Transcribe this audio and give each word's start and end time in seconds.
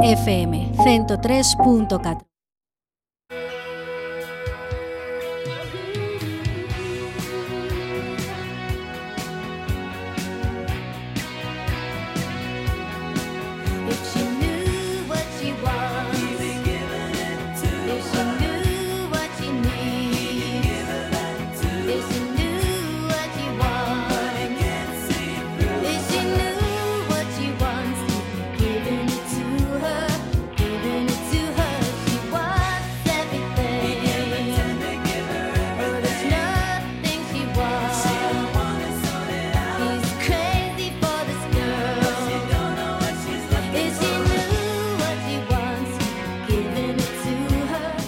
FM 0.00 0.76
103.4 0.76 2.35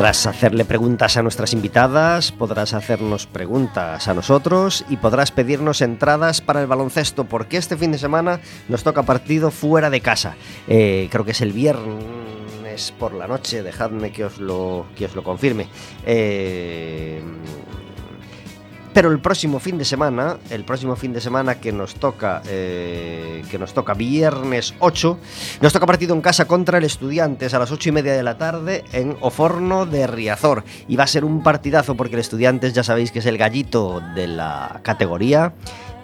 Podrás 0.00 0.26
hacerle 0.26 0.64
preguntas 0.64 1.18
a 1.18 1.22
nuestras 1.22 1.52
invitadas, 1.52 2.32
podrás 2.32 2.72
hacernos 2.72 3.26
preguntas 3.26 4.08
a 4.08 4.14
nosotros 4.14 4.82
y 4.88 4.96
podrás 4.96 5.30
pedirnos 5.30 5.82
entradas 5.82 6.40
para 6.40 6.62
el 6.62 6.66
baloncesto, 6.66 7.24
porque 7.24 7.58
este 7.58 7.76
fin 7.76 7.92
de 7.92 7.98
semana 7.98 8.40
nos 8.70 8.82
toca 8.82 9.02
partido 9.02 9.50
fuera 9.50 9.90
de 9.90 10.00
casa. 10.00 10.36
Eh, 10.68 11.08
creo 11.10 11.26
que 11.26 11.32
es 11.32 11.42
el 11.42 11.52
viernes 11.52 12.94
por 12.98 13.12
la 13.12 13.26
noche, 13.26 13.62
dejadme 13.62 14.10
que 14.10 14.24
os 14.24 14.38
lo, 14.38 14.86
que 14.96 15.04
os 15.04 15.14
lo 15.14 15.22
confirme. 15.22 15.68
Eh, 16.06 17.20
pero 18.92 19.10
el 19.10 19.20
próximo 19.20 19.58
fin 19.60 19.78
de 19.78 19.84
semana, 19.84 20.38
el 20.50 20.64
próximo 20.64 20.96
fin 20.96 21.12
de 21.12 21.20
semana 21.20 21.56
que 21.60 21.72
nos 21.72 21.94
toca, 21.94 22.42
eh, 22.46 23.42
que 23.50 23.58
nos 23.58 23.72
toca 23.72 23.94
viernes 23.94 24.74
8, 24.80 25.18
nos 25.60 25.72
toca 25.72 25.86
partido 25.86 26.14
en 26.14 26.20
casa 26.20 26.46
contra 26.46 26.78
el 26.78 26.84
Estudiantes 26.84 27.54
a 27.54 27.58
las 27.58 27.70
8 27.70 27.88
y 27.88 27.92
media 27.92 28.12
de 28.12 28.22
la 28.22 28.38
tarde 28.38 28.84
en 28.92 29.16
Oforno 29.20 29.86
de 29.86 30.06
Riazor. 30.06 30.64
Y 30.88 30.96
va 30.96 31.04
a 31.04 31.08
ser 31.08 31.24
un 31.24 31.42
partidazo 31.42 31.96
porque 31.96 32.14
el 32.14 32.20
Estudiantes 32.20 32.72
ya 32.72 32.82
sabéis 32.82 33.12
que 33.12 33.20
es 33.20 33.26
el 33.26 33.38
gallito 33.38 34.00
de 34.14 34.26
la 34.26 34.80
categoría 34.82 35.54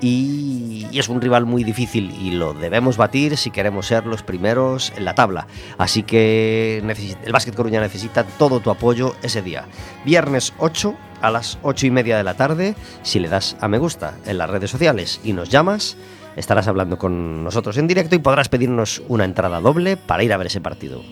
y, 0.01 0.87
es 0.93 1.09
un 1.09 1.21
rival 1.21 1.45
muy 1.45 1.63
difícil 1.63 2.11
y 2.21 2.31
lo 2.31 2.55
debemos 2.55 2.97
batir 2.97 3.37
si 3.37 3.51
queremos 3.51 3.87
ser 3.87 4.07
los 4.07 4.23
primeros 4.23 4.93
en 4.97 5.05
la 5.05 5.15
tabla. 5.15 5.47
Así 5.77 6.03
que 6.05 6.79
el 6.79 7.33
Básquet 7.33 7.55
Coruña 7.55 7.81
necesita 7.81 8.25
todo 8.25 8.61
tu 8.61 8.71
apoyo 8.71 9.15
ese 9.23 9.43
día. 9.43 9.67
Viernes 10.05 10.55
8 10.59 10.95
a 11.27 11.31
las 11.31 11.59
8 11.63 11.87
y 11.87 11.91
media 11.91 12.17
de 12.17 12.25
la 12.25 12.35
tarde, 12.35 12.77
si 13.03 13.19
le 13.19 13.29
das 13.29 13.57
a 13.61 13.67
me 13.67 13.79
gusta 13.79 14.15
en 14.27 14.39
las 14.39 14.49
redes 14.49 14.71
sociales 14.71 15.21
y 15.25 15.33
nos 15.33 15.51
llamas, 15.51 15.97
estarás 16.37 16.69
hablando 16.69 16.99
con 16.99 17.43
nosotros 17.43 17.77
en 17.79 17.89
directo 17.89 18.15
y 18.15 18.21
podrás 18.21 18.49
pedirnos 18.49 19.03
una 19.09 19.25
entrada 19.25 19.61
doble 19.61 19.97
para 19.97 20.23
ir 20.23 20.33
a 20.33 20.37
ver 20.37 20.47
ese 20.47 20.61
partido. 20.61 21.03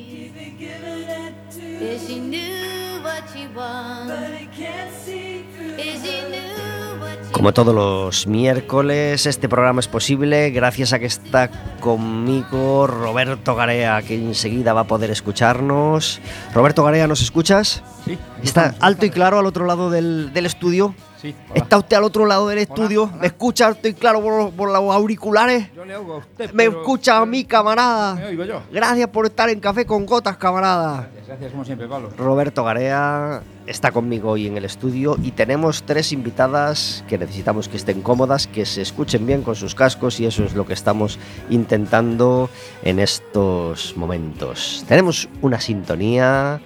Como 7.34 7.53
todos 7.53 7.75
los 7.75 8.28
miércoles, 8.28 9.27
este 9.27 9.49
programa 9.49 9.81
es 9.81 9.89
posible 9.89 10.50
gracias 10.50 10.93
a 10.93 11.00
que 11.00 11.06
está 11.06 11.50
conmigo 11.81 12.87
Roberto 12.87 13.56
Garea, 13.56 14.00
que 14.03 14.15
enseguida 14.15 14.72
va 14.72 14.83
a 14.83 14.87
poder 14.87 15.11
escucharnos. 15.11 16.21
Roberto 16.55 16.84
Garea, 16.84 17.09
¿nos 17.09 17.22
escuchas? 17.22 17.83
Sí. 18.05 18.17
¿Está 18.45 18.77
alto 18.78 19.05
y 19.05 19.11
claro 19.11 19.41
al 19.41 19.47
otro 19.47 19.67
lado 19.67 19.91
del, 19.91 20.33
del 20.33 20.47
estudio? 20.47 20.95
Sí. 21.24 21.34
¿Está 21.54 21.78
usted 21.78 21.96
al 21.96 22.04
otro 22.04 22.26
lado 22.26 22.48
del 22.48 22.58
estudio? 22.58 23.10
¿Me 23.18 23.28
escucha 23.28 23.74
y 23.82 23.94
claro 23.94 24.20
por, 24.20 24.50
por 24.52 24.68
los 24.70 24.94
auriculares? 24.94 25.72
Yo 25.74 25.82
le 25.86 25.96
oigo 25.96 26.14
a 26.16 26.18
usted. 26.18 26.52
¿Me 26.52 26.64
pero- 26.68 26.80
escucha 26.80 27.16
a 27.16 27.24
mí, 27.24 27.44
camarada? 27.44 28.14
Me 28.16 28.26
oigo 28.26 28.44
yo. 28.44 28.60
Gracias 28.70 29.08
por 29.08 29.24
estar 29.24 29.48
en 29.48 29.58
Café 29.58 29.86
con 29.86 30.04
Gotas, 30.04 30.36
camarada. 30.36 31.08
Gracias, 31.08 31.26
gracias 31.26 31.52
como 31.52 31.64
siempre, 31.64 31.88
Pablo. 31.88 32.10
Roberto 32.18 32.62
Garea 32.62 33.42
está 33.66 33.90
conmigo 33.90 34.32
hoy 34.32 34.48
en 34.48 34.58
el 34.58 34.66
estudio 34.66 35.16
y 35.22 35.30
tenemos 35.30 35.84
tres 35.84 36.12
invitadas 36.12 37.02
que 37.08 37.16
necesitamos 37.16 37.68
que 37.70 37.78
estén 37.78 38.02
cómodas, 38.02 38.46
que 38.46 38.66
se 38.66 38.82
escuchen 38.82 39.24
bien 39.26 39.41
con 39.41 39.54
sus 39.54 39.74
cascos 39.74 40.20
y 40.20 40.26
eso 40.26 40.44
es 40.44 40.52
lo 40.54 40.66
que 40.66 40.74
estamos 40.74 41.18
intentando 41.48 42.50
en 42.82 42.98
estos 42.98 43.96
momentos. 43.96 44.84
Tenemos 44.86 45.26
una 45.41 45.58
sintonía 45.58 46.60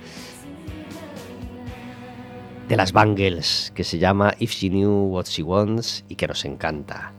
de 2.69 2.77
las 2.77 2.93
Bangles 2.93 3.73
que 3.75 3.83
se 3.83 3.99
llama 3.99 4.34
If 4.39 4.53
She 4.53 4.69
Knew 4.69 5.09
What 5.11 5.25
She 5.25 5.43
Wants 5.43 6.05
y 6.09 6.17
que 6.17 6.29
nos 6.29 6.45
encanta. 6.45 7.12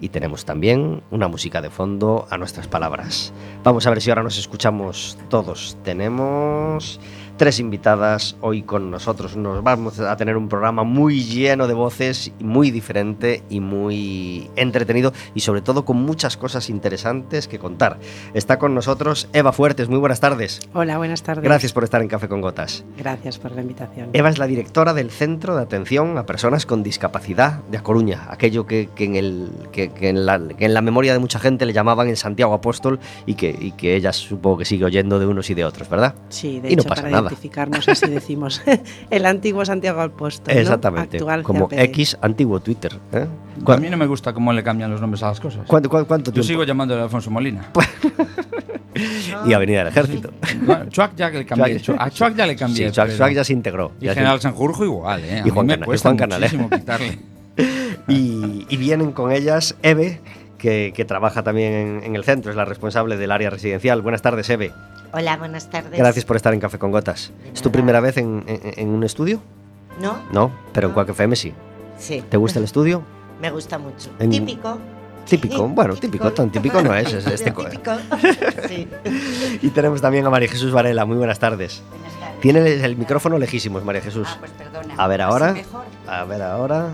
Y 0.00 0.08
tenemos 0.08 0.44
también 0.44 1.02
una 1.10 1.28
música 1.28 1.60
de 1.60 1.70
fondo 1.70 2.26
a 2.30 2.38
nuestras 2.38 2.68
palabras. 2.68 3.32
Vamos 3.64 3.86
a 3.86 3.90
ver 3.90 4.00
si 4.00 4.10
ahora 4.10 4.22
nos 4.22 4.38
escuchamos 4.38 5.18
todos. 5.28 5.76
Tenemos 5.82 7.00
tres 7.36 7.58
invitadas 7.58 8.36
hoy 8.40 8.62
con 8.62 8.90
nosotros. 8.90 9.36
Nos 9.36 9.62
vamos 9.62 9.98
a 10.00 10.16
tener 10.16 10.36
un 10.36 10.48
programa 10.48 10.84
muy 10.84 11.22
lleno 11.22 11.66
de 11.66 11.74
voces, 11.74 12.32
muy 12.40 12.70
diferente 12.70 13.42
y 13.48 13.60
muy 13.60 14.50
entretenido 14.56 15.12
y 15.34 15.40
sobre 15.40 15.62
todo 15.62 15.84
con 15.84 15.96
muchas 15.98 16.36
cosas 16.36 16.70
interesantes 16.70 17.48
que 17.48 17.58
contar. 17.58 17.98
Está 18.34 18.58
con 18.58 18.74
nosotros 18.74 19.28
Eva 19.32 19.52
Fuertes. 19.52 19.88
Muy 19.88 19.98
buenas 19.98 20.20
tardes. 20.20 20.60
Hola, 20.74 20.98
buenas 20.98 21.22
tardes. 21.22 21.44
Gracias 21.44 21.72
por 21.72 21.84
estar 21.84 22.02
en 22.02 22.08
Café 22.08 22.28
con 22.28 22.40
Gotas. 22.40 22.84
Gracias 22.96 23.38
por 23.38 23.52
la 23.52 23.62
invitación. 23.62 24.10
Eva 24.12 24.28
es 24.28 24.38
la 24.38 24.46
directora 24.46 24.94
del 24.94 25.10
Centro 25.10 25.56
de 25.56 25.62
Atención 25.62 26.18
a 26.18 26.26
Personas 26.26 26.66
con 26.66 26.82
Discapacidad 26.82 27.60
de 27.70 27.78
A 27.78 27.82
Coruña, 27.82 28.26
aquello 28.28 28.66
que, 28.66 28.88
que 28.94 29.04
en, 29.04 29.16
el, 29.16 29.50
que, 29.72 29.90
que 29.90 30.08
en 30.08 30.26
la, 30.26 30.40
que 30.48 30.64
en 30.64 30.74
la 30.74 30.80
memoria 30.80 31.12
de 31.12 31.18
mucha 31.18 31.38
gente 31.38 31.66
le 31.66 31.72
llamaban 31.72 32.08
el 32.08 32.16
Santiago 32.16 32.54
Apóstol 32.54 33.00
y 33.26 33.34
que, 33.34 33.56
y 33.58 33.72
que 33.72 33.96
ella 33.96 34.12
supongo 34.12 34.58
que 34.58 34.64
sigue 34.64 34.84
oyendo 34.84 35.18
de 35.18 35.26
unos 35.26 35.48
y 35.50 35.54
de 35.54 35.64
otros, 35.64 35.88
¿verdad? 35.88 36.14
Sí, 36.28 36.60
de 36.60 36.70
y 36.70 36.76
no 36.76 36.82
hecho, 36.82 36.88
pasa 36.88 37.02
para 37.02 37.12
nada. 37.12 37.21
Identificarnos 37.28 37.88
así 37.88 38.06
decimos 38.10 38.62
el 39.10 39.26
antiguo 39.26 39.64
Santiago 39.64 40.00
Apóstol. 40.00 40.54
¿no? 40.54 40.60
Exactamente, 40.60 41.16
Actual 41.18 41.42
como 41.42 41.68
CAPD. 41.68 41.80
X, 41.84 42.18
antiguo 42.20 42.60
Twitter. 42.60 42.92
¿eh? 43.12 43.26
A 43.60 43.64
¿Cuán- 43.64 43.80
mí 43.80 43.88
no 43.90 43.96
me 43.96 44.06
gusta 44.06 44.32
cómo 44.32 44.52
le 44.52 44.62
cambian 44.62 44.90
los 44.90 45.00
nombres 45.00 45.22
a 45.22 45.28
las 45.28 45.40
cosas. 45.40 45.62
¿Cuánto, 45.66 45.88
cuánto, 45.88 46.08
cuánto 46.08 46.30
Yo 46.30 46.34
tiempo? 46.34 46.46
sigo 46.48 46.64
llamándole 46.64 47.00
a 47.00 47.04
Alfonso 47.04 47.30
Molina. 47.30 47.70
Y 49.46 49.52
Avenida 49.54 49.78
del 49.78 49.88
Ejército. 49.88 50.30
Bueno, 50.66 50.84
Chuac 50.90 51.16
ya 51.16 51.30
le 51.30 51.46
cambié. 51.46 51.80
Chuac- 51.80 51.96
A 51.98 52.10
Chuac 52.10 52.36
ya 52.36 52.46
le 52.46 52.54
cambié. 52.54 52.88
Sí, 52.88 52.92
Chuac, 52.92 53.06
pero- 53.06 53.18
Chuac 53.18 53.32
ya 53.32 53.44
se 53.44 53.52
integró. 53.54 53.92
Y 54.00 54.04
ya 54.04 54.10
se- 54.12 54.16
General 54.20 54.38
Sanjurjo 54.40 54.84
igual, 54.84 55.24
¿eh? 55.24 55.36
A 55.36 55.38
Y 55.40 55.42
mí 55.44 55.50
Juan 55.50 55.66
me 55.66 55.72
Cana- 55.78 55.86
y 55.86 55.98
Juan 55.98 56.68
quitarle. 56.70 57.18
y, 58.08 58.66
y 58.68 58.76
vienen 58.76 59.12
con 59.12 59.32
ellas 59.32 59.76
Eve, 59.82 60.20
que, 60.62 60.92
que 60.94 61.04
trabaja 61.04 61.42
también 61.42 61.72
en, 61.74 62.04
en 62.04 62.16
el 62.16 62.22
centro, 62.24 62.50
es 62.52 62.56
la 62.56 62.64
responsable 62.64 63.16
del 63.16 63.32
área 63.32 63.50
residencial. 63.50 64.00
Buenas 64.00 64.22
tardes, 64.22 64.48
Eve. 64.48 64.72
Hola, 65.12 65.36
buenas 65.36 65.68
tardes. 65.68 65.98
Gracias 65.98 66.24
por 66.24 66.36
estar 66.36 66.54
en 66.54 66.60
Café 66.60 66.78
con 66.78 66.92
Gotas. 66.92 67.32
De 67.42 67.50
¿Es 67.50 67.60
tu 67.60 67.70
primera 67.72 68.00
vez 68.00 68.16
en, 68.16 68.44
en- 68.46 68.60
en 68.78 68.88
un 68.88 69.02
estudio? 69.04 69.42
¿No? 70.00 70.16
No, 70.32 70.50
pero 70.72 70.88
en 70.88 70.94
Quack 70.94 71.10
FM 71.10 71.34
sí. 71.36 71.52
Sí. 71.98 72.22
¿Te 72.30 72.36
gusta 72.36 72.60
el 72.60 72.64
estudio? 72.64 73.02
Me 73.40 73.50
gusta 73.50 73.76
mucho. 73.78 74.08
Típico. 74.18 74.78
Típico, 75.28 75.68
bueno, 75.68 75.94
típico, 75.96 76.32
tan 76.32 76.50
típico 76.50 76.80
no 76.80 76.94
es, 76.94 77.12
es 77.12 77.26
este 77.38 77.52
co- 77.52 77.64
Típico. 77.68 77.90
Sí. 78.68 78.88
Y 79.62 79.68
tenemos 79.70 80.00
también 80.00 80.24
a 80.26 80.30
María 80.30 80.48
Jesús 80.48 80.72
Varela, 80.72 81.04
muy 81.04 81.16
buenas 81.16 81.38
tardes. 81.40 81.82
Buenas 81.90 82.12
tardes. 82.20 82.40
Tiene 82.40 82.60
el, 82.84 82.96
micrófono 82.96 83.36
lejísimos, 83.38 83.84
María 83.84 84.00
Jesús. 84.00 84.28
Ah, 84.30 84.36
pues 84.38 84.52
perdona. 84.52 84.94
A 84.96 85.06
ver 85.08 85.22
¿Así 85.22 85.30
ahora. 85.32 85.54
A 86.08 86.24
ver 86.24 86.42
ahora, 86.42 86.88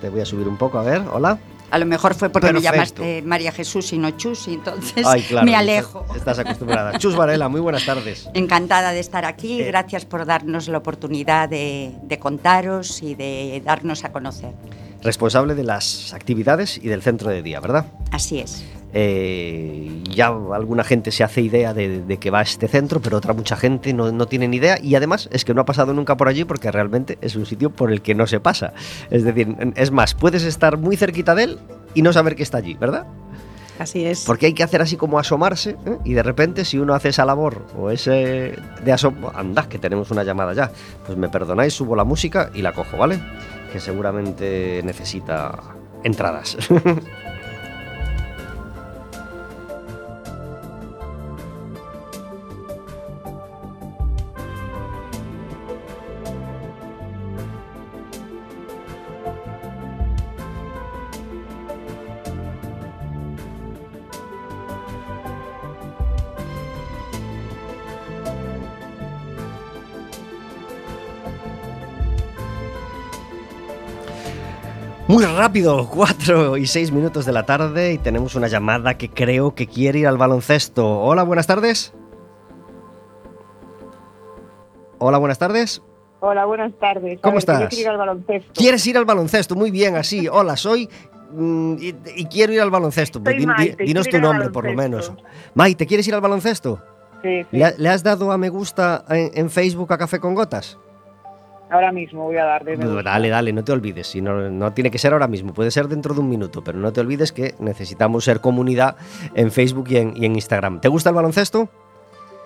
te 0.00 0.08
voy 0.10 0.20
a 0.20 0.26
subir 0.26 0.46
un 0.46 0.56
poco, 0.58 0.78
a 0.78 0.82
ver, 0.82 1.02
hola. 1.12 1.38
A 1.70 1.78
lo 1.78 1.86
mejor 1.86 2.14
fue 2.14 2.30
porque 2.30 2.48
Perfecto. 2.48 2.70
me 2.70 2.76
llamaste 2.76 3.22
María 3.22 3.52
Jesús 3.52 3.92
y 3.92 3.98
no 3.98 4.10
Chus, 4.12 4.48
y 4.48 4.54
entonces 4.54 5.06
Ay, 5.06 5.22
claro, 5.22 5.44
me 5.44 5.54
alejo. 5.54 6.00
Estás, 6.02 6.16
estás 6.16 6.38
acostumbrada. 6.38 6.98
Chus 6.98 7.14
Varela, 7.14 7.48
muy 7.48 7.60
buenas 7.60 7.84
tardes. 7.84 8.28
Encantada 8.34 8.92
de 8.92 9.00
estar 9.00 9.24
aquí. 9.24 9.60
Eh. 9.60 9.66
Gracias 9.66 10.04
por 10.04 10.24
darnos 10.24 10.68
la 10.68 10.78
oportunidad 10.78 11.48
de, 11.48 11.92
de 12.02 12.18
contaros 12.18 13.02
y 13.02 13.14
de 13.14 13.60
darnos 13.64 14.04
a 14.04 14.12
conocer. 14.12 14.52
Responsable 15.02 15.54
de 15.54 15.62
las 15.62 16.12
actividades 16.14 16.78
y 16.78 16.88
del 16.88 17.02
centro 17.02 17.30
de 17.30 17.42
día, 17.42 17.60
¿verdad? 17.60 17.86
Así 18.10 18.40
es. 18.40 18.64
Eh, 18.94 20.02
ya 20.10 20.28
alguna 20.28 20.82
gente 20.82 21.10
se 21.10 21.22
hace 21.22 21.42
idea 21.42 21.74
de, 21.74 22.02
de 22.02 22.16
que 22.16 22.30
va 22.30 22.40
a 22.40 22.42
este 22.42 22.68
centro, 22.68 23.00
pero 23.00 23.18
otra 23.18 23.34
mucha 23.34 23.56
gente 23.56 23.92
no, 23.92 24.10
no 24.12 24.26
tiene 24.26 24.48
ni 24.48 24.56
idea 24.56 24.78
y 24.82 24.94
además 24.94 25.28
es 25.32 25.44
que 25.44 25.52
no 25.52 25.60
ha 25.60 25.64
pasado 25.64 25.92
nunca 25.92 26.16
por 26.16 26.28
allí 26.28 26.44
porque 26.44 26.70
realmente 26.70 27.18
es 27.20 27.36
un 27.36 27.46
sitio 27.46 27.70
por 27.70 27.92
el 27.92 28.00
que 28.00 28.14
no 28.14 28.26
se 28.26 28.40
pasa. 28.40 28.72
Es 29.10 29.24
decir, 29.24 29.54
es 29.76 29.90
más, 29.90 30.14
puedes 30.14 30.44
estar 30.44 30.78
muy 30.78 30.96
cerquita 30.96 31.34
de 31.34 31.44
él 31.44 31.58
y 31.94 32.02
no 32.02 32.12
saber 32.12 32.34
que 32.34 32.42
está 32.42 32.58
allí, 32.58 32.74
¿verdad? 32.74 33.06
Así 33.78 34.04
es. 34.04 34.24
Porque 34.24 34.46
hay 34.46 34.54
que 34.54 34.64
hacer 34.64 34.82
así 34.82 34.96
como 34.96 35.18
asomarse 35.18 35.76
¿eh? 35.86 35.98
y 36.04 36.12
de 36.12 36.22
repente 36.22 36.64
si 36.64 36.78
uno 36.78 36.94
hace 36.94 37.10
esa 37.10 37.24
labor 37.24 37.64
o 37.78 37.90
ese 37.90 38.56
de 38.84 38.92
asomo, 38.92 39.30
anda, 39.34 39.68
que 39.68 39.78
tenemos 39.78 40.10
una 40.10 40.24
llamada 40.24 40.52
ya, 40.52 40.72
pues 41.06 41.16
me 41.16 41.28
perdonáis, 41.28 41.74
subo 41.74 41.94
la 41.94 42.04
música 42.04 42.50
y 42.54 42.62
la 42.62 42.72
cojo, 42.72 42.96
¿vale? 42.96 43.20
Que 43.72 43.78
seguramente 43.78 44.80
necesita 44.84 45.58
entradas. 46.02 46.56
Muy 75.08 75.24
rápido, 75.24 75.88
4 75.88 76.58
y 76.58 76.66
6 76.66 76.92
minutos 76.92 77.24
de 77.24 77.32
la 77.32 77.46
tarde 77.46 77.94
y 77.94 77.98
tenemos 77.98 78.34
una 78.34 78.46
llamada 78.46 78.98
que 78.98 79.08
creo 79.08 79.54
que 79.54 79.66
quiere 79.66 80.00
ir 80.00 80.06
al 80.06 80.18
baloncesto. 80.18 80.86
Hola, 81.00 81.22
buenas 81.22 81.46
tardes. 81.46 81.94
Hola, 84.98 85.16
buenas 85.16 85.38
tardes. 85.38 85.80
Hola, 86.20 86.44
buenas 86.44 86.72
tardes. 86.78 87.20
¿Cómo 87.22 87.34
ver, 87.34 87.38
estás? 87.38 87.68
quiero 87.70 87.80
ir 87.82 87.88
al 87.88 87.96
baloncesto. 87.98 88.52
¿Quieres 88.54 88.86
ir 88.86 88.98
al 88.98 89.04
baloncesto? 89.06 89.54
Muy 89.54 89.70
bien, 89.70 89.96
así. 89.96 90.28
Hola, 90.28 90.56
soy 90.58 90.90
mm, 91.32 91.74
y, 91.80 91.94
y 92.16 92.24
quiero 92.26 92.52
ir 92.52 92.60
al 92.60 92.70
baloncesto. 92.70 93.22
Soy 93.24 93.46
Maite, 93.46 93.84
dinos 93.84 94.08
tu 94.08 94.18
nombre, 94.18 94.50
por 94.50 94.66
lo 94.66 94.74
menos. 94.74 95.10
Maite, 95.54 95.86
¿quieres 95.86 96.06
ir 96.06 96.14
al 96.14 96.20
baloncesto? 96.20 96.82
Sí, 97.22 97.42
sí. 97.50 97.56
¿Le, 97.56 97.64
ha- 97.64 97.74
le 97.78 97.88
has 97.88 98.02
dado 98.02 98.30
a 98.30 98.36
me 98.36 98.48
gusta 98.50 99.04
en, 99.08 99.30
en 99.32 99.48
Facebook 99.50 99.90
a 99.92 99.96
Café 99.98 100.20
con 100.20 100.34
Gotas? 100.34 100.78
Ahora 101.70 101.92
mismo 101.92 102.24
voy 102.24 102.36
a 102.36 102.44
dar 102.44 102.64
de 102.64 102.76
gusta. 102.76 103.02
Dale, 103.02 103.28
dale, 103.28 103.52
no 103.52 103.62
te 103.62 103.72
olvides. 103.72 104.06
Si 104.06 104.22
no, 104.22 104.48
no 104.50 104.72
tiene 104.72 104.90
que 104.90 104.98
ser 104.98 105.12
ahora 105.12 105.28
mismo, 105.28 105.52
puede 105.52 105.70
ser 105.70 105.86
dentro 105.88 106.14
de 106.14 106.20
un 106.20 106.28
minuto, 106.28 106.64
pero 106.64 106.78
no 106.78 106.92
te 106.92 107.00
olvides 107.00 107.30
que 107.32 107.54
necesitamos 107.58 108.24
ser 108.24 108.40
comunidad 108.40 108.96
en 109.34 109.50
Facebook 109.50 109.86
y 109.90 109.96
en, 109.98 110.16
y 110.16 110.24
en 110.24 110.34
Instagram. 110.34 110.80
¿Te 110.80 110.88
gusta 110.88 111.10
el 111.10 111.16
baloncesto? 111.16 111.68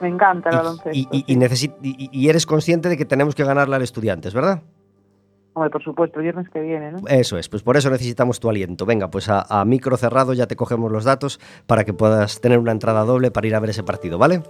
Me 0.01 0.09
encanta 0.09 0.49
el 0.51 0.55
Y- 0.55 0.59
baloncesto. 0.59 0.91
Y, 0.93 1.09
y- 1.27 1.47
sí. 1.57 2.29
eres 2.29 2.47
consciente 2.47 2.89
de 2.89 2.97
que 2.97 3.05
tenemos 3.05 3.35
que 3.37 3.45
ganarle 3.45 3.77
al 3.77 3.83
Estudiantes, 3.83 4.35
¿verdad? 4.35 4.63
Hombre, 5.55 5.71
por 5.71 5.83
supuesto, 5.85 6.19
viernes 6.19 6.49
que 6.49 6.61
viene, 6.61 6.91
¿no? 6.93 7.07
Eso 7.09 7.37
es, 7.39 7.49
pues 7.49 7.63
por 7.63 7.77
eso 7.77 7.91
necesitamos 7.91 8.41
tu 8.41 8.49
aliento. 8.49 8.87
Venga, 8.87 9.09
pues 9.11 9.29
a, 9.29 9.43
a 9.43 9.65
micro 9.65 9.97
cerrado 9.99 10.33
ya 10.33 10.47
te 10.47 10.57
cogemos 10.57 10.91
los 10.91 11.05
datos 11.05 11.39
para 11.67 11.85
que 11.85 11.93
puedas 11.93 12.41
tener 12.41 12.59
una 12.59 12.73
entrada 12.73 13.05
doble 13.05 13.31
para 13.31 13.47
ir 13.47 13.55
a 13.55 13.61
ver 13.61 13.71
ese 13.71 13.83
partido, 13.83 14.17
¿vale? 14.19 14.43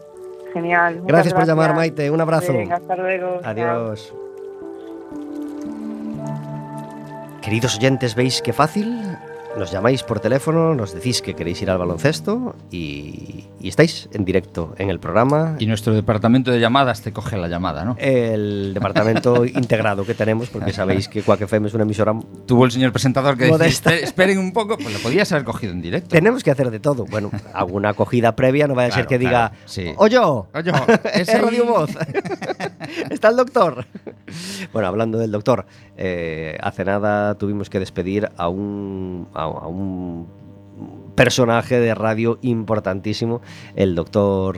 Genial. 0.55 1.03
Gracias 1.05 1.35
por 1.35 1.45
llamar, 1.45 1.75
Maite. 1.75 2.11
Un 2.11 2.21
abrazo. 2.21 2.53
Hasta 2.71 2.97
luego. 2.97 3.41
chao. 3.43 4.32
Queridos 7.43 7.77
oyentes, 7.77 8.15
¿veis 8.15 8.41
qué 8.41 8.53
fácil? 8.53 9.19
Nos 9.59 9.71
llamáis 9.71 10.03
por 10.03 10.19
teléfono, 10.19 10.75
nos 10.75 10.95
decís 10.95 11.21
que 11.21 11.35
queréis 11.35 11.61
ir 11.61 11.71
al 11.71 11.77
baloncesto 11.77 12.57
y, 12.71 13.45
y 13.61 13.69
estáis 13.69 14.09
en 14.13 14.25
directo 14.25 14.75
en 14.79 14.89
el 14.89 14.99
programa. 14.99 15.57
Y 15.59 15.67
nuestro 15.67 15.93
departamento 15.93 16.51
de 16.51 16.59
llamadas 16.59 17.03
te 17.03 17.13
coge 17.13 17.37
la 17.37 17.49
llamada, 17.49 17.85
¿no? 17.85 17.95
El 17.99 18.73
departamento 18.73 19.45
integrado 19.45 20.07
que 20.07 20.15
tenemos, 20.15 20.49
porque 20.49 20.73
sabéis 20.73 21.07
que 21.09 21.23
Quack 21.23 21.43
FM 21.43 21.69
es 21.69 21.75
una 21.75 21.85
emisora. 21.85 22.15
Tuvo 22.47 22.65
el 22.65 22.71
señor 22.73 22.93
presentador 22.93 23.35
que 23.37 23.45
decía, 23.45 23.59
Modesta. 23.59 23.91
"Espe- 23.93 24.03
esperen 24.05 24.39
un 24.39 24.53
poco, 24.55 24.79
pues 24.79 24.93
lo 24.95 24.99
podías 25.01 25.31
haber 25.33 25.45
cogido 25.45 25.73
en 25.73 25.83
directo. 25.83 26.09
Tenemos 26.09 26.43
que 26.43 26.51
hacer 26.51 26.71
de 26.71 26.81
todo. 26.81 27.05
Bueno, 27.05 27.31
alguna 27.53 27.91
acogida 27.91 28.35
previa, 28.35 28.67
no 28.67 28.75
vaya 28.75 28.89
a 28.89 28.93
ser 28.93 29.07
Claro, 29.07 29.09
que 29.11 29.19
diga, 29.19 29.31
claro, 29.51 29.55
sí. 29.67 29.93
oye, 29.99 30.19
Oye, 30.19 30.73
es 31.15 31.41
Radio 31.43 31.63
ahí". 31.63 31.69
Voz. 31.69 31.91
Está 33.11 33.29
el 33.29 33.37
doctor. 33.37 33.85
Bueno, 34.73 34.89
hablando 34.89 35.19
del 35.19 35.31
doctor, 35.31 35.67
eh, 35.99 36.57
hace 36.63 36.85
nada 36.87 37.35
tuvimos 37.37 37.69
que 37.69 37.79
despedir 37.79 38.31
a 38.37 38.49
un, 38.49 39.29
a, 39.35 39.42
a 39.43 39.67
un 39.67 40.27
personaje 41.15 41.79
de 41.81 41.95
radio 41.95 42.39
importantísimo, 42.43 43.41
el 43.77 43.95
doctor... 43.95 44.57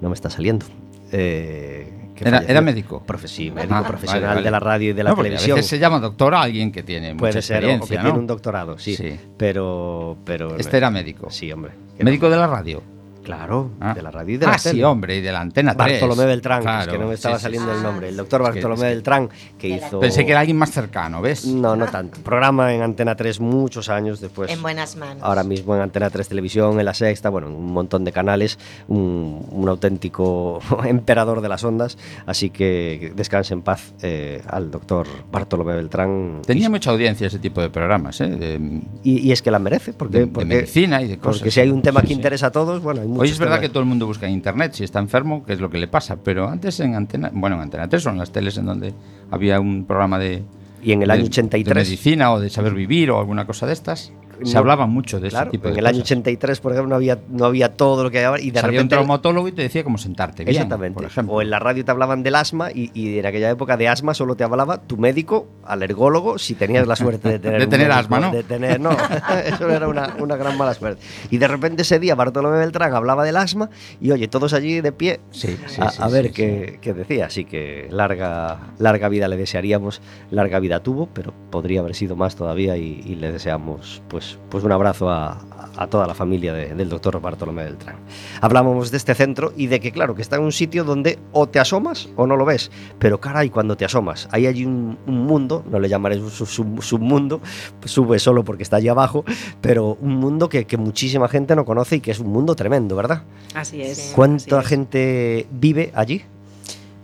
No 0.00 0.08
me 0.08 0.14
está 0.14 0.30
saliendo. 0.30 0.64
Eh, 1.12 1.92
Era- 2.22 2.60
médico. 2.60 3.02
Profe- 3.06 3.26
sí, 3.28 3.50
médico 3.50 3.74
Ah, 3.76 3.86
profesional 3.86 4.22
vale, 4.22 4.34
vale. 4.36 4.44
de 4.44 4.50
la 4.50 4.60
radio 4.60 4.90
y 4.90 4.92
de 4.94 5.04
la 5.04 5.10
No, 5.10 5.16
televisión. 5.16 5.52
A 5.52 5.54
veces 5.56 5.68
se 5.70 5.78
llama 5.78 6.00
doctor 6.00 6.34
a 6.34 6.42
alguien 6.42 6.72
que 6.72 6.82
tiene 6.82 7.12
mucha 7.14 7.20
Puede 7.20 7.42
ser, 7.42 7.64
o 7.64 7.80
que 7.86 7.96
tiene 7.98 8.10
un 8.18 8.26
doctorado, 8.26 8.78
sí. 8.78 8.96
Sí. 8.96 9.18
Pero, 9.36 10.16
pero... 10.24 10.56
Este 10.56 10.76
era 10.78 10.90
médico. 10.90 11.28
Sí, 11.30 11.50
hombre. 11.52 11.72
Médico 11.98 12.30
de 12.30 12.36
la 12.36 12.46
radio. 12.46 12.82
Claro, 13.30 13.70
Ah. 13.80 13.94
de 13.94 14.02
la 14.02 14.10
radio 14.10 14.34
y 14.34 14.38
de 14.38 14.46
ah, 14.46 14.50
la 14.52 14.58
sí, 14.58 14.70
tele. 14.70 14.84
hombre, 14.84 15.16
y 15.16 15.20
de 15.20 15.30
la 15.32 15.40
antena 15.40 15.74
3. 15.76 16.00
Bartolomé 16.00 16.26
Beltrán, 16.26 16.62
que 16.62 16.68
es 16.68 16.74
Claro, 16.74 16.92
que 16.92 16.98
no 16.98 17.06
me 17.08 17.14
estaba 17.14 17.36
sí, 17.36 17.40
sí, 17.40 17.42
saliendo 17.44 17.70
sí. 17.70 17.76
el 17.76 17.82
nombre. 17.84 18.08
El 18.08 18.16
doctor 18.16 18.42
Bartolomé 18.42 18.74
es 18.74 18.80
que- 18.82 18.94
Beltrán, 18.94 19.28
que 19.58 19.68
De 19.68 19.74
hizo... 19.76 20.00
Pensé 20.00 20.24
que 20.24 20.30
era 20.32 20.40
alguien 20.40 20.56
más 20.56 20.70
cercano, 20.72 21.22
¿ves? 21.22 21.46
No, 21.46 21.76
no 21.76 21.86
tanto. 21.86 22.18
Programa 22.22 22.74
en 22.74 22.82
Antena 22.82 23.14
3 23.14 23.38
muchos 23.40 23.88
años 23.88 24.20
después. 24.20 24.50
En 24.50 24.60
buenas 24.62 24.96
manos. 24.96 25.22
Ahora 25.22 25.44
mismo 25.44 25.74
en 25.76 25.82
Antena 25.82 26.10
3 26.10 26.28
Televisión, 26.28 26.78
en 26.78 26.84
La 26.84 26.94
Sexta, 26.94 27.28
bueno, 27.30 27.46
en 27.46 27.54
un 27.54 27.72
montón 27.72 28.04
de 28.04 28.12
canales, 28.12 28.58
un, 28.88 29.46
un 29.50 29.68
auténtico 29.68 30.60
emperador 30.84 31.40
de 31.40 31.48
las 31.48 31.62
ondas. 31.64 31.98
Así 32.26 32.50
que 32.50 33.12
descanse 33.14 33.54
en 33.54 33.62
paz 33.62 33.92
eh, 34.02 34.42
al 34.48 34.70
doctor 34.70 35.06
Bartolomé 35.30 35.74
Beltrán. 35.76 36.42
Tenía 36.46 36.66
y, 36.66 36.70
mucha 36.70 36.90
audiencia 36.90 37.26
ese 37.26 37.38
tipo 37.38 37.60
de 37.60 37.70
programas, 37.70 38.20
¿eh? 38.20 38.26
De, 38.28 38.80
y- 39.04 39.20
y 39.28 39.32
es 39.32 39.42
que 39.42 39.50
la 39.50 39.58
merece, 39.58 39.92
porque, 39.92 40.18
de- 40.18 40.24
de 40.26 40.32
porque, 40.32 40.46
medicina 40.46 41.02
y 41.02 41.08
de 41.08 41.18
cosas. 41.18 41.38
porque 41.38 41.50
si 41.50 41.60
hay 41.60 41.70
un 41.70 41.82
tema 41.82 42.00
Sí, 42.00 42.06
que 42.08 42.14
sí. 42.14 42.14
interesa 42.14 42.46
a 42.46 42.50
todos, 42.50 42.82
bueno, 42.82 43.02
hay 43.02 43.06
muchos 43.08 43.19
Hoy 43.20 43.28
es 43.28 43.38
verdad 43.38 43.60
que 43.60 43.68
todo 43.68 43.80
el 43.80 43.88
mundo 43.88 44.06
busca 44.06 44.26
en 44.26 44.32
internet 44.32 44.72
si 44.72 44.84
está 44.84 44.98
enfermo, 44.98 45.44
qué 45.44 45.52
es 45.52 45.60
lo 45.60 45.68
que 45.70 45.78
le 45.78 45.88
pasa, 45.88 46.16
pero 46.22 46.48
antes 46.48 46.80
en 46.80 46.94
Antena, 46.94 47.30
bueno, 47.32 47.56
en 47.56 47.62
Antena 47.62 47.88
3 47.88 48.02
son 48.02 48.16
las 48.18 48.32
teles 48.32 48.56
en 48.56 48.66
donde 48.66 48.94
había 49.30 49.60
un 49.60 49.84
programa 49.84 50.18
de 50.18 50.42
Y 50.82 50.92
en 50.92 51.02
el 51.02 51.08
de- 51.08 51.12
año 51.14 51.22
de 51.24 51.28
83 51.28 51.74
medicina 51.88 52.32
o 52.32 52.40
de 52.40 52.48
saber 52.50 52.72
vivir 52.74 53.10
o 53.10 53.18
alguna 53.18 53.46
cosa 53.46 53.66
de 53.66 53.74
estas. 53.74 54.12
Se 54.44 54.58
hablaba 54.58 54.86
mucho 54.86 55.20
de 55.20 55.28
Claro, 55.28 55.50
ese 55.50 55.58
tipo 55.58 55.68
en 55.68 55.78
el 55.78 55.86
año 55.86 55.98
cosas. 56.00 56.12
83, 56.12 56.60
por 56.60 56.72
ejemplo, 56.72 56.88
no 56.90 56.96
había, 56.96 57.18
no 57.28 57.44
había 57.44 57.72
todo 57.74 58.04
lo 58.04 58.10
que 58.10 58.24
ahora 58.24 58.40
y 58.40 58.50
de 58.50 58.60
Salía 58.60 58.80
un 58.80 58.84
repente... 58.88 58.94
traumatólogo 58.96 59.48
y 59.48 59.52
te 59.52 59.62
decía 59.62 59.84
cómo 59.84 59.98
sentarte 59.98 60.44
bien, 60.44 60.56
Exactamente. 60.56 61.00
por. 61.08 61.24
O 61.28 61.42
en 61.42 61.50
la 61.50 61.58
radio 61.58 61.84
te 61.84 61.90
hablaban 61.90 62.22
del 62.22 62.34
asma 62.34 62.70
y, 62.72 62.90
y 62.94 63.18
en 63.18 63.26
aquella 63.26 63.50
época 63.50 63.76
de 63.76 63.88
asma 63.88 64.14
solo 64.14 64.34
te 64.36 64.44
hablaba 64.44 64.78
tu 64.82 64.96
médico, 64.96 65.46
alergólogo, 65.64 66.38
si 66.38 66.54
tenías 66.54 66.86
la 66.86 66.96
suerte 66.96 67.28
de 67.30 67.38
tener, 67.40 67.58
De 67.60 67.64
un 67.64 67.70
tener 67.70 67.88
médico, 67.88 68.00
asma, 68.00 68.20
¿no? 68.20 68.30
De 68.32 68.42
tener, 68.42 68.80
no, 68.80 68.90
eso 69.46 69.68
era 69.70 69.88
una, 69.88 70.14
una 70.18 70.36
gran 70.36 70.56
mala 70.58 70.74
suerte. 70.74 71.02
Y 71.30 71.38
de 71.38 71.48
repente 71.48 71.82
ese 71.82 71.98
día 71.98 72.14
Bartolomé 72.14 72.58
Beltrán 72.58 72.94
hablaba 72.94 73.24
del 73.24 73.36
asma 73.36 73.70
y 74.00 74.10
oye, 74.10 74.28
todos 74.28 74.52
allí 74.52 74.80
de 74.80 74.92
pie 74.92 75.20
Sí, 75.30 75.56
sí, 75.66 75.80
a, 75.80 75.90
sí, 75.90 75.98
a 76.02 76.06
sí, 76.08 76.12
ver 76.12 76.32
qué, 76.32 76.78
qué 76.80 76.92
decía. 76.94 77.26
Así 77.26 77.44
que 77.44 77.88
larga, 77.90 78.58
larga 78.78 79.08
vida 79.08 79.28
le 79.28 79.36
desearíamos, 79.36 80.00
larga 80.30 80.58
vida 80.60 80.82
tuvo, 80.82 81.06
pero 81.06 81.32
podría 81.50 81.80
haber 81.80 81.94
sido 81.94 82.16
más 82.16 82.36
todavía 82.36 82.76
y, 82.76 83.02
y 83.04 83.14
le 83.16 83.32
deseamos 83.32 84.02
pues, 84.08 84.29
pues 84.48 84.64
un 84.64 84.72
abrazo 84.72 85.08
a, 85.10 85.38
a 85.76 85.86
toda 85.86 86.06
la 86.06 86.14
familia 86.14 86.52
de- 86.52 86.74
del 86.74 86.88
doctor 86.88 87.20
Bartolomé 87.20 87.64
Beltrán. 87.64 87.96
Hablábamos 88.40 88.90
de 88.90 88.96
este 88.96 89.14
centro 89.14 89.52
y 89.56 89.66
de 89.68 89.80
que 89.80 89.92
claro, 89.92 90.14
que 90.14 90.22
está 90.22 90.36
en 90.36 90.42
un 90.42 90.52
sitio 90.52 90.84
donde 90.84 91.18
o 91.32 91.48
te 91.48 91.58
asomas 91.60 92.08
o 92.16 92.26
no 92.26 92.36
lo 92.36 92.44
ves, 92.44 92.70
pero 92.98 93.20
caray, 93.20 93.50
cuando 93.50 93.76
te 93.76 93.84
asomas, 93.84 94.28
ahí 94.32 94.46
hay 94.46 94.64
un, 94.64 94.98
un 95.06 95.26
mundo, 95.26 95.64
no 95.70 95.78
le 95.78 95.88
llamaré 95.88 96.18
un 96.18 96.30
sub- 96.30 96.46
sub- 96.48 96.82
submundo, 96.82 97.40
sube 97.84 98.18
solo 98.18 98.44
porque 98.44 98.62
está 98.62 98.76
allí 98.76 98.88
abajo, 98.88 99.24
pero 99.60 99.96
un 100.00 100.16
mundo 100.16 100.48
que, 100.48 100.64
que 100.66 100.76
muchísima 100.76 101.28
gente 101.28 101.54
no 101.56 101.64
conoce 101.64 101.96
y 101.96 102.00
que 102.00 102.10
es 102.10 102.18
un 102.20 102.28
mundo 102.28 102.54
tremendo, 102.56 102.96
¿verdad? 102.96 103.22
Así 103.54 103.80
es. 103.80 104.12
¿Cuánta 104.14 104.58
así 104.58 104.64
es. 104.64 104.68
gente 104.68 105.46
vive 105.50 105.92
allí? 105.94 106.22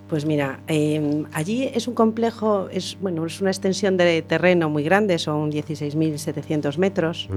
Pues 0.09 0.25
mira, 0.25 0.61
eh, 0.69 1.25
allí 1.33 1.69
es 1.75 1.89
un 1.89 1.95
complejo, 1.95 2.69
es, 2.71 2.97
bueno, 3.01 3.27
es 3.27 3.41
una 3.41 3.51
extensión 3.51 3.97
de 3.97 4.23
terreno 4.23 4.71
muy 4.71 4.85
grande, 4.85 5.19
son 5.19 5.51
16.700 5.51 6.79
metros. 6.79 7.29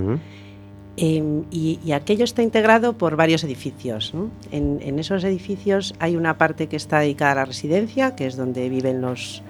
Eh, 0.98 1.44
y, 1.50 1.80
y 1.84 1.92
aquello 1.94 2.26
está 2.26 2.44
integrado 2.44 2.94
por 2.94 3.16
varios 3.16 3.44
edificios. 3.44 4.14
¿no? 4.14 4.30
En, 4.52 4.80
en 4.84 5.00
esos 5.00 5.24
edificios 5.24 5.96
hay 6.00 6.16
una 6.16 6.38
parte 6.38 6.68
que 6.68 6.76
está 6.76 7.00
dedicada 7.00 7.32
a 7.32 7.36
la 7.36 7.46
residencia, 7.46 8.16
que 8.16 8.28
es 8.28 8.36
donde 8.36 8.70
viven 8.70 9.02
los, 9.02 9.42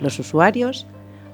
los 0.00 0.18
usuarios. 0.18 0.86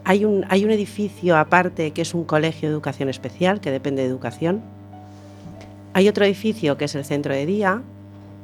Hay 0.05 0.27
un, 0.27 0.45
hay 0.51 0.65
un 0.65 0.71
edificio 0.71 1.39
aparte 1.39 1.93
que 1.93 2.03
es 2.03 2.13
un 2.13 2.25
colegio 2.25 2.69
de 2.69 2.75
educación 2.75 3.09
especial, 3.09 3.61
que 3.61 3.71
depende 3.71 4.03
de 4.03 4.09
educación. 4.09 4.61
Hay 5.95 6.09
otro 6.09 6.25
edificio 6.27 6.77
que 6.77 6.85
es 6.85 6.95
el 6.95 7.05
centro 7.05 7.33
de 7.33 7.47
día 7.47 7.83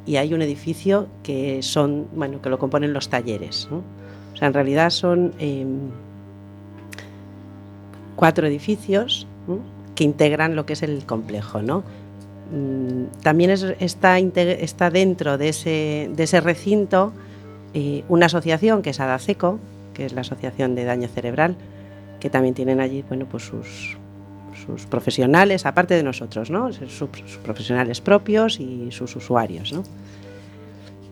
y 0.07 0.17
hay 0.17 0.33
un 0.35 0.41
edificio 0.43 1.09
que 1.23 1.63
son, 1.63 2.07
bueno, 2.15 2.41
que 2.41 2.49
lo 2.49 2.59
componen 2.59 2.93
los 2.93 3.09
talleres. 3.09 3.69
¿no? 3.71 3.79
O 4.33 4.37
sea, 4.37 4.49
en 4.49 4.55
realidad 4.55 4.91
son 4.91 5.33
eh, 5.39 5.67
cuatro 8.17 8.47
edificios 8.47 9.27
que 9.95 10.05
integran 10.05 10.57
lo 10.57 10.67
que 10.67 10.75
es 10.75 10.83
el 10.83 11.05
complejo, 11.07 11.63
¿no? 11.63 11.83
Mm, 12.53 13.21
También 13.23 13.51
es- 13.51 13.75
está, 13.81 14.19
está 14.19 14.91
dentro 14.91 15.39
de 15.39 15.49
ese, 15.49 16.11
de 16.15 16.23
ese 16.23 16.41
recinto 16.41 17.13
eh, 17.75 18.05
una 18.09 18.27
asociación 18.27 18.83
que 18.83 18.91
es 18.91 19.01
ADACECO, 19.01 19.59
que 19.95 20.07
es 20.07 20.13
la 20.13 20.21
Asociación 20.23 20.75
de 20.75 20.85
Daño 20.85 21.09
Cerebral, 21.09 21.57
que 22.21 22.31
también 22.31 22.55
tienen 22.55 22.81
allí 22.81 23.03
bueno, 23.09 23.27
pues 23.31 23.45
sus, 23.45 23.97
sus 24.65 24.87
profesionales, 24.87 25.67
aparte 25.67 25.95
de 25.95 26.03
nosotros, 26.03 26.51
¿no? 26.51 26.73
sus, 26.73 26.93
sus 26.93 27.11
profesionales 27.43 28.01
propios 28.01 28.59
y 28.61 28.89
sus 28.91 29.15
usuarios. 29.17 29.73
¿no? 29.73 29.83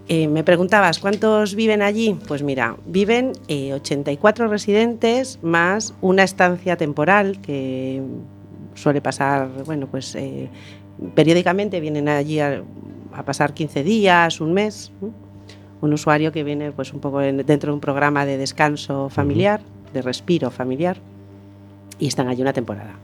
Eh, 0.08 0.28
me 0.28 0.44
preguntabas, 0.44 0.98
¿cuántos 0.98 1.54
viven 1.54 1.80
allí? 1.80 2.16
Pues 2.28 2.42
mira, 2.42 2.76
viven 2.86 3.32
eh, 3.48 3.72
84 3.72 4.48
residentes 4.48 5.38
más 5.42 5.94
una 6.02 6.24
estancia 6.24 6.76
temporal 6.76 7.40
que 7.40 8.02
suele 8.74 9.00
pasar, 9.00 9.48
bueno, 9.64 9.86
pues 9.86 10.14
eh, 10.14 10.50
periódicamente 11.14 11.80
vienen 11.80 12.08
allí 12.08 12.38
a, 12.40 12.62
a 13.14 13.22
pasar 13.24 13.54
15 13.54 13.82
días, 13.82 14.40
un 14.40 14.52
mes. 14.52 14.92
Un 15.80 15.92
usuario 15.92 16.32
que 16.32 16.44
viene 16.44 16.72
pues 16.72 16.94
un 16.94 17.00
poco 17.00 17.20
en- 17.20 17.44
dentro 17.44 17.70
de 17.70 17.74
un 17.74 17.80
programa 17.80 18.24
de 18.24 18.38
descanso 18.38 19.10
familiar, 19.10 19.60
de 19.92 20.00
respiro 20.00 20.50
familiar, 20.50 20.96
y 21.98 22.06
están 22.08 22.28
allí 22.28 22.42
una 22.42 22.52
temporada. 22.52 22.94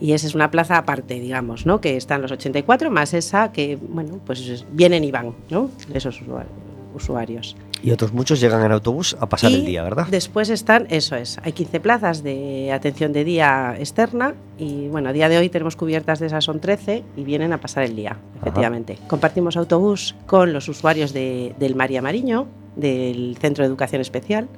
Y 0.00 0.12
esa 0.12 0.26
es 0.26 0.34
una 0.34 0.50
plaza 0.50 0.78
aparte, 0.78 1.20
digamos, 1.20 1.66
¿no? 1.66 1.80
Que 1.80 1.96
están 1.96 2.22
los 2.22 2.32
84 2.32 2.90
más 2.90 3.12
esa 3.12 3.52
que, 3.52 3.76
bueno, 3.76 4.18
pues 4.24 4.40
es- 4.48 4.64
vienen 4.72 5.04
y 5.04 5.10
van, 5.10 5.34
¿no? 5.50 5.70
Esos 5.92 6.22
usua- 6.22 6.46
usuarios. 6.94 7.54
Y 7.82 7.92
otros 7.92 8.12
muchos 8.12 8.40
llegan 8.40 8.64
en 8.64 8.72
autobús 8.72 9.16
a 9.20 9.26
pasar 9.28 9.50
Y 9.50 9.54
el 9.54 9.64
día, 9.66 9.82
¿verdad? 9.82 10.06
Después 10.10 10.48
están, 10.50 10.86
eso 10.90 11.16
es, 11.16 11.38
hay 11.42 11.52
15 11.52 11.80
plazas 11.80 12.22
de 12.22 12.72
atención 12.72 13.12
de 13.12 13.24
día 13.24 13.74
externa 13.78 14.34
y 14.58 14.88
bueno, 14.88 15.10
a 15.10 15.12
día 15.12 15.28
de 15.28 15.38
hoy 15.38 15.48
tenemos 15.50 15.76
cubiertas 15.76 16.18
de 16.18 16.26
esas 16.26 16.44
son 16.44 16.60
13 16.60 17.04
y 17.16 17.22
vienen 17.24 17.52
a 17.52 17.60
pasar 17.60 17.84
el 17.84 17.94
día, 17.94 18.16
efectivamente. 18.40 18.98
Compartimos 19.06 19.56
autobús 19.56 20.14
con 20.26 20.52
los 20.52 20.68
usuarios 20.68 21.12
de- 21.12 21.54
del 21.58 21.74
María 21.74 22.02
Mariño, 22.02 22.46
del 22.76 23.36
Centro 23.40 23.62
de 23.64 23.68
Educación 23.68 24.00
Especial. 24.00 24.48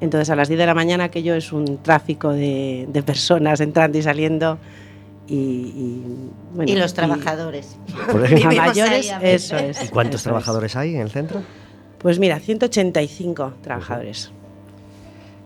Entonces 0.00 0.30
a 0.30 0.36
las 0.36 0.48
10 0.48 0.58
de 0.58 0.66
la 0.66 0.74
mañana 0.74 1.04
aquello 1.04 1.34
es 1.34 1.52
un 1.52 1.82
tráfico 1.82 2.32
de, 2.32 2.86
de 2.88 3.02
personas 3.02 3.60
entrando 3.60 3.98
y 3.98 4.02
saliendo 4.02 4.58
y, 5.26 5.34
y, 5.34 6.02
bueno, 6.54 6.72
y 6.72 6.76
los 6.76 6.94
trabajadores. 6.94 7.76
Por 8.10 8.22
a 8.22 8.26
ejemplo, 8.30 8.56
mayores, 8.56 9.06
ahí 9.06 9.08
a 9.10 9.18
ver. 9.18 9.34
eso 9.34 9.56
es. 9.56 9.84
¿Y 9.84 9.88
cuántos 9.88 10.20
es. 10.20 10.24
trabajadores 10.24 10.74
hay 10.76 10.94
en 10.94 11.02
el 11.02 11.10
centro? 11.10 11.42
Pues 11.98 12.18
mira, 12.18 12.38
185 12.38 13.54
trabajadores. 13.62 14.30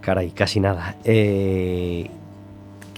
Caray, 0.02 0.30
casi 0.30 0.60
nada. 0.60 0.96
Eh, 1.04 2.10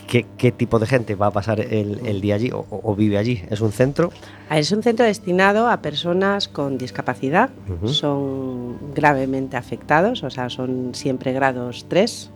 ¿qué, 0.07 0.27
qué 0.39 0.53
tipo 0.53 0.79
de 0.79 0.87
gente 0.87 1.15
va 1.15 1.27
a 1.27 1.31
pasar 1.31 1.61
el, 1.61 2.01
el 2.07 2.21
día 2.21 2.35
allí 2.37 2.51
o, 2.53 2.65
o 2.71 2.95
vive 2.95 3.19
allí? 3.19 3.43
¿Es 3.51 3.61
un 3.61 3.73
centro? 3.73 4.11
Ah, 4.49 4.59
Es 4.59 4.71
un 4.73 4.83
centro 4.83 5.05
destinado 5.07 5.69
a 5.69 5.79
personas 5.83 6.49
con 6.49 6.79
discapacidad, 6.79 7.51
Ujú. 7.69 7.89
son 7.89 8.95
gravemente 8.95 9.57
afectados, 9.57 10.23
o 10.23 10.31
sea, 10.31 10.49
son 10.51 10.95
siempre 10.95 11.33
grados 11.33 11.87
3. 11.89 12.31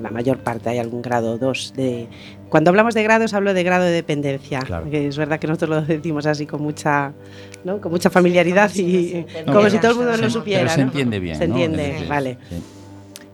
La 0.00 0.10
mayor 0.10 0.38
parte 0.38 0.70
hay 0.70 0.78
algún 0.78 1.02
grado 1.02 1.36
2 1.36 1.74
de... 1.76 2.08
Cuando 2.48 2.70
hablamos 2.70 2.94
de 2.94 3.02
grados 3.02 3.34
hablo 3.34 3.52
de 3.52 3.62
grado 3.62 3.84
de 3.84 3.90
dependencia, 3.90 4.60
Claro. 4.60 4.88
que 4.90 5.06
es 5.06 5.16
verdad 5.18 5.38
que 5.38 5.46
nosotros 5.46 5.68
lo 5.70 5.82
decimos 5.82 6.24
así 6.24 6.46
con 6.46 6.62
mucha, 6.62 7.12
¿no? 7.64 7.78
con 7.80 7.92
mucha 7.92 8.08
familiaridad 8.08 8.70
Como 8.70 8.74
si 8.74 8.82
y 9.16 9.26
nos 9.46 9.54
como 9.54 9.68
si 9.70 9.78
todo 9.78 9.90
el 9.92 9.96
mundo 9.98 10.14
Se- 10.16 10.22
lo 10.22 10.30
supiera. 10.30 10.60
Pero 10.62 10.72
se 10.74 10.80
¿no? 10.80 10.86
entiende 10.86 11.18
bien. 11.18 11.36
Se 11.36 11.44
entiende, 11.44 12.06
vale. 12.08 12.38
sí. 12.48 12.62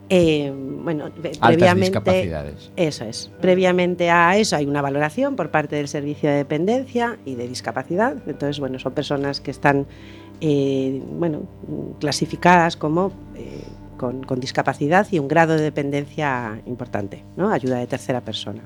Eh, 0.09 0.51
bueno, 0.55 1.05
Altas 1.05 1.37
previamente... 1.39 1.85
discapacidades. 1.85 2.71
Eso 2.75 3.05
es. 3.05 3.31
Previamente 3.41 4.09
a 4.09 4.37
eso 4.37 4.55
hay 4.55 4.65
una 4.65 4.81
valoración 4.81 5.35
por 5.35 5.51
parte 5.51 5.75
del 5.75 5.87
Servicio 5.87 6.29
de 6.29 6.37
Dependencia 6.37 7.17
y 7.25 7.35
de 7.35 7.47
Discapacidad. 7.47 8.17
Entonces, 8.25 8.59
bueno, 8.59 8.79
son 8.79 8.93
personas 8.93 9.39
que 9.39 9.51
están 9.51 9.85
eh, 10.41 11.01
bueno, 11.11 11.43
clasificadas 11.99 12.75
como 12.75 13.11
eh, 13.35 13.61
con, 13.97 14.23
con 14.23 14.39
discapacidad 14.39 15.05
y 15.11 15.19
un 15.19 15.27
grado 15.27 15.55
de 15.55 15.61
dependencia 15.61 16.59
importante, 16.65 17.23
¿no? 17.35 17.51
Ayuda 17.51 17.77
de 17.77 17.87
tercera 17.87 18.21
persona. 18.21 18.61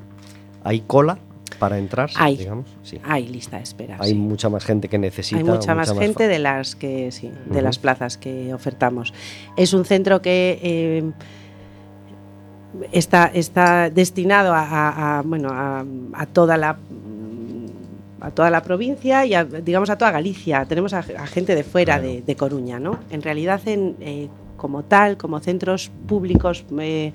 ¿Hay 0.63 0.81
cola 0.81 1.17
para 1.63 1.77
entrar? 1.77 2.09
Hay. 2.15 2.35
Digamos? 2.37 2.65
Sí. 2.83 2.99
Hay 3.03 3.27
lista 3.27 3.57
de 3.57 3.63
espera. 3.63 3.95
Hay 3.99 4.09
sí. 4.09 4.15
mucha 4.15 4.49
más 4.49 4.65
gente 4.65 4.87
que 4.89 4.97
necesita. 4.97 5.37
Hay 5.37 5.43
mucha 5.43 5.73
más 5.75 5.93
gente 5.93 6.27
de 6.27 6.39
las 6.39 6.75
que 6.75 7.11
sí, 7.11 7.31
de 7.45 7.61
las 7.61 7.77
plazas 7.79 8.17
que 8.17 8.53
ofertamos. 8.53 9.13
Es 9.55 9.73
un 9.73 9.85
centro 9.85 10.21
que 10.21 10.59
eh, 10.61 11.03
está, 12.91 13.27
está 13.33 13.89
destinado 13.89 14.53
a, 14.53 14.61
a- 14.61 15.19
a, 15.19 15.21
bueno 15.21 15.49
a, 15.51 15.85
a 16.13 16.25
toda 16.25 16.57
la 16.57 16.77
a 18.21 18.31
toda 18.31 18.49
la 18.49 18.61
provincia 18.63 19.25
y 19.25 19.33
a, 19.33 19.43
digamos 19.43 19.89
a 19.89 19.97
toda 19.97 20.11
Galicia. 20.11 20.63
Tenemos 20.65 20.93
a, 20.93 20.99
a 20.99 21.27
gente 21.27 21.55
de 21.55 21.63
fuera 21.63 21.95
Claro. 21.99 22.07
de, 22.13 22.21
de 22.21 22.35
Coruña, 22.35 22.79
¿no? 22.79 22.97
En 23.11 23.21
realidad, 23.21 23.59
en, 23.67 23.97
eh, 23.99 24.29
como 24.55 24.83
tal, 24.83 25.17
como 25.17 25.39
centros 25.41 25.91
públicos 26.07 26.63
eh, 26.79 27.11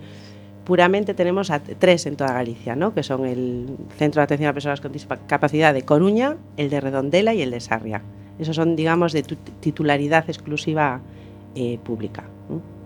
puramente 0.68 1.14
tenemos 1.14 1.50
a 1.50 1.58
tres 1.60 2.04
en 2.06 2.14
toda 2.16 2.32
Galicia, 2.34 2.76
¿no? 2.76 2.92
Que 2.94 3.02
son 3.02 3.24
el 3.26 3.66
Centro 3.96 4.20
de 4.20 4.24
Atención 4.24 4.50
a 4.50 4.52
Personas 4.52 4.80
con 4.82 4.92
Discapacidad 4.92 5.72
de 5.74 5.82
Coruña, 5.82 6.36
el 6.58 6.68
de 6.70 6.80
Redondela 6.80 7.32
y 7.34 7.40
el 7.42 7.50
de 7.50 7.58
Sarria. 7.60 8.02
Esos 8.38 8.54
son, 8.54 8.76
digamos, 8.76 9.12
de 9.12 9.22
tu- 9.24 9.34
titularidad 9.60 10.24
exclusiva 10.28 11.00
eh, 11.54 11.78
pública. 11.82 12.22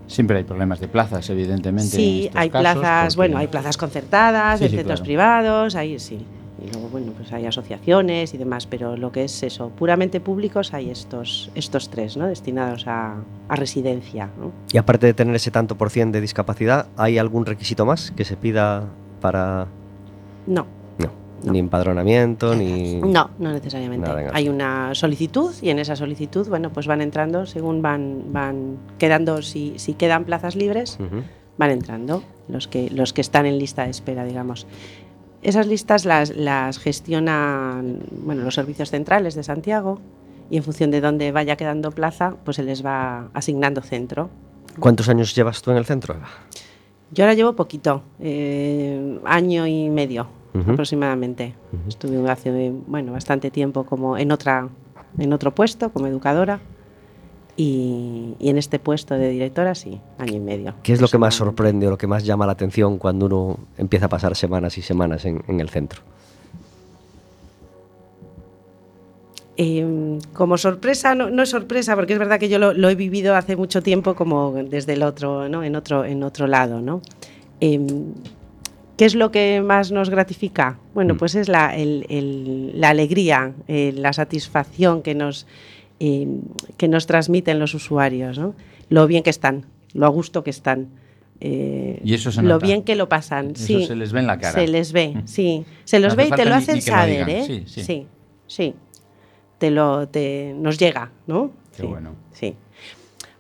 Siempre 0.07 0.39
hay 0.39 0.45
problemas 0.45 0.79
de 0.81 0.89
plazas, 0.89 1.29
evidentemente. 1.31 1.83
en 1.85 1.91
Sí, 1.91 2.21
estos 2.27 2.41
hay 2.41 2.51
casos, 2.51 2.81
plazas, 2.81 3.17
porque- 3.17 3.29
bueno, 3.29 3.39
hay 3.39 3.47
plazas 3.49 3.77
concertadas, 3.77 4.59
Sí, 4.61 4.69
sí, 4.69 4.77
centros 4.77 5.01
claro. 5.01 5.05
privados, 5.05 5.75
hay 5.75 5.99
sí. 5.99 6.25
Y 6.61 6.71
luego, 6.71 6.89
bueno, 6.91 7.13
pues 7.17 7.33
hay 7.33 7.47
asociaciones 7.47 8.35
y 8.35 8.39
demás, 8.39 8.67
pero 8.67 8.97
lo 8.97 9.11
que 9.11 9.25
es 9.25 9.43
eso, 9.43 9.71
puramente 9.71 10.21
públicos 10.21 10.75
hay 10.75 10.91
estos, 10.91 11.51
estos 11.55 11.89
tres, 11.89 12.17
¿no? 12.17 12.27
Destinados 12.27 12.87
a, 12.87 13.17
a 13.49 13.57
residencia, 13.57 14.29
¿no? 14.39 14.53
Y 14.73 14.79
aparte 14.79 15.07
de 15.07 15.15
tener 15.15 15.35
ese 15.35 15.51
tanto 15.51 15.77
por 15.77 15.91
cien 15.91 16.13
de 16.13 16.21
discapacidad, 16.21 16.87
¿hay 16.97 17.19
algún 17.19 17.47
requisito 17.47 17.87
más 17.87 18.11
que 18.13 18.25
se 18.25 18.37
pida 18.37 18.85
para.? 19.21 19.67
No, 20.47 20.67
No. 20.99 21.11
No. 21.43 21.51
Ni 21.53 21.59
empadronamiento, 21.59 22.55
ni. 22.55 23.01
no, 23.01 23.31
no 23.41 23.51
necesariamente. 23.53 24.07
Nada 24.09 24.31
Hay 24.33 24.49
una 24.49 24.95
solicitud 24.95 25.53
y 25.61 25.71
en 25.71 25.81
esa 25.81 25.97
solicitud, 25.97 26.47
bueno, 26.49 26.71
pues 26.71 26.87
van 26.87 27.01
entrando 27.01 27.47
según 27.47 27.83
van, 27.83 28.27
van 28.33 28.77
quedando, 28.99 29.43
si, 29.43 29.73
si 29.79 29.95
quedan 29.95 30.25
plazas 30.25 30.55
libres, 30.55 30.99
Ujú. 31.01 31.23
van 31.59 31.71
entrando 31.73 32.23
los 32.49 32.69
que, 32.69 32.91
los 32.91 33.13
que 33.13 33.23
están 33.23 33.47
en 33.47 33.59
lista 33.59 33.83
de 33.85 33.91
espera, 33.91 34.25
digamos. 34.25 34.69
Esas 35.43 35.67
listas 35.67 36.05
las, 36.05 36.37
las 36.37 36.79
gestionan 36.79 37.99
bueno, 38.25 38.43
los 38.43 38.55
servicios 38.55 38.91
centrales 38.91 39.35
de 39.35 39.43
Santiago 39.43 40.01
y 40.51 40.57
en 40.57 40.63
función 40.63 40.91
de 40.91 41.01
dónde 41.01 41.33
vaya 41.33 41.57
quedando 41.57 41.91
plaza, 41.91 42.35
pues 42.45 42.57
se 42.57 42.63
les 42.63 42.85
va 42.85 43.29
asignando 43.35 43.83
centro. 43.83 44.31
¿Cuántos 44.79 45.09
años 45.09 45.35
llevas 45.35 45.61
tú 45.63 45.71
en 45.71 45.79
el 45.79 45.85
centro, 45.85 46.15
Eva? 46.15 46.29
Yo 47.11 47.25
ahora 47.25 47.35
llevo 47.35 47.55
poquito, 47.55 48.03
eh, 48.21 49.19
año 49.25 49.67
y 49.67 49.91
medio 49.91 50.29
aproximadamente. 50.55 51.55
Estuve 51.89 52.31
hace 52.31 52.73
bueno, 52.87 53.13
bastante 53.13 53.51
tiempo 53.51 53.85
como 53.85 54.17
en, 54.17 54.33
otra, 54.33 54.69
en 55.19 55.33
otro 55.33 55.55
puesto 55.55 55.91
como 55.91 56.07
educadora 56.07 56.61
y, 57.57 58.35
y 58.39 58.49
en 58.49 58.59
este 58.59 58.79
puesto 58.79 59.15
de 59.15 59.29
directora 59.29 59.75
sí, 59.75 60.01
año 60.19 60.35
y 60.35 60.41
medio. 60.41 60.75
¿Qué 60.83 60.93
es 60.93 61.01
lo 61.01 61.09
que 61.09 61.19
más 61.19 61.35
sorprende 61.35 61.87
o 61.87 61.91
lo 61.91 61.99
que 61.99 62.07
más 62.07 62.25
llama 62.25 62.47
la 62.47 62.53
atención 62.53 62.99
cuando 62.99 63.27
uno 63.27 63.59
empieza 63.79 64.07
a 64.07 64.09
pasar 64.09 64.35
semanas 64.37 64.79
y 64.79 64.83
semanas 64.83 65.25
en, 65.25 65.43
en 65.49 65.61
el 65.61 65.69
centro? 65.69 66.01
Eh, 69.59 70.19
como 70.33 70.57
sorpresa, 70.57 71.15
no, 71.15 71.29
no 71.31 71.43
es 71.43 71.51
sorpresa, 71.51 71.95
porque 71.95 72.15
es 72.15 72.19
verdad 72.19 72.41
que 72.41 72.49
yo 72.49 72.59
lo, 72.59 72.73
lo 72.73 72.89
he 72.89 72.95
vivido 72.95 73.37
hace 73.37 73.55
mucho 73.55 73.83
tiempo 73.83 74.15
como 74.15 74.53
desde 74.53 74.95
el 74.95 75.03
otro, 75.03 75.49
¿no? 75.49 75.63
en, 75.63 75.77
otro, 75.77 76.05
en 76.07 76.23
otro 76.23 76.47
lado. 76.47 76.81
¿no? 76.81 77.03
Eh, 77.61 77.79
¿Qué 78.97 79.05
es 79.05 79.15
lo 79.15 79.31
que 79.31 79.61
más 79.63 79.93
nos 79.93 80.09
gratifica? 80.11 80.79
Bueno, 80.95 81.15
Mm. 81.15 81.19
pues 81.19 81.35
es 81.35 81.49
la, 81.49 81.77
el- 81.77 82.07
el- 82.09 82.81
la 82.81 82.91
alegría, 82.91 83.53
eh, 83.69 83.93
la 83.95 84.13
satisfacción 84.15 85.03
que 85.03 85.15
nos, 85.15 85.47
eh, 86.05 86.27
que 86.77 86.89
nos 86.89 87.07
transmiten 87.07 87.59
los 87.61 87.75
usuarios, 87.75 88.37
¿no? 88.39 88.55
Lo 88.89 89.07
bien 89.07 89.23
que 89.23 89.31
están, 89.31 89.67
lo 89.95 90.07
a 90.07 90.09
gusto 90.09 90.43
que 90.43 90.51
están. 90.51 90.89
eh, 91.41 92.01
Y 92.05 92.15
eso 92.15 92.31
se 92.33 92.43
lo 92.43 92.59
bien 92.59 92.83
que 92.83 92.95
lo 92.97 93.09
pasan. 93.09 93.53
Eso 93.53 93.67
sí. 93.67 93.87
se 93.87 93.95
les 93.97 94.13
ve 94.13 94.21
en 94.21 94.27
la 94.27 94.39
cara. 94.39 94.53
Se 94.61 94.67
les 94.69 94.93
ve, 94.93 95.09
Mm. 95.15 95.27
sí. 95.27 95.65
Se 95.85 95.99
los 96.01 96.13
No 96.15 96.17
ve 96.19 96.29
y 96.29 96.31
te 96.31 96.45
lo 96.45 96.55
hacen 96.55 96.77
lo 96.77 96.81
saber. 96.83 97.29
¿eh? 97.29 97.45
Sí, 97.47 97.63
sí. 97.67 97.83
sí, 97.83 98.07
sí. 98.47 98.75
Te 99.59 99.71
lo, 99.71 100.09
te, 100.09 100.55
nos 100.57 100.79
llega, 100.79 101.11
¿no? 101.27 101.51
Qué 101.77 101.83
sí, 101.83 101.87
bueno. 101.89 102.15
Sí. 102.33 102.55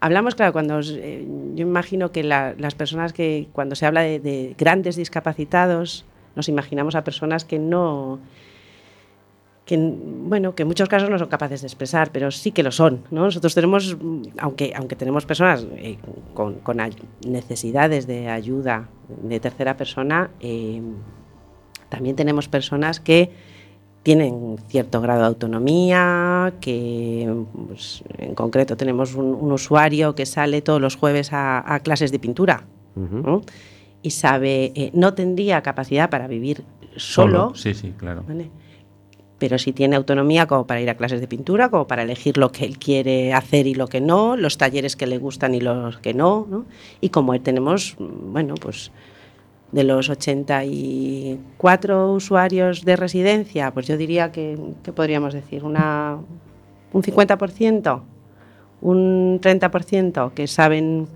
Hablamos, 0.00 0.35
claro, 0.35 0.52
cuando 0.52 0.81
eh, 0.81 1.25
yo 1.54 1.62
imagino 1.62 2.11
que 2.11 2.23
la- 2.25 2.54
las 2.59 2.75
personas 2.75 3.12
que 3.12 3.49
cuando 3.52 3.75
se 3.76 3.87
habla 3.87 4.00
de, 4.02 4.19
de 4.21 4.54
grandes 4.59 4.97
discapacitados, 4.97 6.04
nos 6.35 6.49
imaginamos 6.49 6.95
a 6.97 7.04
personas 7.04 7.45
que 7.45 7.59
no, 7.61 8.19
que 9.64 9.76
bueno, 9.78 10.54
que 10.54 10.62
en 10.62 10.69
muchos 10.69 10.88
casos 10.88 11.09
no 11.09 11.19
son 11.19 11.28
capaces 11.28 11.61
de 11.61 11.66
expresar, 11.66 12.11
pero 12.11 12.31
sí 12.31 12.50
que 12.50 12.62
lo 12.62 12.73
son, 12.73 13.04
¿no? 13.11 13.23
Nosotros 13.25 13.54
tenemos, 13.54 13.97
aunque, 14.38 14.73
aunque 14.75 14.97
tenemos 14.97 15.25
personas 15.25 15.64
eh, 15.76 15.99
con, 16.35 16.61
necesidades 17.26 18.07
de 18.07 18.28
ayuda 18.28 18.88
de 19.23 19.38
tercera 19.38 19.76
persona, 19.76 20.31
eh, 20.40 20.83
también 21.88 22.16
tenemos 22.16 22.49
personas 22.49 22.99
que 22.99 23.31
tienen 24.02 24.57
cierto 24.66 25.00
grado 25.00 25.21
de 25.21 25.26
autonomía, 25.26 26.54
que 26.61 27.33
pues, 27.69 28.02
en 28.19 28.35
concreto 28.35 28.76
tenemos 28.76 29.14
un, 29.14 29.26
un 29.26 29.52
usuario 29.52 30.16
que 30.16 30.26
sale 30.26 30.61
todos 30.61 30.81
los 30.81 30.97
jueves 30.97 31.33
a, 31.33 31.75
a 31.75 31.81
clases 31.81 32.11
de 32.11 32.19
pintura 32.19 32.64
y 34.02 34.11
sabe, 34.11 34.73
eh, 34.75 34.90
no 34.92 35.14
tendría 35.14 35.62
capacidad 35.62 36.11
para 36.11 36.26
vivir 36.26 36.64
solo, 36.97 37.54
Sí, 37.54 37.75
sí, 37.75 37.95
claro. 37.97 38.25
¿vale? 38.26 38.50
Pero 39.42 39.58
sí 39.58 39.72
tiene 39.72 39.96
autonomía 39.96 40.46
como 40.46 40.68
para 40.68 40.80
ir 40.80 40.88
a 40.88 40.94
clases 40.94 41.20
de 41.20 41.26
pintura, 41.26 41.68
como 41.68 41.88
para 41.88 42.04
elegir 42.04 42.38
lo 42.38 42.52
que 42.52 42.64
él 42.64 42.78
quiere 42.78 43.34
hacer 43.34 43.66
y 43.66 43.75
lo 43.75 43.88
que 43.88 44.00
no, 44.00 44.37
los 44.37 44.56
talleres 44.56 44.94
que 44.94 45.08
le 45.08 45.18
gustan 45.18 45.52
y 45.56 45.61
los 45.61 45.99
que 45.99 46.14
no, 46.14 46.46
¿no? 46.49 46.64
Y 47.00 47.08
como 47.08 47.37
tenemos, 47.40 47.96
mm, 47.99 48.32
bueno, 48.32 48.54
pues 48.54 48.92
de 49.72 49.82
los 49.82 50.11
84 50.11 52.12
usuarios 52.12 52.84
de 52.84 52.94
residencia, 52.94 53.75
pues 53.75 53.88
yo 53.88 53.96
diría 53.96 54.30
que, 54.30 54.56
¿qué 54.84 54.92
podríamos 54.92 55.34
decir? 55.34 55.64
Una, 55.64 56.18
un 56.92 57.02
50%, 57.02 58.00
un 58.80 59.40
30% 59.40 60.34
que 60.34 60.46
saben, 60.46 61.08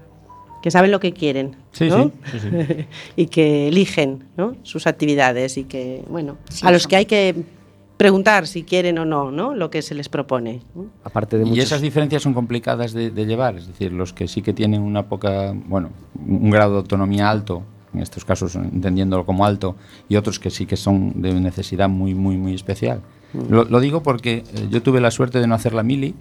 que 0.65 0.73
saben 0.73 0.91
lo 0.91 0.99
que 0.99 1.13
quieren. 1.13 1.55
Sí, 1.71 1.89
¿no? 1.89 2.11
sí, 2.33 2.41
sí, 2.41 2.51
sí. 2.67 2.87
y 3.15 3.27
que 3.27 3.69
eligen 3.69 4.25
¿no? 4.37 4.57
sus 4.65 4.89
actividades 4.89 5.59
y 5.59 5.63
que, 5.63 6.03
bueno, 6.09 6.39
Sí, 6.51 6.67
a 6.67 6.73
los 6.73 6.89
que 6.89 6.97
hay 6.97 7.07
que 7.07 7.56
preguntar 7.97 8.47
si 8.47 8.63
quieren 8.63 8.99
o 8.99 9.05
no, 9.05 9.31
¿no? 9.31 9.55
Lo 9.55 9.71
que 9.71 9.83
se 9.83 9.95
les 9.95 10.09
propone. 10.09 10.63
Aparte 11.05 11.39
de 11.39 11.45
Y 11.45 11.51
muchos... 11.51 11.65
esas 11.65 11.81
diferencias 11.81 12.23
son 12.23 12.35
complicadas 12.35 12.93
de, 12.93 13.11
de 13.11 13.27
llevar, 13.27 13.57
es 13.57 13.67
decir, 13.67 13.93
los 13.93 14.13
que 14.13 14.29
sí 14.29 14.43
que 14.43 14.53
tienen 14.53 14.83
una 14.83 15.09
poca, 15.09 15.55
bueno, 15.67 15.91
un 16.27 16.51
grado 16.51 16.73
de 16.73 16.79
autonomía 16.79 17.31
alto, 17.31 17.63
en 17.95 18.03
estos 18.03 18.25
casos 18.25 18.55
entendiéndolo 18.57 19.25
como 19.25 19.47
alto, 19.47 19.77
y 20.09 20.17
otros 20.17 20.39
que 20.39 20.51
sí 20.51 20.67
que 20.67 20.77
son 20.77 21.23
de 21.23 21.33
necesidad 21.41 21.89
muy, 21.89 22.15
muy, 22.15 22.37
muy 22.37 22.55
especial. 22.55 23.01
Lo, 23.49 23.65
lo 23.65 23.81
digo 23.81 24.03
porque 24.03 24.45
eh, 24.55 24.69
yo 24.71 24.83
tuve 24.83 25.01
la 25.01 25.11
suerte 25.11 25.41
de 25.41 25.47
no 25.47 25.55
hacer 25.55 25.73
la 25.73 25.83
mili, 25.83 26.15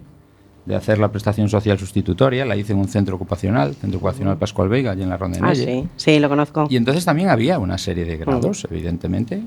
de 0.66 0.74
hacer 0.74 0.98
la 0.98 1.10
prestación 1.10 1.48
social 1.48 1.78
sustitutoria, 1.78 2.44
la 2.44 2.56
hice 2.56 2.72
en 2.72 2.80
un 2.80 2.88
centro 2.88 3.16
ocupacional, 3.16 3.74
Centro 3.74 3.98
Ocupacional 3.98 4.36
Pascual 4.36 4.68
Vega, 4.68 4.90
allí 4.90 5.02
en 5.02 5.08
la 5.08 5.16
Ronda 5.16 5.38
de 5.38 5.46
Ah, 5.46 5.54
sí, 5.54 5.88
sí, 5.96 6.18
lo 6.18 6.28
conozco. 6.28 6.66
Y 6.68 6.76
entonces 6.76 7.04
también 7.04 7.28
había 7.28 7.58
una 7.58 7.78
serie 7.78 8.04
de 8.04 8.16
grados, 8.16 8.66
evidentemente, 8.70 9.42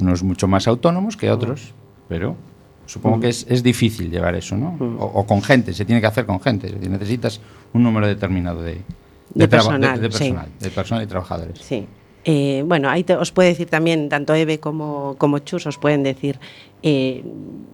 unos 0.00 0.22
mucho 0.22 0.48
más 0.48 0.66
autónomos 0.66 1.16
que 1.16 1.30
otros, 1.30 1.74
pero 2.08 2.34
supongo 2.86 3.20
que 3.20 3.28
es, 3.28 3.46
es 3.48 3.62
difícil 3.62 4.10
llevar 4.10 4.34
eso, 4.34 4.56
¿no? 4.56 4.76
O, 4.98 5.04
o 5.04 5.26
con 5.26 5.42
gente, 5.42 5.74
se 5.74 5.84
tiene 5.84 6.00
que 6.00 6.06
hacer 6.06 6.24
con 6.24 6.40
gente, 6.40 6.68
es 6.68 6.74
decir, 6.74 6.90
necesitas 6.90 7.40
un 7.74 7.82
número 7.82 8.06
determinado 8.06 8.62
de, 8.62 8.80
De 9.34 9.48
personal, 9.48 10.00
de, 10.00 10.08
personal, 10.08 10.48
de 10.58 10.70
personal 10.70 11.04
y 11.04 11.06
trabajadores. 11.06 11.58
Sí. 11.60 11.86
Eh, 12.26 12.62
bueno, 12.66 12.88
ahí 12.88 13.04
te- 13.04 13.16
os 13.16 13.32
puede 13.32 13.50
decir 13.50 13.68
también, 13.68 14.08
tanto 14.08 14.34
Eve 14.34 14.58
como, 14.58 15.14
como 15.18 15.40
Chus, 15.40 15.66
os 15.66 15.76
pueden 15.76 16.02
decir, 16.02 16.38
eh, 16.82 17.22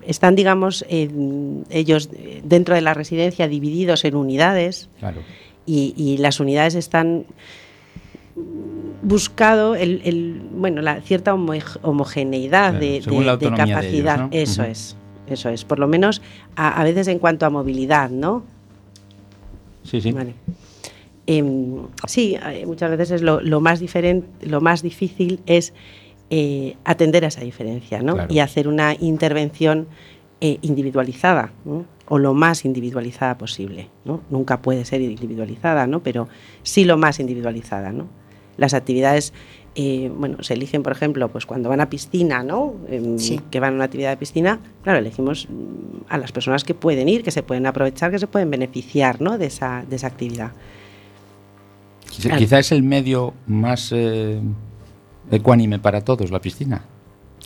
están, 0.05 0.35
digamos, 0.35 0.85
en- 0.89 1.65
ellos 1.71 2.11
eh, 2.15 2.41
dentro 2.45 2.75
de 2.75 2.81
la 2.81 2.93
residencia 2.95 3.47
divididos 3.47 4.05
en 4.05 4.17
unidades 4.17 4.89
Claro. 4.99 5.21
y, 5.67 5.95
y 5.97 6.17
las 6.19 6.41
unidades 6.41 6.75
están 6.75 7.27
buscado 9.03 9.75
el, 9.75 10.03
el- 10.05 10.43
bueno 10.53 10.83
la 10.83 11.01
cierta 11.01 11.35
homo- 11.35 11.53
homogeneidad 11.83 12.71
Claro, 12.73 12.79
de, 12.87 13.03
según 13.03 13.21
de- 13.21 13.27
la 13.27 13.37
de 13.37 13.47
autonomía 13.47 13.67
de 13.67 13.73
capacidad 13.83 14.15
ellos, 14.17 14.31
¿no? 14.31 14.43
eso 14.43 14.63
es 14.65 14.97
eso 15.27 15.49
es 15.49 15.65
por 15.65 15.79
lo 15.79 15.87
menos 15.89 16.23
a, 16.57 16.81
a 16.81 16.85
veces 16.85 17.09
en 17.09 17.19
cuanto 17.19 17.47
a 17.47 17.51
movilidad 17.51 18.11
no 18.11 18.43
Sí, 19.83 20.01
sí. 20.01 20.13
Vale. 20.13 20.35
Em, 21.31 21.87
sí, 22.07 22.37
eh, 22.45 22.67
muchas 22.67 22.91
veces 22.91 23.11
es 23.13 23.23
lo, 23.23 23.41
lo 23.41 23.61
más 23.61 23.79
diferente, 23.79 24.27
lo 24.47 24.61
más 24.61 24.83
difícil 24.83 25.41
es 25.47 25.73
eh, 26.31 26.77
atender 26.85 27.25
a 27.25 27.29
esa 27.29 27.43
diferencia, 27.43 28.03
¿no? 28.03 28.15
Claro. 28.15 28.35
Y 28.35 28.41
hacer 28.41 28.67
una 28.67 28.95
intervención 28.99 29.87
eh, 30.41 30.59
individualizada, 30.63 31.53
¿no? 31.65 31.85
o 32.09 32.19
lo 32.19 32.35
más 32.35 32.65
individualizada 32.65 33.39
posible, 33.39 33.89
¿no? 34.05 34.21
Nunca 34.31 34.61
puede 34.63 34.85
ser 34.85 35.01
individualizada, 35.01 35.87
¿no? 35.87 36.03
Pero 36.03 36.29
sí 36.65 36.85
lo 36.85 36.97
más 36.97 37.21
individualizada, 37.21 37.93
¿no? 37.93 38.09
Las 38.57 38.75
actividades, 38.75 39.33
eh, 39.77 40.11
bueno, 40.13 40.43
se 40.43 40.55
eligen, 40.55 40.83
por 40.83 40.91
ejemplo, 40.91 41.29
pues 41.29 41.47
cuando 41.47 41.69
van 41.69 41.81
a 41.81 41.89
piscina, 41.89 42.43
¿no? 42.43 42.75
Em, 42.89 43.17
Sí. 43.17 43.41
Que 43.53 43.61
van 43.61 43.75
a 43.75 43.77
una 43.77 43.85
actividad 43.85 44.11
de 44.11 44.17
piscina, 44.17 44.59
claro, 44.83 44.99
elegimos 44.99 45.47
mm, 45.49 46.07
a 46.09 46.19
las 46.19 46.33
personas 46.33 46.65
que 46.65 46.75
pueden 46.75 47.09
ir, 47.09 47.23
que 47.23 47.31
se 47.31 47.45
pueden 47.45 47.67
aprovechar, 47.67 48.11
que 48.11 48.19
se 48.19 48.27
pueden 48.27 48.51
beneficiar, 48.51 49.21
¿no? 49.21 49.39
De 49.39 49.47
esa, 49.47 49.85
de 49.89 49.95
esa 49.95 50.09
actividad. 50.09 50.51
Quizá, 52.11 52.29
Claro. 52.31 52.39
quizá 52.41 52.59
es 52.59 52.73
el 52.73 52.83
medio 52.83 53.33
más 53.47 53.91
eh, 53.93 54.41
ecuánime 55.31 55.79
para 55.79 56.01
todos, 56.03 56.31
la 56.31 56.41
piscina. 56.41 56.83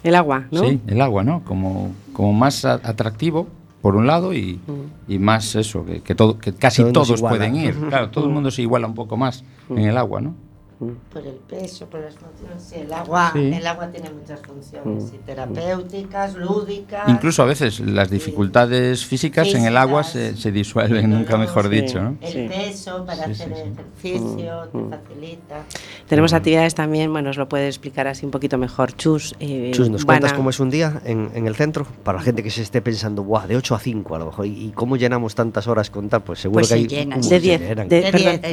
El 0.03 0.15
agua, 0.15 0.47
¿no? 0.51 0.61
Sí, 0.61 0.81
el 0.87 1.01
agua, 1.01 1.23
¿no? 1.23 1.45
Como, 1.45 1.93
como 2.13 2.33
más 2.33 2.65
atractivo, 2.65 3.47
por 3.83 3.97
un 3.97 4.07
lado, 4.07 4.33
y, 4.33 4.61
Mm. 4.67 5.13
y 5.13 5.19
más 5.19 5.55
eso, 5.55 5.85
que, 5.85 6.01
que, 6.01 6.15
todo, 6.15 6.39
que 6.39 6.53
casi 6.55 6.83
todos 6.93 7.21
pueden 7.21 7.57
ir. 7.57 7.75
Claro, 7.89 8.11
todo 8.11 8.27
el 8.27 8.33
mundo 8.33 8.51
se 8.51 8.63
iguala 8.63 8.87
un 8.87 8.95
poco 8.95 9.17
más 9.17 9.45
en 9.69 9.79
el 9.81 9.97
agua, 9.99 10.21
¿no? 10.21 10.35
Por 10.79 11.27
el 11.27 11.35
peso, 11.49 11.87
por 11.87 12.01
las 12.01 12.15
funciones. 12.15 12.63
Sí, 12.63 12.75
el 12.81 12.93
agua, 12.93 13.31
Sí. 13.33 13.39
el 13.55 13.67
agua 13.67 13.89
tiene 13.91 14.11
muchas 14.11 14.41
funciones, 14.41 15.13
y 15.15 15.19
terapéuticas, 15.19 16.35
lúdicas. 16.35 17.09
Incluso 17.09 17.43
a 17.43 17.47
veces 17.47 17.81
las 17.81 18.11
dificultades 18.11 19.05
físicas 19.07 19.55
en 19.55 19.65
el 19.65 19.77
agua 19.77 20.03
se, 20.03 20.19
Físicas. 20.31 20.41
se 20.43 20.53
disuelven, 20.53 21.11
nunca 21.11 21.37
mejor 21.39 21.69
Sí. 21.71 21.81
dicho, 21.81 22.03
¿no? 22.03 22.17
El 22.21 22.33
Sí. 22.33 22.49
peso 22.49 23.05
para 23.07 23.25
Sí, 23.27 23.31
hacer 23.33 23.49
sí, 23.49 23.55
sí. 23.55 24.11
ejercicio, 24.11 24.69
te 24.73 24.97
facilita. 24.97 25.63
Tenemos 26.09 26.33
actividades 26.33 26.75
también, 26.75 27.11
bueno, 27.13 27.31
os 27.31 27.37
lo 27.37 27.49
puede 27.49 27.67
explicar 27.69 28.07
así 28.09 28.25
un 28.27 28.31
poquito 28.33 28.59
mejor. 28.59 28.93
Chus, 28.97 29.35
eh, 29.41 29.71
Chus, 29.73 29.89
¿nos 29.91 30.05
cuentas 30.05 30.33
a- 30.33 30.37
cómo 30.37 30.51
es 30.51 30.61
un 30.61 30.71
día 30.71 31.01
en, 31.05 31.31
en 31.35 31.47
el 31.47 31.55
centro? 31.57 31.87
Para 32.03 32.19
la 32.19 32.25
gente 32.25 32.43
que 32.43 32.51
se 32.51 32.63
esté 32.63 32.83
pensando, 32.83 33.23
Buah, 33.25 33.47
de 33.47 33.57
8 33.57 33.75
a 33.75 33.79
5 33.79 34.15
a 34.15 34.19
lo 34.19 34.27
mejor. 34.27 34.47
¿Y, 34.47 34.73
cómo 34.75 34.97
llenamos 34.97 35.35
tantas 35.35 35.67
horas 35.67 35.89
con 35.91 36.09
tal? 36.09 36.23
Pues 36.23 36.41
seguro 36.41 36.61
Pues 36.61 36.69
que 36.69 36.75
se 36.75 36.81
hay... 36.81 36.87
llenan. 36.87 37.21
De 37.21 37.27
se 37.29 37.41
10, 37.41 37.61
llenan. 37.61 37.89
de- 37.89 37.97
De 38.01 38.13
de 38.13 38.13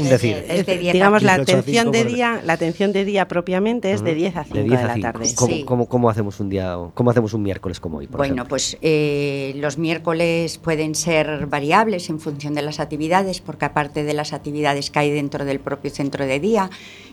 decir. 0.09 0.35
diez. 0.35 0.59
Es 0.59 0.65
de 0.65 0.77
10 0.77 0.89
a 0.91 0.93
digamos 0.93 1.23
la 1.23 1.35
18 1.37 1.57
a 1.57 1.59
atención 1.59 1.93
5, 1.93 2.09
de. 2.09 2.10
Día, 2.13 2.41
la 2.45 2.53
atención 2.53 2.91
de 2.93 3.05
día 3.05 3.27
propiamente 3.27 3.91
es 3.91 4.03
de 4.03 4.13
10 4.15 4.35
a 4.37 4.43
5 4.43 4.57
de, 4.57 4.63
10 4.63 4.79
a 4.79 4.87
la 4.87 4.93
5. 4.95 5.03
tarde. 5.11 5.31
¿Cómo, 5.35 5.51
Sí. 5.53 5.63
cómo- 5.63 5.87
cómo 5.89 6.09
hacemos 6.09 6.39
un 6.39 6.49
día, 6.49 6.77
cómo 6.93 7.11
hacemos 7.11 7.33
un 7.33 7.41
miércoles 7.43 7.79
como 7.79 7.97
hoy, 7.99 8.07
por 8.07 8.17
Bueno, 8.17 8.33
ejemplo? 8.33 8.49
pues 8.49 8.77
eh, 8.81 9.53
los 9.57 9.77
miércoles 9.77 10.57
pueden 10.57 10.95
ser 10.95 11.47
variables 11.47 12.09
en 12.09 12.19
función 12.19 12.53
de 12.53 12.61
las 12.61 12.79
actividades, 12.79 13.41
porque 13.41 13.65
aparte 13.65 14.03
de 14.03 14.13
las 14.13 14.33
actividades 14.33 14.91
que 14.91 14.99
hay 14.99 15.11
dentro 15.11 15.45
del 15.45 15.59
propio 15.59 15.91
centro 15.91 16.25
de 16.25 16.39
día, 16.39 16.69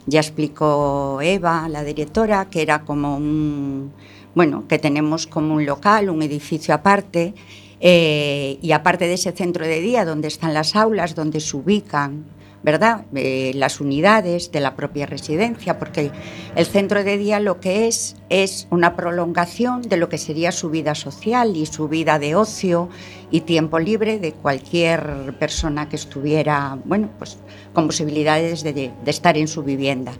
ya 0.06 0.20
explicó 0.20 1.20
Eva, 1.22 1.68
la 1.68 1.84
directora, 1.84 2.48
que 2.50 2.62
era 2.62 2.82
como 2.84 3.16
un, 3.16 3.92
bueno, 4.34 4.64
que 4.68 4.78
tenemos 4.78 5.26
como 5.26 5.54
un 5.54 5.66
local, 5.66 6.08
un 6.10 6.22
edificio 6.22 6.74
aparte, 6.74 7.34
eh, 7.80 8.58
y 8.60 8.72
aparte 8.72 9.06
de 9.06 9.14
ese 9.14 9.32
centro 9.32 9.64
de 9.66 9.80
día, 9.80 10.04
donde 10.04 10.28
están 10.28 10.52
las 10.54 10.74
aulas, 10.74 11.14
donde 11.14 11.40
se 11.40 11.56
ubican 11.56 12.24
¿verdad? 12.62 13.04
Eh, 13.14 13.52
las 13.54 13.80
unidades 13.80 14.50
de 14.50 14.60
la 14.60 14.74
propia 14.74 15.06
residencia, 15.06 15.78
porque 15.78 16.10
el 16.56 16.66
centro 16.66 17.04
de 17.04 17.16
día 17.16 17.40
lo 17.40 17.60
que 17.60 17.86
es 17.86 18.16
es 18.28 18.66
una 18.70 18.96
prolongación 18.96 19.82
de 19.82 19.96
lo 19.96 20.08
que 20.08 20.18
sería 20.18 20.52
su 20.52 20.70
vida 20.70 20.94
social 20.94 21.56
y 21.56 21.66
su 21.66 21.88
vida 21.88 22.18
de 22.18 22.34
ocio 22.34 22.88
y 23.30 23.42
tiempo 23.42 23.78
libre 23.78 24.18
de 24.18 24.32
cualquier 24.32 25.36
persona 25.38 25.88
que 25.88 25.96
estuviera, 25.96 26.78
bueno, 26.84 27.10
pues 27.18 27.38
con 27.72 27.86
posibilidades 27.86 28.62
de, 28.62 28.72
de 28.72 29.10
estar 29.10 29.36
en 29.36 29.48
su 29.48 29.62
vivienda. 29.62 30.12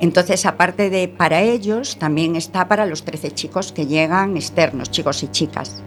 Entonces, 0.00 0.46
aparte 0.46 0.90
de 0.90 1.08
para 1.08 1.42
ellos, 1.42 1.98
también 1.98 2.36
está 2.36 2.68
para 2.68 2.86
los 2.86 3.04
13 3.04 3.32
chicos 3.32 3.72
que 3.72 3.86
llegan 3.86 4.36
externos, 4.36 4.90
chicos 4.90 5.22
y 5.22 5.28
chicas. 5.28 5.82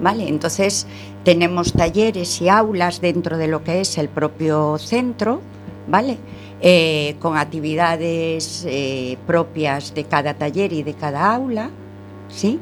¿Vale? 0.00 0.28
Entonces 0.28 0.86
tenemos 1.24 1.72
talleres 1.72 2.40
y 2.42 2.48
aulas 2.48 3.00
dentro 3.00 3.38
de 3.38 3.48
lo 3.48 3.62
que 3.64 3.80
es 3.80 3.96
el 3.96 4.08
propio 4.08 4.76
centro, 4.78 5.40
¿vale? 5.88 6.18
Eh, 6.60 7.16
con 7.20 7.36
actividades 7.36 8.64
eh, 8.66 9.18
propias 9.26 9.94
de 9.94 10.04
cada 10.04 10.34
taller 10.34 10.72
y 10.72 10.82
de 10.82 10.94
cada 10.94 11.34
aula, 11.34 11.70
¿sí? 12.28 12.58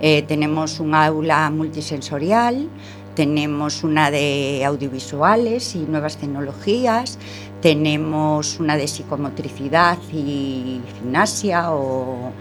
Eh, 0.00 0.22
tenemos 0.22 0.80
un 0.80 0.94
aula 0.94 1.48
multisensorial, 1.50 2.68
tenemos 3.14 3.84
una 3.84 4.10
de 4.10 4.62
audiovisuales 4.64 5.74
y 5.74 5.78
nuevas 5.78 6.18
tecnologías, 6.18 7.18
tenemos 7.62 8.60
una 8.60 8.76
de 8.76 8.86
psicomotricidad 8.86 9.98
y 10.12 10.80
gimnasia 10.98 11.72
o, 11.72 12.32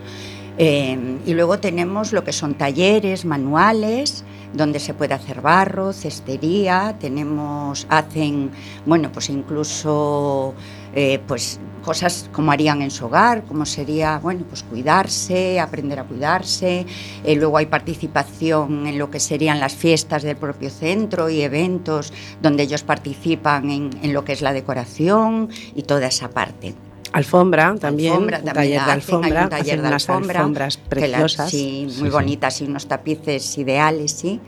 y 0.59 1.33
luego 1.33 1.59
tenemos 1.59 2.13
lo 2.13 2.23
que 2.23 2.33
son 2.33 2.55
talleres, 2.55 3.25
manuales, 3.25 4.23
donde 4.53 4.79
se 4.79 4.93
puede 4.93 5.13
hacer 5.13 5.41
barro, 5.41 5.93
cestería, 5.93 6.95
tenemos, 6.99 7.85
hacen, 7.89 8.51
bueno, 8.85 9.11
pues 9.11 9.29
incluso 9.29 10.53
eh, 10.95 11.19
pues 11.27 11.59
cosas 11.83 12.29
como 12.33 12.51
harían 12.51 12.81
en 12.81 12.91
su 12.91 13.05
hogar, 13.05 13.43
como 13.45 13.65
sería, 13.65 14.19
bueno, 14.19 14.45
pues 14.49 14.63
cuidarse, 14.63 15.59
aprender 15.59 15.99
a 15.99 16.03
cuidarse. 16.03 16.85
Eh, 17.23 17.35
luego 17.35 17.57
hay 17.57 17.67
participación 17.67 18.87
en 18.87 18.97
lo 18.97 19.09
que 19.09 19.19
serían 19.19 19.59
las 19.59 19.75
fiestas 19.75 20.23
del 20.23 20.35
propio 20.35 20.69
centro 20.69 21.29
y 21.29 21.41
eventos 21.41 22.11
donde 22.41 22.63
ellos 22.63 22.83
participan 22.83 23.69
en, 23.69 23.89
en 24.01 24.13
lo 24.13 24.25
que 24.25 24.33
es 24.33 24.41
la 24.41 24.53
decoración 24.53 25.49
y 25.75 25.83
toda 25.83 26.07
esa 26.07 26.29
parte. 26.29 26.86
Alfombra 27.17 27.75
también, 27.79 28.13
Alfombra, 28.13 28.37
un 28.39 28.45
también 28.45 28.53
taller 28.77 28.85
de 28.85 28.91
alfombra, 28.91 29.43
un 29.43 29.49
taller 29.49 29.65
hacen 29.65 29.81
de 29.81 29.87
unas 29.87 30.09
alfombra, 30.09 30.39
alfombras 30.39 30.77
la- 30.77 30.89
preciosas. 30.89 31.49
sí, 31.49 31.81
muy 31.83 31.91
Sí, 31.93 32.01
sí. 32.03 32.09
bonitas 32.09 32.61
y 32.61 32.63
unos 32.65 32.87
tapices 32.87 33.57
ideales, 33.57 34.11
sí. 34.11 34.39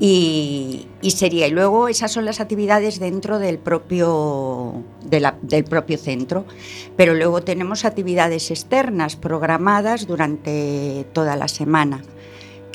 Y, 0.00 0.86
y 1.00 1.10
sería, 1.12 1.46
y 1.46 1.50
luego 1.50 1.88
esas 1.88 2.10
son 2.12 2.24
las 2.24 2.40
actividades 2.40 2.98
dentro 2.98 3.38
del 3.38 3.58
propio, 3.58 4.82
de 5.04 5.20
la- 5.20 5.36
del 5.42 5.64
propio 5.64 5.96
centro. 5.98 6.44
Pero 6.96 7.14
luego 7.14 7.42
tenemos 7.42 7.84
actividades 7.84 8.50
externas 8.50 9.16
programadas 9.16 10.06
durante 10.06 11.06
toda 11.12 11.36
la 11.36 11.48
semana 11.48 12.02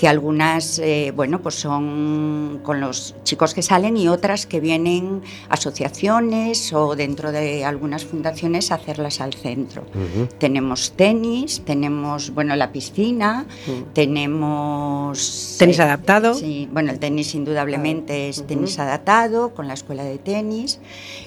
que 0.04 0.10
algunas, 0.10 0.80
eh, 0.80 1.14
bueno, 1.16 1.42
pues 1.42 1.56
son 1.56 2.60
con 2.62 2.82
los 2.82 3.16
chicos 3.24 3.54
que 3.54 3.62
salen 3.62 3.96
y 3.96 4.10
otras 4.10 4.46
que 4.46 4.60
vienen 4.60 5.22
asociaciones 5.48 6.74
o 6.74 6.98
dentro 6.98 7.32
de 7.32 7.64
algunas 7.64 8.04
fundaciones 8.04 8.74
a 8.74 8.76
hacerlas 8.76 9.22
al 9.22 9.34
centro. 9.34 9.84
Ujú. 9.84 10.28
Tenemos 10.40 10.92
tenis, 10.98 11.62
tenemos, 11.64 12.32
bueno, 12.32 12.54
la 12.58 12.74
piscina, 12.74 13.46
tenemos... 13.94 15.56
Tenis 15.58 15.80
eh, 15.80 15.84
adaptado. 15.84 16.34
Sí, 16.34 16.68
bueno, 16.74 16.92
el 16.92 17.00
tenis 17.00 17.34
indudablemente 17.34 18.28
es 18.28 18.46
tenis 18.46 18.80
adaptado 18.80 19.54
con 19.54 19.70
la 19.70 19.74
escuela 19.74 20.04
de 20.04 20.18
tenis. 20.18 20.82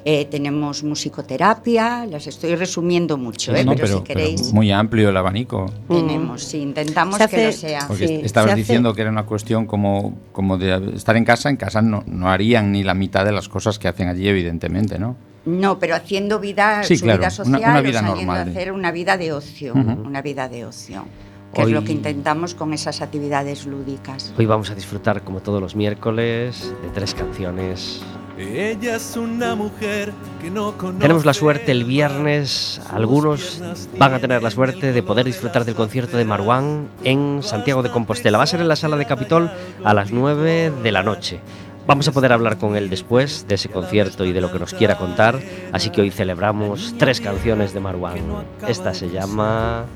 Eh, 0.04 0.26
tenemos 0.26 0.82
musicoterapia, 0.82 2.04
las 2.04 2.26
estoy 2.26 2.54
resumiendo 2.56 3.16
mucho, 3.16 3.54
Sí, 3.54 3.60
eh, 3.60 3.64
no, 3.64 3.72
pero, 3.72 3.86
pero, 3.86 3.98
si 4.00 4.04
pero 4.04 4.20
queréis... 4.20 4.52
muy 4.52 4.70
amplio 4.70 5.08
el 5.08 5.16
abanico. 5.16 5.72
Tenemos, 5.88 6.44
sí, 6.44 6.58
intentamos 6.58 7.16
Se 7.16 7.28
que 7.28 7.46
lo 7.46 7.52
sea. 7.52 7.86
Porque 7.88 8.06
Sí, 8.06 8.20
estabas 8.22 8.65
diciendo 8.66 8.94
que 8.94 9.02
era 9.02 9.10
una 9.10 9.24
cuestión 9.24 9.66
como, 9.66 10.18
como 10.32 10.58
de 10.58 10.94
estar 10.94 11.16
en 11.16 11.24
casa. 11.24 11.48
En 11.50 11.56
casa 11.56 11.82
no, 11.82 12.02
no 12.06 12.28
harían 12.30 12.72
ni 12.72 12.82
la 12.82 12.94
mitad 12.94 13.24
de 13.24 13.32
las 13.32 13.48
cosas 13.48 13.78
que 13.78 13.88
hacen 13.88 14.08
allí, 14.08 14.28
evidentemente, 14.28 14.98
¿no? 14.98 15.16
No, 15.44 15.78
pero 15.78 15.94
haciendo 15.94 16.40
vida, 16.40 16.82
Sí, 16.82 16.96
su 16.96 17.04
claro, 17.04 17.18
vida 17.18 17.28
una- 17.28 17.30
social 17.30 17.70
una 17.70 17.78
o 17.78 17.82
vida 17.82 18.00
saliendo 18.00 18.16
normal. 18.32 18.48
a 18.48 18.50
hacer 18.50 18.72
una 18.72 18.90
vida 18.90 19.16
de 19.16 19.32
ocio, 19.32 19.74
Ujú. 19.74 20.02
una 20.04 20.20
vida 20.20 20.48
de 20.48 20.64
ocio, 20.64 21.04
que 21.54 21.60
es 21.60 21.66
Hoy- 21.68 21.72
lo 21.72 21.84
que 21.84 21.92
intentamos 21.92 22.54
con 22.56 22.72
esas 22.72 23.00
actividades 23.00 23.64
lúdicas. 23.66 24.34
Hoy 24.36 24.46
vamos 24.46 24.70
a 24.70 24.74
disfrutar, 24.74 25.22
como 25.22 25.40
todos 25.40 25.60
los 25.60 25.76
miércoles, 25.76 26.74
de 26.82 26.88
tres 26.88 27.14
canciones. 27.14 28.02
Ella 28.38 28.96
es 28.96 29.16
una 29.16 29.54
mujer 29.54 30.12
que 30.40 30.50
no 30.50 30.76
conoce 30.76 31.00
Tenemos 31.00 31.24
la 31.24 31.32
suerte 31.32 31.72
el 31.72 31.84
viernes, 31.84 32.80
algunos 32.90 33.62
van 33.98 34.12
a 34.12 34.18
tener 34.18 34.42
la 34.42 34.50
suerte 34.50 34.92
de 34.92 35.02
poder 35.02 35.24
disfrutar 35.24 35.64
del 35.64 35.74
concierto 35.74 36.18
de 36.18 36.26
Marwan 36.26 36.88
en 37.02 37.42
Santiago 37.42 37.82
de 37.82 37.90
Compostela. 37.90 38.36
Va 38.36 38.44
a 38.44 38.46
ser 38.46 38.60
en 38.60 38.68
la 38.68 38.76
sala 38.76 38.96
de 38.96 39.06
Capitol 39.06 39.50
a 39.82 39.94
las 39.94 40.10
9 40.12 40.70
de 40.82 40.92
la 40.92 41.02
noche. 41.02 41.40
Vamos 41.86 42.08
a 42.08 42.12
poder 42.12 42.32
hablar 42.32 42.58
con 42.58 42.76
él 42.76 42.90
después 42.90 43.46
de 43.48 43.54
ese 43.54 43.70
concierto 43.70 44.24
y 44.24 44.32
de 44.32 44.40
lo 44.40 44.52
que 44.52 44.58
nos 44.58 44.74
quiera 44.74 44.98
contar, 44.98 45.40
así 45.72 45.90
que 45.90 46.02
hoy 46.02 46.10
celebramos 46.10 46.94
tres 46.98 47.20
canciones 47.20 47.72
de 47.72 47.80
Marwan. 47.80 48.18
Esta 48.68 48.92
se 48.92 49.08
llama 49.08 49.86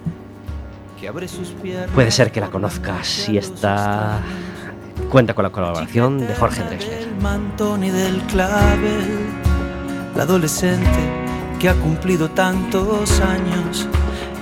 Puede 1.94 2.11
ser 2.11 2.31
que 2.31 2.40
la 2.40 2.48
conozcas 2.48 3.29
y 3.29 3.38
esta 3.38 4.20
cuenta 5.08 5.34
con 5.34 5.44
la 5.44 5.50
colaboración 5.50 6.18
de 6.18 6.34
Jorge 6.34 6.62
Drexler. 6.62 7.00
del 7.00 7.16
mantón 7.20 7.84
y 7.84 7.90
del 7.90 8.20
clavel. 8.22 9.26
La 10.16 10.22
adolescente 10.24 11.20
que 11.58 11.68
ha 11.68 11.74
cumplido 11.74 12.30
tantos 12.30 13.20
años. 13.20 13.86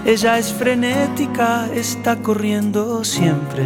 Ella 0.05 0.38
es 0.38 0.53
frenética 0.53 1.68
está 1.75 2.16
corriendo 2.16 3.05
siempre. 3.05 3.64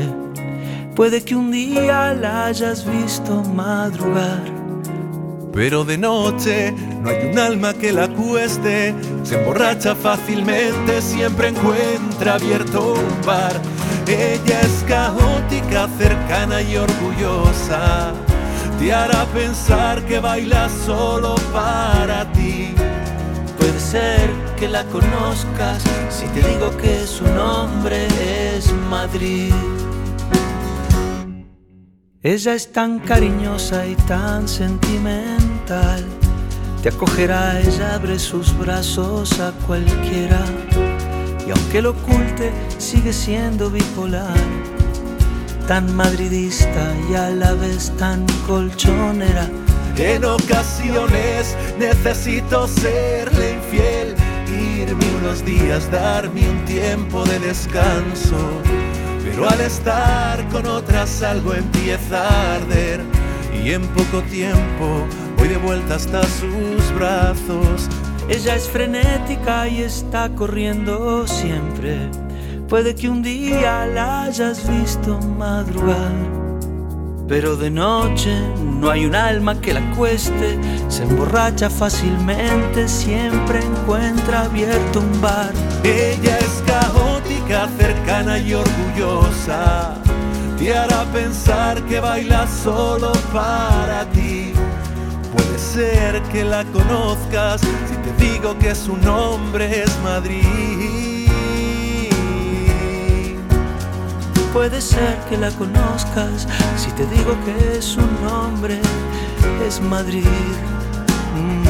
Puede 0.96 1.24
que 1.24 1.34
un 1.34 1.50
día 1.50 2.14
la 2.14 2.46
hayas 2.46 2.84
visto 2.90 3.42
madrugar 3.42 4.61
pero 5.52 5.84
de 5.84 5.98
noche 5.98 6.72
no 7.00 7.10
hay 7.10 7.26
un 7.30 7.38
alma 7.38 7.74
que 7.74 7.92
la 7.92 8.08
cueste, 8.08 8.94
se 9.22 9.38
emborracha 9.38 9.94
fácilmente, 9.94 11.02
siempre 11.02 11.48
encuentra 11.48 12.34
abierto 12.34 12.94
un 12.94 13.26
bar. 13.26 13.60
Ella 14.06 14.60
es 14.60 14.84
caótica, 14.88 15.88
cercana 15.98 16.62
y 16.62 16.76
orgullosa, 16.76 18.12
te 18.78 18.92
hará 18.92 19.24
pensar 19.26 20.04
que 20.06 20.18
baila 20.18 20.68
solo 20.86 21.34
para 21.52 22.30
ti. 22.32 22.74
Puede 23.58 23.78
ser 23.78 24.30
que 24.58 24.68
la 24.68 24.84
conozcas 24.84 25.82
si 26.10 26.26
te 26.28 26.46
digo 26.48 26.76
que 26.78 27.06
su 27.06 27.24
nombre 27.24 28.06
es 28.56 28.72
Madrid. 28.90 29.52
Ella 32.24 32.54
es 32.54 32.70
tan 32.70 33.00
cariñosa 33.00 33.84
y 33.84 33.96
tan 33.96 34.46
sentimental. 34.46 36.06
Te 36.80 36.90
acogerá, 36.90 37.60
ella 37.60 37.96
abre 37.96 38.16
sus 38.16 38.56
brazos 38.56 39.40
a 39.40 39.50
cualquiera. 39.66 40.40
Y 41.44 41.50
aunque 41.50 41.82
lo 41.82 41.90
oculte, 41.90 42.52
sigue 42.78 43.12
siendo 43.12 43.70
bipolar. 43.70 44.36
Tan 45.66 45.92
madridista 45.96 46.94
y 47.10 47.14
a 47.16 47.30
la 47.30 47.54
vez 47.54 47.90
tan 47.98 48.24
colchonera. 48.46 49.48
En 49.96 50.24
ocasiones 50.24 51.56
necesito 51.76 52.68
serle 52.68 53.54
infiel, 53.54 54.14
irme 54.46 55.06
unos 55.18 55.44
días, 55.44 55.90
darme 55.90 56.48
un 56.48 56.64
tiempo 56.66 57.24
de 57.24 57.40
descanso. 57.40 58.62
Pero 59.24 59.48
al 59.48 59.60
estar 59.60 60.48
con 60.48 60.66
otras 60.66 61.22
algo 61.22 61.54
empieza 61.54 62.22
a 62.22 62.56
arder 62.56 63.00
y 63.64 63.70
en 63.72 63.86
poco 63.88 64.20
tiempo 64.22 65.06
voy 65.36 65.48
de 65.48 65.56
vuelta 65.56 65.94
hasta 65.94 66.22
sus 66.22 66.92
brazos. 66.96 67.88
Ella 68.28 68.56
es 68.56 68.68
frenética 68.68 69.68
y 69.68 69.82
está 69.82 70.28
corriendo 70.34 71.26
siempre. 71.26 72.08
Puede 72.68 72.94
que 72.94 73.08
un 73.08 73.22
día 73.22 73.86
la 73.86 74.22
hayas 74.22 74.68
visto 74.68 75.18
madrugar. 75.20 76.12
Pero 77.28 77.56
de 77.56 77.70
noche 77.70 78.36
no 78.80 78.90
hay 78.90 79.06
un 79.06 79.14
alma 79.14 79.60
que 79.60 79.72
la 79.72 79.90
cueste, 79.92 80.58
se 80.88 81.04
emborracha 81.04 81.70
fácilmente, 81.70 82.88
siempre 82.88 83.60
encuentra 83.64 84.42
abierto 84.42 85.00
un 85.00 85.20
bar. 85.20 85.52
Ella 85.84 86.38
es 86.38 86.62
cercana 87.78 88.38
y 88.38 88.54
orgullosa, 88.54 89.94
te 90.58 90.74
hará 90.74 91.04
pensar 91.12 91.82
que 91.82 92.00
baila 92.00 92.46
solo 92.46 93.12
para 93.32 94.06
ti. 94.10 94.52
Puede 95.34 95.58
ser 95.58 96.22
que 96.32 96.44
la 96.44 96.64
conozcas 96.64 97.60
si 97.60 97.96
te 97.96 98.24
digo 98.24 98.58
que 98.58 98.74
su 98.74 98.96
nombre 98.96 99.82
es 99.82 99.98
Madrid. 100.02 101.28
Puede 104.52 104.80
ser 104.80 105.18
que 105.28 105.36
la 105.36 105.50
conozcas 105.50 106.48
si 106.76 106.90
te 106.92 107.04
digo 107.06 107.36
que 107.44 107.82
su 107.82 108.00
nombre 108.22 108.80
es 109.66 109.80
Madrid. 109.80 110.24
Mm. 111.36 111.64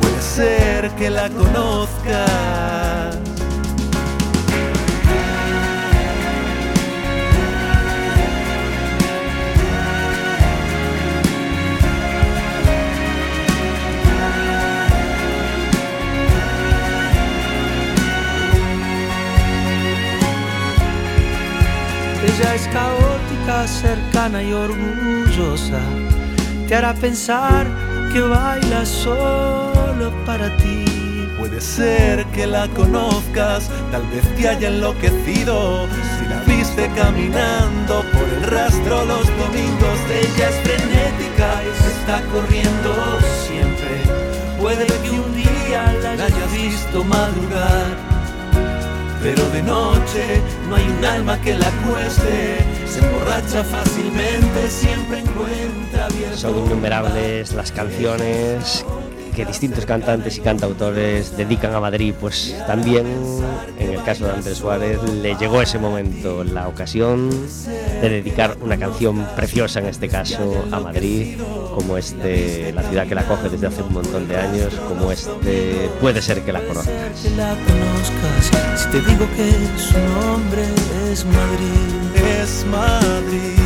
Puede 0.00 0.22
ser 0.22 0.90
que 0.92 1.10
la 1.10 1.28
conozcas. 1.28 3.01
Es 22.54 22.68
caótica, 22.68 23.66
cercana 23.66 24.42
y 24.42 24.52
orgullosa. 24.52 25.80
Te 26.68 26.74
hará 26.74 26.92
pensar 26.92 27.66
que 28.12 28.20
baila 28.20 28.84
solo 28.84 30.12
para 30.26 30.54
ti. 30.58 30.84
Puede 31.38 31.60
ser 31.60 32.26
que 32.26 32.46
la 32.46 32.68
conozcas, 32.68 33.70
tal 33.90 34.02
vez 34.08 34.22
te 34.36 34.48
haya 34.48 34.68
enloquecido. 34.68 35.86
Si 36.18 36.28
la 36.28 36.40
viste 36.40 36.90
caminando 36.94 38.04
por 38.12 38.28
el 38.28 38.42
rastro 38.42 39.04
los 39.06 39.26
domingos. 39.26 39.98
Ella 40.10 40.48
es 40.50 40.56
frenética 40.62 41.62
y 41.64 41.82
se 41.82 41.88
está 41.88 42.20
corriendo 42.32 43.18
siempre. 43.46 44.02
Puede 44.60 44.86
que 44.86 45.10
un 45.10 45.34
día 45.34 45.92
la 46.02 46.12
hayas 46.12 46.52
visto 46.52 47.02
madrugar, 47.02 48.11
pero 49.22 49.48
de 49.50 49.62
noche 49.62 50.42
no 50.68 50.76
hay 50.76 50.88
un 50.88 51.04
alma 51.04 51.40
que 51.40 51.54
la 51.54 51.70
cueste. 51.86 52.58
Se 52.86 52.98
emborracha 52.98 53.64
fácilmente, 53.64 54.68
siempre 54.68 55.20
encuentra 55.20 56.06
abierto. 56.06 56.36
Son 56.36 56.58
innumerables 56.58 57.52
las 57.52 57.70
canciones 57.72 58.84
que 59.34 59.44
distintos 59.44 59.86
cantantes 59.86 60.38
y 60.38 60.40
cantautores 60.40 61.36
dedican 61.36 61.74
a 61.74 61.80
Madrid, 61.80 62.14
pues 62.20 62.54
también 62.66 63.06
en 63.78 63.90
el 63.92 64.02
caso 64.02 64.26
de 64.26 64.32
Andrés 64.32 64.58
Suárez 64.58 65.02
le 65.02 65.34
llegó 65.36 65.62
ese 65.62 65.78
momento, 65.78 66.44
la 66.44 66.68
ocasión 66.68 67.30
de 68.00 68.08
dedicar 68.08 68.56
una 68.60 68.76
canción 68.76 69.26
preciosa 69.34 69.80
en 69.80 69.86
este 69.86 70.08
caso 70.08 70.64
a 70.70 70.80
Madrid, 70.80 71.38
como 71.74 71.96
este, 71.96 72.72
la 72.72 72.82
ciudad 72.82 73.06
que 73.06 73.14
la 73.14 73.24
coge 73.24 73.48
desde 73.48 73.66
hace 73.66 73.82
un 73.82 73.94
montón 73.94 74.28
de 74.28 74.36
años, 74.36 74.74
como 74.88 75.10
este, 75.10 75.90
puede 76.00 76.20
ser 76.20 76.42
que 76.42 76.52
la 76.52 76.60
conozcas. 76.60 76.92
Si 78.76 78.88
te 78.88 79.00
digo 79.00 79.26
que 79.36 79.50
su 79.78 79.98
nombre 79.98 80.62
es 81.10 81.24
Madrid, 81.24 82.40
es 82.40 82.66
Madrid. 82.66 83.61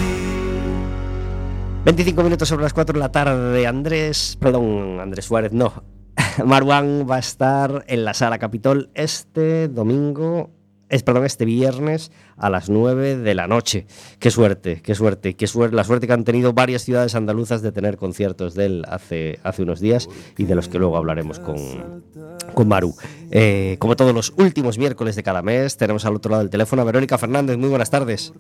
25 1.86 2.22
minutos 2.24 2.48
sobre 2.48 2.64
las 2.64 2.72
4 2.74 2.94
de 2.94 2.98
la 2.98 3.12
tarde, 3.12 3.64
Andrés, 3.66 4.36
perdón, 4.40 4.98
Andrés 5.00 5.24
Suárez, 5.24 5.52
no. 5.52 5.84
Marwan 6.44 7.06
va 7.08 7.16
a 7.16 7.20
estar 7.20 7.84
en 7.86 8.04
la 8.04 8.12
sala 8.12 8.38
Capitol 8.40 8.90
este 8.94 9.68
domingo, 9.68 10.50
es 10.88 11.04
perdón, 11.04 11.24
este 11.26 11.44
viernes 11.44 12.10
a 12.36 12.50
las 12.50 12.68
9 12.70 13.18
de 13.18 13.34
la 13.36 13.46
noche. 13.46 13.86
Qué 14.18 14.32
suerte, 14.32 14.82
qué 14.82 14.96
suerte, 14.96 15.34
qué 15.34 15.46
suerte, 15.46 15.76
la 15.76 15.84
suerte 15.84 16.08
que 16.08 16.12
han 16.12 16.24
tenido 16.24 16.52
varias 16.52 16.82
ciudades 16.82 17.14
andaluzas 17.14 17.62
de 17.62 17.70
tener 17.70 17.96
conciertos 17.98 18.54
de 18.56 18.66
él 18.66 18.84
hace, 18.88 19.38
hace 19.44 19.62
unos 19.62 19.78
días 19.78 20.08
y 20.36 20.44
de 20.44 20.56
los 20.56 20.68
que 20.68 20.80
luego 20.80 20.96
hablaremos 20.96 21.38
con, 21.38 22.02
con 22.52 22.66
Maru. 22.66 22.96
Eh, 23.30 23.76
como 23.78 23.94
todos 23.94 24.12
los 24.12 24.32
últimos 24.38 24.76
miércoles 24.76 25.14
de 25.14 25.22
cada 25.22 25.40
mes, 25.42 25.76
tenemos 25.76 26.04
al 26.04 26.16
otro 26.16 26.30
lado 26.32 26.42
del 26.42 26.50
teléfono 26.50 26.82
a 26.82 26.84
Verónica 26.84 27.16
Fernández. 27.16 27.56
Muy 27.58 27.68
buenas 27.68 27.90
tardes. 27.90 28.32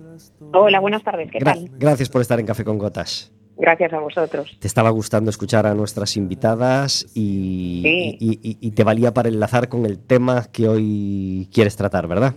Hola, 0.52 0.80
buenas 0.80 1.04
tardes, 1.04 1.30
¿qué 1.30 1.38
Gra- 1.38 1.54
tal? 1.54 1.70
Gracias 1.78 2.08
por 2.08 2.20
estar 2.22 2.40
en 2.40 2.46
Café 2.46 2.64
con 2.64 2.76
Gotas. 2.78 3.32
Gracias 3.58 3.92
a 3.92 4.00
vosotros. 4.00 4.56
Te 4.60 4.66
estaba 4.66 4.90
gustando 4.90 5.30
escuchar 5.30 5.66
a 5.66 5.74
nuestras 5.74 6.16
invitadas 6.16 7.06
y, 7.14 7.80
Sí. 7.82 8.16
y- 8.20 8.40
y- 8.50 8.58
y 8.60 8.70
te 8.72 8.84
valía 8.84 9.12
para 9.14 9.28
enlazar 9.28 9.68
con 9.68 9.86
el 9.86 9.98
tema 9.98 10.44
que 10.52 10.68
hoy 10.68 11.48
quieres 11.52 11.76
tratar, 11.76 12.06
¿verdad? 12.06 12.34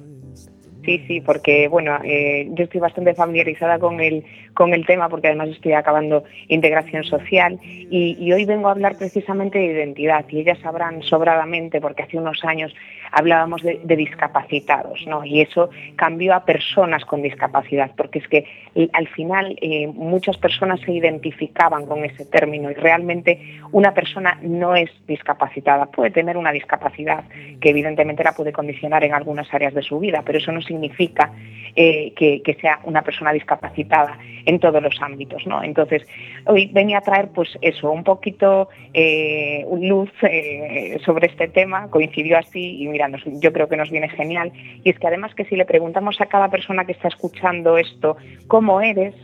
Sí, 0.86 1.03
sí, 1.08 1.21
porque 1.21 1.67
bueno, 1.67 1.99
eh, 2.05 2.47
yo 2.53 2.63
estoy 2.63 2.79
bastante 2.79 3.13
familiarizada 3.13 3.77
con 3.79 3.99
el, 3.99 4.23
con 4.53 4.73
el 4.73 4.86
tema 4.86 5.10
porque 5.10 5.27
además 5.27 5.49
estoy 5.49 5.73
acabando 5.73 6.23
integración 6.47 7.03
social 7.03 7.60
y, 7.62 8.15
y 8.17 8.32
hoy 8.32 8.45
vengo 8.45 8.69
a 8.69 8.71
hablar 8.71 8.97
precisamente 8.97 9.60
de 9.60 9.65
identidad 9.65 10.25
y 10.29 10.39
ellas 10.39 10.58
sabrán 10.63 11.03
sobradamente 11.03 11.82
porque 11.82 12.03
hace 12.03 12.17
unos 12.17 12.43
años 12.45 12.73
hablábamos 13.12 13.62
de, 13.63 13.80
discapacitados, 13.95 15.06
¿no? 15.08 15.24
Y 15.26 15.41
eso 15.41 15.69
cambió 15.95 16.34
a 16.34 16.45
personas 16.45 17.06
con 17.06 17.22
discapacidad 17.22 17.91
porque 17.95 18.19
es 18.19 18.28
que 18.28 18.45
al 18.93 19.08
final 19.08 19.58
eh, 19.62 19.88
muchas 19.88 20.38
personas 20.38 20.80
se 20.82 20.91
identificaban 20.91 21.86
con 21.86 22.04
ese 22.06 22.26
término 22.26 22.72
y 22.72 22.76
realmente 22.76 23.60
una 23.72 23.93
persona 23.93 24.38
no 24.41 24.76
es 24.76 24.89
discapacitada, 25.08 25.88
puede 25.88 26.12
tener 26.12 26.38
una 26.38 26.52
discapacidad 26.52 27.24
que 27.60 27.69
evidentemente 27.69 28.24
la 28.24 28.34
puede 28.34 28.54
condicionar 28.54 29.04
en 29.04 29.13
algunas 29.13 29.52
áreas 29.54 29.74
de 29.74 29.82
su 29.82 30.00
vida, 30.00 30.22
pero 30.26 30.38
eso 30.38 30.52
no 30.52 30.62
significa 30.62 31.32
eh, 31.76 32.13
que, 32.15 32.41
que 32.41 32.54
sea 32.56 32.80
una 32.84 33.02
persona 33.02 33.32
discapacitada 33.34 34.17
en 34.45 34.60
todos 34.60 34.82
los 34.82 35.00
ámbitos, 35.02 35.45
¿no? 35.45 35.63
Entonces, 35.63 36.06
hoy 36.45 36.67
venía 36.67 37.00
a 37.00 37.02
traer, 37.02 37.30
pues 37.30 37.58
eso, 37.62 37.91
un 37.91 38.04
poquito 38.04 38.69
eh, 38.93 39.65
luz 39.80 40.10
sobre 41.06 41.28
este 41.28 41.48
tema, 41.48 41.89
coincidió 41.89 42.38
así 42.38 42.78
y 42.82 42.88
yo 43.25 43.53
creo 43.53 43.67
que 43.67 43.77
nos 43.77 43.89
viene 43.89 44.09
genial. 44.09 44.51
Y 44.83 44.89
es 44.89 44.99
que 44.99 45.07
además 45.07 45.33
que 45.35 45.45
si 45.45 45.55
le 45.55 45.65
preguntamos 45.65 46.19
a 46.21 46.27
cada 46.27 46.49
persona 46.49 46.85
que 46.85 46.91
está 46.93 47.07
escuchando 47.07 47.77
esto, 47.77 48.17
¿cómo 48.47 48.81
eres? 48.81 49.15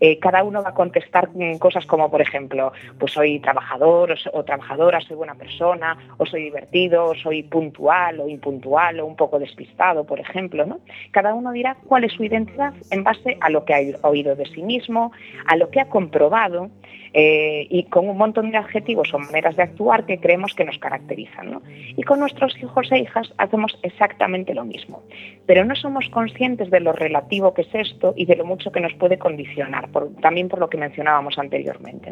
Eh, 0.00 0.18
cada 0.18 0.42
uno 0.44 0.62
va 0.62 0.70
a 0.70 0.74
contestar 0.74 1.30
cosas 1.58 1.86
como, 1.86 2.10
por 2.10 2.20
ejemplo, 2.20 2.72
pues 2.98 3.12
soy 3.12 3.40
trabajador 3.40 4.14
o, 4.32 4.44
trabajadora, 4.44 5.00
soy 5.00 5.16
buena 5.16 5.34
persona, 5.34 5.96
o 6.18 6.26
soy 6.26 6.44
divertido, 6.44 7.06
o 7.06 7.14
soy 7.14 7.42
puntual 7.42 8.20
o 8.20 8.28
impuntual 8.28 9.00
o 9.00 9.06
un 9.06 9.16
poco 9.16 9.38
despistado, 9.38 10.04
por 10.04 10.20
ejemplo, 10.20 10.66
¿no? 10.66 10.80
Cada 11.10 11.34
uno 11.34 11.52
dirá 11.52 11.76
cuál 11.86 12.04
es 12.04 12.12
su 12.12 12.24
identidad 12.24 12.74
en 12.90 13.04
base 13.04 13.36
a 13.40 13.50
lo 13.50 13.64
que 13.64 13.74
ha 13.74 14.08
oído 14.08 14.36
de 14.36 14.46
sí 14.46 14.62
mismo, 14.62 15.12
a 15.46 15.56
lo 15.56 15.70
que 15.70 15.80
ha 15.80 15.88
comprobado 15.88 16.70
eh, 17.16 17.68
y 17.70 17.84
con 17.84 18.08
un 18.08 18.18
montón 18.18 18.50
de 18.50 18.58
adjetivos 18.58 19.14
o 19.14 19.20
maneras 19.20 19.54
de 19.54 19.62
actuar 19.62 20.04
que 20.04 20.18
creemos 20.18 20.52
que 20.54 20.64
nos 20.64 20.78
caracterizan. 20.78 21.60
Y 21.96 22.02
con 22.02 22.18
nuestros 22.18 22.56
hijos 22.60 22.90
e 22.90 22.98
hijas 22.98 23.32
hacemos 23.38 23.78
exactamente 23.82 24.52
lo 24.52 24.64
mismo, 24.64 25.02
pero 25.46 25.64
no 25.64 25.76
somos 25.76 26.08
conscientes 26.08 26.70
de 26.70 26.80
lo 26.80 26.92
relativo 26.92 27.54
que 27.54 27.62
es 27.62 27.74
esto 27.74 28.14
y 28.16 28.26
de 28.26 28.34
lo 28.34 28.44
mucho 28.44 28.72
que 28.72 28.80
nos 28.80 28.92
puede 28.94 29.18
condicionar, 29.18 29.83
también 30.20 30.48
por 30.48 30.58
lo 30.58 30.68
que 30.68 30.78
mencionábamos 30.78 31.38
anteriormente. 31.38 32.10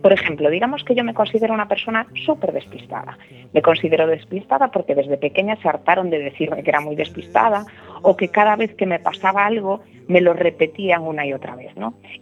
Por 0.00 0.12
ejemplo, 0.12 0.50
digamos 0.50 0.84
que 0.84 0.94
yo 0.94 1.04
me 1.04 1.14
considero 1.14 1.54
una 1.54 1.68
persona 1.68 2.06
súper 2.24 2.52
despistada. 2.52 3.18
Me 3.52 3.62
considero 3.62 4.06
despistada 4.06 4.70
porque 4.70 4.94
desde 4.94 5.16
pequeña 5.16 5.56
se 5.56 5.68
hartaron 5.68 6.10
de 6.10 6.18
decirme 6.18 6.62
que 6.62 6.70
era 6.70 6.80
muy 6.80 6.96
despistada 6.96 7.64
o 8.02 8.16
que 8.16 8.28
cada 8.28 8.56
vez 8.56 8.74
que 8.74 8.86
me 8.86 8.98
pasaba 8.98 9.46
algo 9.46 9.82
me 10.08 10.20
lo 10.20 10.34
repetían 10.34 11.02
una 11.02 11.24
y 11.26 11.32
otra 11.32 11.56
vez. 11.56 11.72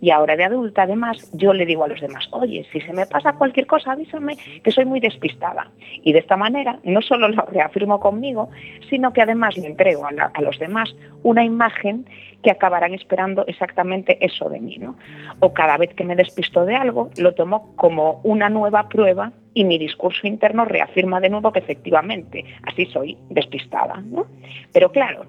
Y 0.01 0.11
ahora 0.11 0.37
de 0.37 0.45
adulta, 0.45 0.83
además, 0.83 1.31
yo 1.33 1.53
le 1.53 1.67
digo 1.67 1.85
a 1.85 1.89
los 1.89 2.01
demás, 2.01 2.29
oye, 2.33 2.67
si 2.73 2.81
se 2.81 2.93
me 2.93 3.07
pasa 3.07 3.33
cualquier 3.33 3.67
cosa, 3.67 3.93
avísame 3.93 4.37
que 4.63 4.71
soy 4.71 4.85
muy 4.85 5.01
despistada. 5.01 5.71
Y 6.03 6.13
de 6.13 6.21
esta 6.21 6.37
manera, 6.37 6.79
no 6.85 7.03
solo 7.03 7.29
lo 7.29 7.45
reafirmo 7.47 8.01
conmigo, 8.01 8.51
sino 8.89 9.13
que 9.13 9.23
además 9.23 9.57
le 9.57 9.67
entrego 9.67 10.07
a 10.07 10.41
los 10.43 10.59
demás 10.59 10.95
una 11.23 11.45
imagen 11.45 12.07
que 12.43 12.51
acabarán 12.51 12.95
esperando 12.95 13.45
exactamente 13.47 14.19
eso 14.25 14.49
de 14.49 14.61
mí, 14.61 14.77
¿no? 14.79 14.97
O 15.41 15.53
cada 15.53 15.77
vez 15.77 15.95
que 15.95 16.05
me 16.05 16.17
despisto 16.17 16.65
de 16.65 16.75
algo, 16.75 17.11
lo 17.19 17.35
tomo 17.35 17.75
como 17.77 18.21
una 18.25 18.49
nueva 18.49 18.89
prueba 18.89 19.33
y 19.55 19.65
mi 19.65 19.79
discurso 19.79 20.27
interno 20.27 20.65
reafirma 20.65 21.21
de 21.21 21.31
nuevo 21.31 21.53
que 21.53 21.59
efectivamente 21.59 22.45
así 22.63 22.87
soy 22.87 23.19
despistada, 23.29 24.03
¿no? 24.05 24.27
Pero 24.73 24.91
claro, 24.93 25.27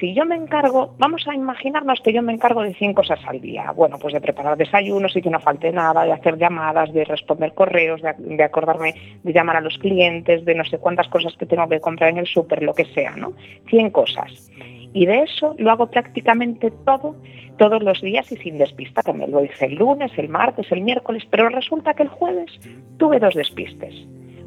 si 0.00 0.14
yo 0.14 0.24
me 0.24 0.34
encargo, 0.34 0.94
vamos 0.98 1.28
a 1.28 1.34
imaginarnos 1.34 2.00
que 2.00 2.14
yo 2.14 2.22
me 2.22 2.32
encargo 2.32 2.62
de 2.62 2.72
100 2.72 2.94
cosas 2.94 3.20
al 3.26 3.38
día. 3.38 3.70
Bueno, 3.72 3.98
pues 3.98 4.14
de 4.14 4.20
preparar 4.22 4.56
desayunos 4.56 5.14
y 5.14 5.20
que 5.20 5.28
no 5.28 5.40
falte 5.40 5.70
nada, 5.72 6.04
de 6.04 6.12
hacer 6.12 6.38
llamadas, 6.38 6.90
de 6.94 7.04
responder 7.04 7.52
correos, 7.52 8.00
de, 8.00 8.42
acordarme 8.42 8.94
de 9.22 9.32
llamar 9.32 9.56
a 9.56 9.60
los 9.60 9.76
clientes, 9.76 10.46
de 10.46 10.54
no 10.54 10.64
sé 10.64 10.78
cuántas 10.78 11.08
cosas 11.08 11.36
que 11.36 11.44
tengo 11.44 11.68
que 11.68 11.80
comprar 11.80 12.08
en 12.10 12.16
el 12.16 12.26
súper, 12.26 12.62
lo 12.62 12.72
que 12.72 12.86
sea, 12.86 13.14
¿no? 13.14 13.34
100 13.68 13.90
cosas. 13.90 14.50
Y 14.92 15.06
de 15.06 15.22
eso 15.22 15.54
lo 15.58 15.70
hago 15.70 15.90
prácticamente 15.90 16.70
todo, 16.84 17.16
todos 17.58 17.82
los 17.82 18.00
días 18.00 18.30
y 18.32 18.36
sin 18.36 18.58
despistarme. 18.58 19.26
Lo 19.28 19.44
hice 19.44 19.66
el 19.66 19.76
lunes, 19.76 20.10
el 20.16 20.28
martes, 20.28 20.70
el 20.70 20.82
miércoles, 20.82 21.24
pero 21.30 21.48
resulta 21.48 21.94
que 21.94 22.04
el 22.04 22.08
jueves 22.08 22.50
tuve 22.98 23.18
dos 23.18 23.34
despistes. 23.34 23.94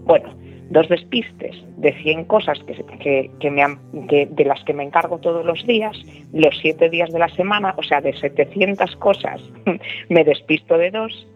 Bueno, 0.06 0.36
dos 0.70 0.90
despistes 0.90 1.56
de 1.78 1.94
100 1.94 2.26
cosas 2.26 2.60
que, 2.66 2.74
que, 3.00 3.32
que 3.40 4.28
de 4.30 4.46
las 4.46 4.64
que 4.64 4.74
me 4.74 4.84
encargo 4.84 5.20
todos 5.20 5.46
los 5.46 5.66
días, 5.66 5.98
los 6.34 6.58
siete 6.60 6.90
días 6.90 7.12
de 7.12 7.20
la 7.20 7.30
semana, 7.30 7.74
o 7.78 7.84
sea, 7.84 8.02
de 8.02 8.14
700 8.14 8.96
cosas, 8.98 9.42
me 10.10 10.24
despisto 10.24 10.78
de 10.78 10.92
dos. 10.92 11.28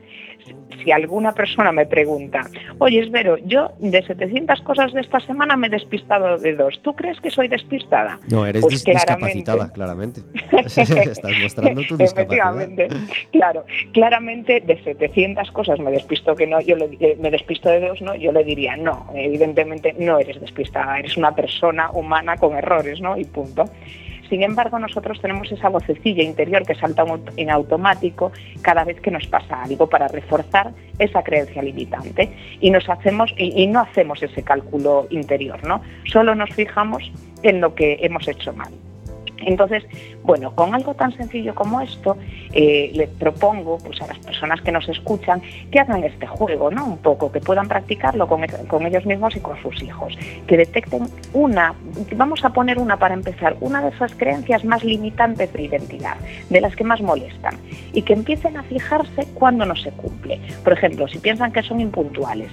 Si 0.83 0.91
alguna 0.91 1.33
persona 1.33 1.71
me 1.71 1.85
pregunta, 1.85 2.41
oye, 2.77 2.99
Esvero, 2.99 3.37
yo 3.39 3.71
de 3.79 4.01
700 4.05 4.61
cosas 4.61 4.93
de 4.93 5.01
esta 5.01 5.19
semana 5.19 5.57
me 5.57 5.67
he 5.67 5.69
despistado 5.69 6.37
de 6.37 6.55
dos, 6.55 6.79
¿tú 6.81 6.95
crees 6.95 7.19
que 7.19 7.29
soy 7.29 7.47
despistada? 7.49 8.19
No, 8.31 8.45
eres 8.45 8.61
Pues 8.61 8.75
dis- 8.75 8.83
claramente. 8.85 9.33
discapacitada, 9.33 9.73
claramente. 9.73 10.21
Estás 11.11 11.31
mostrando 11.41 11.81
tu 11.83 11.97
discapacidad. 11.97 12.61
Efectivamente, 12.61 12.87
claro, 13.31 13.65
claramente 13.93 14.61
de 14.61 14.81
700 14.83 15.51
cosas 15.51 15.79
me 15.79 15.91
despisto 15.91 16.35
que 16.35 16.47
no, 16.47 16.61
yo 16.61 16.75
le- 16.77 16.97
eh, 16.99 17.17
me 17.19 17.31
despisto 17.31 17.69
de 17.69 17.79
dos, 17.81 18.01
no, 18.01 18.15
yo 18.15 18.31
le 18.31 18.43
diría 18.43 18.77
no, 18.77 19.11
evidentemente 19.15 19.93
no 19.99 20.19
eres 20.19 20.39
despistada, 20.39 20.99
eres 20.99 21.17
una 21.17 21.33
persona 21.35 21.91
humana 21.91 22.37
con 22.37 22.55
errores, 22.55 23.01
¿no? 23.01 23.17
Y 23.17 23.25
punto. 23.25 23.65
Sin 24.29 24.43
embargo, 24.43 24.79
nosotros 24.79 25.19
tenemos 25.21 25.51
esa 25.51 25.69
vocecilla 25.69 26.23
interior 26.23 26.65
que 26.65 26.75
salta 26.75 27.05
en 27.37 27.49
automático 27.49 28.31
cada 28.61 28.83
vez 28.83 28.99
que 28.99 29.11
nos 29.11 29.25
pasa 29.27 29.63
algo 29.63 29.87
para 29.87 30.07
reforzar 30.07 30.71
esa 30.99 31.23
creencia 31.23 31.61
limitante 31.61 32.31
y 32.59 32.71
nos 32.71 32.89
hacemos 32.89 33.33
y 33.37 33.67
no 33.67 33.81
hacemos 33.81 34.21
ese 34.21 34.43
cálculo 34.43 35.07
interior, 35.09 35.65
¿no? 35.65 35.81
Solo 36.05 36.35
nos 36.35 36.49
fijamos 36.53 37.11
en 37.43 37.61
lo 37.61 37.75
que 37.75 37.99
hemos 38.01 38.27
hecho 38.27 38.51
mal. 38.53 38.71
Entonces, 39.45 39.83
bueno, 40.23 40.53
con 40.55 40.73
algo 40.73 40.93
tan 40.93 41.15
sencillo 41.15 41.53
como 41.53 41.81
esto, 41.81 42.17
eh, 42.53 42.91
le 42.93 43.07
propongo 43.07 43.77
pues, 43.77 44.01
a 44.01 44.07
las 44.07 44.19
personas 44.19 44.61
que 44.61 44.71
nos 44.71 44.87
escuchan 44.89 45.41
que 45.71 45.79
hagan 45.79 46.03
este 46.03 46.27
juego, 46.27 46.71
¿no? 46.71 46.85
Un 46.85 46.97
poco, 46.97 47.31
que 47.31 47.39
puedan 47.39 47.67
practicarlo 47.67 48.27
con, 48.27 48.45
con 48.67 48.85
ellos 48.85 49.05
mismos 49.05 49.35
y 49.35 49.39
con 49.39 49.61
sus 49.61 49.81
hijos, 49.83 50.17
que 50.47 50.57
detecten 50.57 51.07
una, 51.33 51.75
vamos 52.15 52.43
a 52.43 52.49
poner 52.49 52.79
una 52.79 52.97
para 52.97 53.13
empezar, 53.13 53.55
una 53.61 53.81
de 53.81 53.89
esas 53.89 54.13
creencias 54.15 54.65
más 54.65 54.83
limitantes 54.83 55.51
de 55.53 55.61
identidad, 55.61 56.17
de 56.49 56.61
las 56.61 56.75
que 56.75 56.83
más 56.83 57.01
molestan, 57.01 57.55
y 57.93 58.01
que 58.01 58.13
empiecen 58.13 58.57
a 58.57 58.63
fijarse 58.63 59.27
cuando 59.33 59.65
no 59.65 59.75
se 59.75 59.91
cumple. 59.91 60.39
Por 60.63 60.73
ejemplo, 60.73 61.07
si 61.07 61.19
piensan 61.19 61.51
que 61.51 61.63
son 61.63 61.79
impuntuales, 61.79 62.49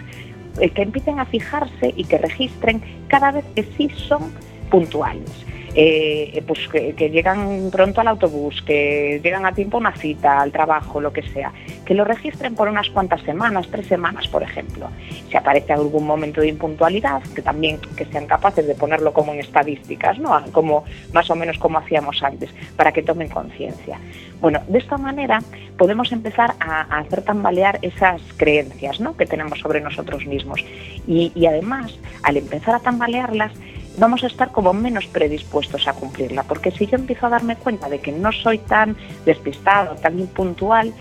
eh, 0.60 0.70
que 0.70 0.82
empiecen 0.82 1.18
a 1.18 1.24
fijarse 1.24 1.92
y 1.96 2.04
que 2.04 2.18
registren 2.18 2.82
cada 3.08 3.32
vez 3.32 3.44
que 3.54 3.64
sí 3.76 3.88
son 3.90 4.32
puntuales 4.70 5.44
eh, 5.76 6.42
pues 6.46 6.68
que, 6.68 7.10
llegan 7.10 7.70
pronto 7.72 8.00
al 8.00 8.08
autobús, 8.08 8.62
que 8.62 9.20
llegan 9.22 9.44
a 9.44 9.52
tiempo 9.52 9.76
a 9.76 9.80
una 9.80 9.96
cita, 9.96 10.40
al 10.40 10.52
trabajo, 10.52 11.00
lo 11.00 11.12
que 11.12 11.22
sea, 11.22 11.52
que 11.84 11.94
lo 11.94 12.04
registren 12.04 12.54
por 12.54 12.68
unas 12.68 12.88
cuantas 12.90 13.22
semanas, 13.22 13.66
tres 13.70 13.86
semanas, 13.86 14.28
por 14.28 14.42
ejemplo. 14.42 14.88
Si 15.28 15.36
aparece 15.36 15.72
algún 15.72 16.06
momento 16.06 16.40
de 16.40 16.48
impuntualidad, 16.48 17.22
que 17.34 17.42
también 17.42 17.80
que 17.96 18.04
sean 18.06 18.26
capaces 18.26 18.66
de 18.66 18.74
ponerlo 18.74 19.12
como 19.12 19.32
en 19.32 19.40
estadísticas, 19.40 20.18
¿no? 20.18 20.40
como 20.52 20.84
más 21.12 21.28
o 21.30 21.34
menos 21.34 21.58
como 21.58 21.78
hacíamos 21.78 22.22
antes, 22.22 22.50
para 22.76 22.92
que 22.92 23.02
tomen 23.02 23.28
conciencia. 23.28 23.98
Bueno, 24.40 24.60
de 24.68 24.78
esta 24.78 24.96
manera 24.96 25.40
podemos 25.76 26.12
empezar 26.12 26.54
a, 26.60 26.82
hacer 26.98 27.22
tambalear 27.22 27.78
esas 27.82 28.20
creencias 28.36 29.00
¿no? 29.00 29.16
que 29.16 29.26
tenemos 29.26 29.58
sobre 29.58 29.80
nosotros 29.80 30.24
mismos. 30.26 30.64
Y 31.06 31.46
además, 31.46 31.98
al 32.22 32.36
empezar 32.36 32.76
a 32.76 32.80
tambalearlas, 32.80 33.52
vamos 33.96 34.24
a 34.24 34.26
estar 34.26 34.50
como 34.50 34.72
menos 34.72 35.06
predispuestos 35.06 35.86
a 35.88 35.92
cumplirla, 35.92 36.42
porque 36.42 36.70
si 36.70 36.86
yo 36.86 36.96
empiezo 36.96 37.26
a 37.26 37.30
darme 37.30 37.56
cuenta 37.56 37.88
de 37.88 38.00
que 38.00 38.12
no 38.12 38.32
soy 38.32 38.58
tan 38.58 38.96
despistado, 39.24 39.94
tan 39.96 40.18
impuntual, 40.18 40.92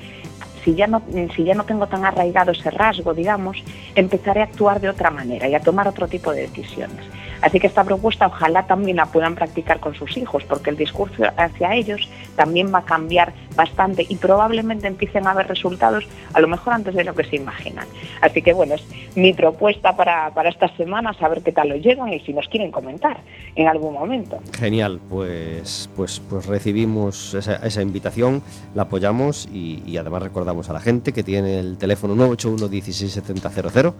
si 0.63 0.75
ya 0.75 0.88
no, 0.88 1.01
si 1.36 1.43
ya 1.43 1.56
no 1.56 1.65
tengo 1.65 1.88
tan 1.88 2.06
arraigado 2.06 2.51
ese 2.51 2.71
rasgo, 2.71 3.13
digamos, 3.13 3.63
empezaré 3.95 4.41
a 4.41 4.45
actuar 4.45 4.79
de 4.79 4.89
otra 4.89 5.12
manera 5.12 5.47
y 5.47 5.56
a 5.56 5.60
tomar 5.60 5.88
otro 5.88 6.08
tipo 6.08 6.32
de 6.32 6.47
decisiones. 6.47 7.06
Así 7.43 7.60
que 7.60 7.67
esta 7.67 7.84
propuesta 7.84 8.27
ojalá 8.27 8.65
también 8.65 8.95
la 8.97 9.06
puedan 9.06 9.36
practicar 9.36 9.82
con 9.82 9.93
sus 9.95 10.15
hijos, 10.15 10.43
porque 10.45 10.69
el 10.69 10.77
discurso 10.77 11.23
hacia 11.36 11.75
ellos 11.75 12.10
también 12.38 12.73
va 12.73 12.79
a 12.79 12.86
cambiar 12.86 13.34
bastante 13.53 14.06
y 14.08 14.15
probablemente 14.15 14.88
empiecen 14.88 15.27
a 15.27 15.32
haber 15.32 15.47
resultados 15.47 16.06
a 16.34 16.39
lo 16.39 16.47
mejor 16.47 16.73
antes 16.73 16.95
de 16.95 17.03
lo 17.03 17.13
que 17.13 17.25
se 17.25 17.36
imaginan. 17.36 17.86
Así 18.21 18.41
que 18.41 18.53
bueno, 18.53 18.75
es 18.75 18.84
mi 19.15 19.34
propuesta 19.34 19.95
para, 19.95 20.34
para 20.34 20.49
esta 20.49 20.73
semana, 20.77 21.13
saber 21.13 21.43
qué 21.43 21.51
tal 21.51 21.67
lo 21.67 21.75
llevan 21.75 22.13
y 22.13 22.21
si 22.21 22.34
nos 22.34 22.47
quieren 22.47 22.71
comentar 22.71 23.19
en 23.56 23.67
algún 23.67 23.93
momento. 23.93 24.39
Genial, 24.58 25.01
pues, 25.10 25.89
pues, 25.97 26.21
pues 26.29 26.45
recibimos 26.45 27.34
esa, 27.34 27.58
esa 27.58 27.82
invitación, 27.82 28.41
la 28.73 28.84
apoyamos 28.84 29.49
y, 29.51 29.97
además 29.97 30.23
recordamos 30.23 30.69
a 30.69 30.73
la 30.73 30.79
gente 30.79 31.13
que 31.13 31.23
tiene 31.23 31.60
el 31.60 31.77
teléfono 31.77 32.15
981 32.15 32.69
16700 32.69 33.93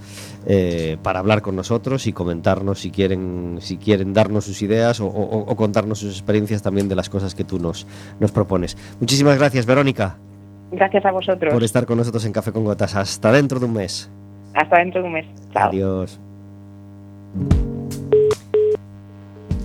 eh, 0.45 0.97
para 1.03 1.19
hablar 1.19 1.41
con 1.41 1.56
nosotros 1.56 2.08
y 2.08 2.13
comentarnos 2.13 2.79
si 2.79 2.89
quieren 2.89 3.33
si 3.60 3.78
quieren 3.78 4.13
darnos 4.13 4.46
sus 4.46 4.62
ideas 4.62 5.00
o, 5.00 5.08
o, 5.08 5.39
o, 5.39 5.56
contarnos 5.56 6.00
sus 6.00 6.12
experiencias 6.12 6.62
también 6.62 6.88
de 6.89 6.96
las 6.96 7.10
cosas 7.10 7.36
que 7.36 7.43
tú 7.43 7.60
nos, 7.60 7.88
nos 8.19 8.32
propones. 8.32 8.78
Muchísimas 9.00 9.38
gracias, 9.38 9.65
Verónica. 9.65 10.17
Gracias 10.72 11.06
a 11.06 11.12
vosotros. 11.12 11.54
Por 11.54 11.63
estar 11.63 11.86
con 11.86 11.98
nosotros 11.98 12.26
en 12.26 12.32
Café 12.32 12.52
con 12.52 12.63
Gotas. 12.63 12.96
Hasta 12.96 13.32
dentro 13.32 13.60
de 13.60 13.65
un 13.65 13.74
mes. 13.74 14.10
Hasta 14.54 14.78
dentro 14.78 15.02
de 15.02 15.08
un 15.08 15.13
mes. 15.13 15.26
Chao. 15.54 15.69
Adiós. 15.69 16.19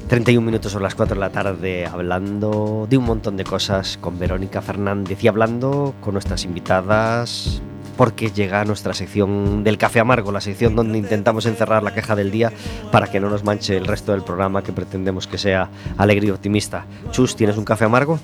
31 0.09 0.45
minutos 0.45 0.73
son 0.73 0.83
las 0.83 0.95
4 0.95 1.15
de 1.15 1.21
la 1.21 1.29
tarde 1.29 1.85
hablando 1.85 2.87
de 2.89 2.97
un 2.97 3.05
montón 3.05 3.37
de 3.37 3.45
cosas 3.45 3.99
con 3.99 4.19
Verónica 4.19 4.63
Fernández 4.63 5.23
y 5.23 5.29
hablando 5.29 5.95
con 6.01 6.15
nuestras 6.15 6.47
invitadas 6.47 7.61
porque 7.99 8.31
llega 8.31 8.65
nuestra 8.65 8.95
sección 8.95 9.65
del 9.65 9.77
café 9.77 9.99
amargo, 9.99 10.31
la 10.31 10.41
sección 10.41 10.77
donde 10.77 10.99
intentamos 10.99 11.47
encerrar 11.47 11.83
la 11.83 11.93
queja 11.93 12.15
del 12.15 12.31
día 12.31 12.53
para 12.93 13.09
que 13.09 13.19
no 13.19 13.29
nos 13.29 13.43
manche 13.43 13.77
el 13.77 13.87
resto 13.87 14.13
del 14.13 14.23
programa 14.23 14.63
que 14.63 14.73
pretendemos 14.73 15.27
que 15.27 15.37
sea 15.37 15.69
alegre 15.97 16.29
y 16.29 16.31
optimista. 16.31 16.87
Chus, 17.11 17.35
¿tienes 17.35 17.57
un 17.57 17.65
café 17.65 17.87
amargo? 17.87 18.21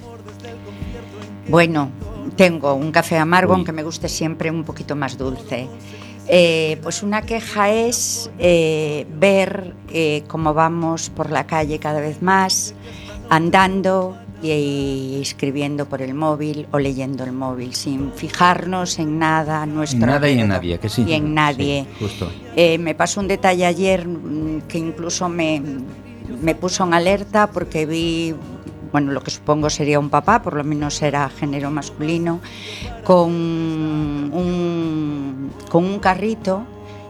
Bueno, 1.49 1.91
tengo 2.37 2.75
un 2.75 2.93
café 2.93 3.19
amargo, 3.19 3.53
Uy. 3.53 3.57
aunque 3.57 3.73
me 3.73 3.83
guste 3.83 4.09
siempre 4.09 4.49
un 4.49 4.63
poquito 4.63 4.95
más 4.95 5.19
dulce. 5.19 5.69
Eh, 6.29 6.79
pues 6.81 7.03
una 7.03 7.23
queja 7.23 7.71
es 7.71 8.31
eh, 8.39 9.09
ver 9.19 9.75
eh, 9.93 10.23
cómo 10.29 10.55
vamos 10.55 11.11
por 11.11 11.33
la 11.33 11.49
calle 11.49 11.81
cada 11.81 12.01
vez 12.01 12.23
más, 12.23 12.77
andando 13.29 14.17
y 14.53 15.21
escribiendo 15.21 15.87
por 15.87 16.03
el 16.03 16.15
móvil 16.15 16.67
o 16.73 16.79
leyendo 16.79 17.25
el 17.25 17.33
móvil, 17.33 17.75
sin 17.75 18.13
fijarnos 18.13 18.99
en 18.99 19.19
nada 19.19 19.65
nuestro 19.67 20.01
en 20.01 20.07
nada 20.07 20.29
y 20.29 20.41
en 20.41 20.49
nadie, 20.49 20.79
que 20.79 20.89
sí. 20.89 21.05
Y 21.07 21.13
en 21.15 21.35
nadie. 21.35 21.87
Sí, 21.99 22.05
justo. 22.05 22.31
me 22.79 22.95
pasó 22.95 23.21
un 23.21 23.29
detalle 23.29 23.65
ayer 23.65 24.07
mm, 24.07 24.63
que 24.69 24.79
incluso 24.79 25.29
me, 25.29 25.63
me 26.43 26.55
puso 26.55 26.85
en 26.85 26.95
alerta 26.95 27.51
porque 27.51 27.87
vi 27.87 28.35
bueno, 28.93 29.11
lo 29.11 29.23
que 29.25 29.33
supongo 29.33 29.71
sería 29.71 29.99
un 29.99 30.09
papá, 30.09 30.41
por 30.41 30.55
lo 30.55 30.63
menos 30.63 31.03
era 31.03 31.29
género 31.29 31.69
masculino, 31.69 32.41
con 33.03 33.29
un, 34.33 35.51
con 35.69 35.85
un 35.85 35.99
carrito 35.99 36.65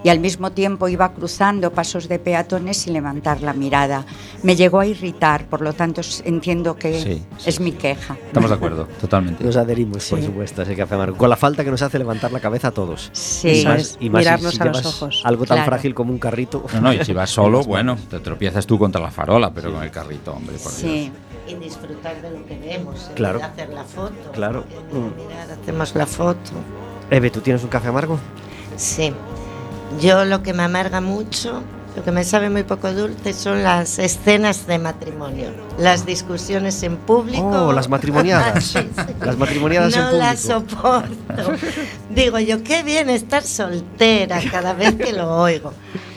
y 0.05 0.11
al 0.11 0.21
mismo 0.21 0.53
tiempo 0.53 0.87
iba 0.88 1.12
cruzando 1.12 1.73
pasos 1.73 2.09
de 2.09 2.21
peatones 2.21 2.77
sin 2.77 2.93
levantar 2.93 3.40
la 3.40 3.55
mirada. 3.55 4.05
Me 4.43 4.55
llegó 4.55 4.81
a 4.81 4.87
irritar, 4.87 5.47
por 5.47 5.62
lo 5.62 5.73
tanto 5.73 6.03
entiendo 6.25 6.77
que 6.77 7.01
sí, 7.01 7.23
sí, 7.38 7.49
es 7.49 7.59
mi 7.59 7.73
queja. 7.73 8.17
Estamos 8.27 8.51
de 8.51 8.57
acuerdo, 8.57 8.87
totalmente. 9.01 9.43
Nos 9.43 9.57
adherimos, 9.57 10.07
por 10.09 10.23
supuesto, 10.23 10.61
a 10.61 10.64
ese 10.64 10.77
café 10.77 10.95
amargo. 10.95 11.17
Con 11.17 11.31
la 11.31 11.37
falta 11.37 11.64
que 11.64 11.71
nos 11.71 11.83
hace 11.83 11.99
levantar 11.99 12.31
la 12.31 12.40
cabeza 12.40 12.69
a 12.69 12.71
todos. 12.71 13.09
Sí, 13.12 13.62
y 13.62 13.64
más, 13.64 13.97
y 13.99 14.11
más 14.11 14.21
mirarnos 14.21 14.51
si, 14.53 14.57
si 14.59 14.62
a 14.62 14.67
los 14.67 14.85
ojos. 14.85 15.23
Algo 15.25 15.47
tan 15.47 15.57
claro. 15.57 15.73
frágil 15.73 15.95
como 15.95 16.12
un 16.12 16.19
carrito. 16.19 16.64
No, 16.75 16.81
no, 16.83 16.93
y 16.93 17.03
si 17.03 17.14
vas 17.14 17.31
solo, 17.31 17.64
bueno, 17.64 17.97
te 18.11 18.21
tropiezas 18.21 18.67
tú 18.67 18.79
contra 18.79 19.01
la 19.01 19.11
farola, 19.11 19.51
pero 19.53 19.73
con 19.73 19.83
el 19.83 19.90
carrito, 19.90 20.35
hombre, 20.35 20.57
por 20.59 20.71
sí. 20.71 20.87
Dios 20.87 21.35
y 21.47 21.55
disfrutar 21.57 22.21
de 22.23 22.31
lo 22.31 22.47
que 22.47 22.59
vemos, 22.59 23.11
claro. 23.14 23.43
hacer 23.43 23.69
la 23.71 23.85
foto. 23.85 24.33
Claro. 24.33 24.64
Mirad, 24.93 25.51
hacemos 25.51 25.95
la 25.95 26.07
foto. 26.07 26.53
Eve, 27.11 27.31
¿tú 27.31 27.40
tienes 27.40 27.62
un 27.62 27.69
café 27.69 27.88
amargo? 27.88 28.19
Sí. 28.77 29.12
Yo 30.00 30.24
lo 30.24 30.42
que 30.42 30.52
me 30.52 30.62
amarga 30.62 31.00
mucho, 31.00 31.62
lo 31.96 32.02
que 32.02 32.11
me 32.11 32.24
sabe 32.24 32.50
muy 32.50 32.64
poco 32.64 32.92
dulce 32.92 33.33
son 33.33 33.62
las 33.62 33.98
escenas 33.98 34.66
de 34.66 34.78
matrimonio, 34.78 35.50
las 35.78 36.04
discusiones 36.04 36.83
en 36.83 36.96
público. 36.96 37.68
Oh, 37.68 37.72
las 37.72 37.88
matrimoniadas. 37.88 38.64
sí, 38.64 38.78
sí. 38.94 39.14
Las 39.20 39.38
matrimoniadas 39.38 39.94
no 39.94 40.02
en 40.02 40.09
público. 40.09 40.24
No 40.24 40.30
las 40.30 40.40
soporto. 40.40 41.66
Digo 42.11 42.38
yo, 42.40 42.62
qué 42.64 42.83
bien 42.83 43.11
estar 43.11 43.42
soltera 43.42 44.40
cada 44.50 44.72
vez 44.72 44.94
que 44.96 45.12
lo 45.12 45.37
oigo. 45.37 45.72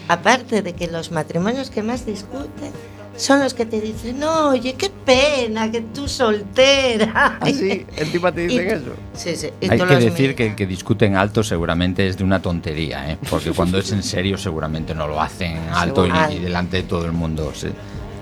Aparte 0.07 0.61
de 0.61 0.73
que 0.73 0.87
los 0.87 1.11
matrimonios 1.11 1.69
que 1.69 1.83
más 1.83 2.05
discuten 2.05 2.71
son 3.17 3.39
los 3.39 3.53
que 3.53 3.65
te 3.65 3.81
dicen, 3.81 4.19
no, 4.19 4.49
oye, 4.49 4.75
qué 4.75 4.89
pena 4.89 5.69
que 5.71 5.81
tú 5.81 6.07
soltera. 6.07 7.37
¿Ah, 7.41 7.47
sí? 7.47 7.85
¿Encima 7.95 8.31
te 8.33 8.47
dicen 8.47 8.67
y, 8.67 8.71
eso? 8.71 8.95
Sí, 9.13 9.35
sí. 9.35 9.49
Y 9.59 9.69
Hay 9.69 9.79
que 9.79 9.95
decir 9.95 10.35
que, 10.35 10.55
que, 10.55 10.65
discuten 10.67 11.15
alto 11.15 11.43
seguramente 11.43 12.07
es 12.07 12.17
de 12.17 12.23
una 12.23 12.41
tontería, 12.41 13.11
¿eh? 13.11 13.17
porque 13.29 13.51
cuando 13.51 13.79
es 13.79 13.91
en 13.91 14.03
serio 14.03 14.37
seguramente 14.37 14.93
no 14.93 15.07
lo 15.07 15.21
hacen 15.21 15.57
alto 15.73 16.05
y, 16.05 16.11
y, 16.35 16.39
delante 16.39 16.77
de 16.77 16.83
todo 16.83 17.05
el 17.05 17.11
mundo. 17.11 17.51
¿sí? 17.53 17.69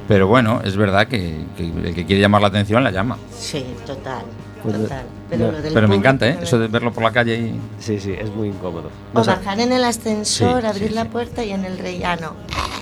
Pero 0.07 0.27
bueno, 0.27 0.61
es 0.63 0.77
verdad 0.77 1.07
que, 1.07 1.35
que 1.57 1.63
el 1.63 1.93
que 1.93 2.05
quiere 2.05 2.21
llamar 2.21 2.41
la 2.41 2.47
atención 2.47 2.83
la 2.83 2.91
llama. 2.91 3.17
Sí, 3.37 3.65
total. 3.85 4.23
Total. 4.71 5.05
Pero, 5.29 5.51
no, 5.51 5.57
pero 5.73 5.87
me 5.87 5.95
encanta, 5.95 6.27
¿eh? 6.27 6.39
Eso 6.41 6.59
de 6.59 6.67
verlo 6.67 6.93
por 6.93 7.03
la 7.03 7.11
calle 7.11 7.35
y... 7.35 7.59
Sí, 7.79 7.99
sí, 7.99 8.13
es 8.13 8.29
muy 8.29 8.49
incómodo. 8.49 8.89
O 9.13 9.23
bajar 9.23 9.59
en 9.59 9.71
el 9.71 9.83
ascensor, 9.83 10.61
sí, 10.61 10.67
abrir 10.67 10.89
sí, 10.89 10.93
la 10.93 11.03
sí. 11.03 11.09
puerta 11.09 11.43
y 11.43 11.51
en 11.51 11.65
el 11.65 11.77
rellano. 11.77 12.33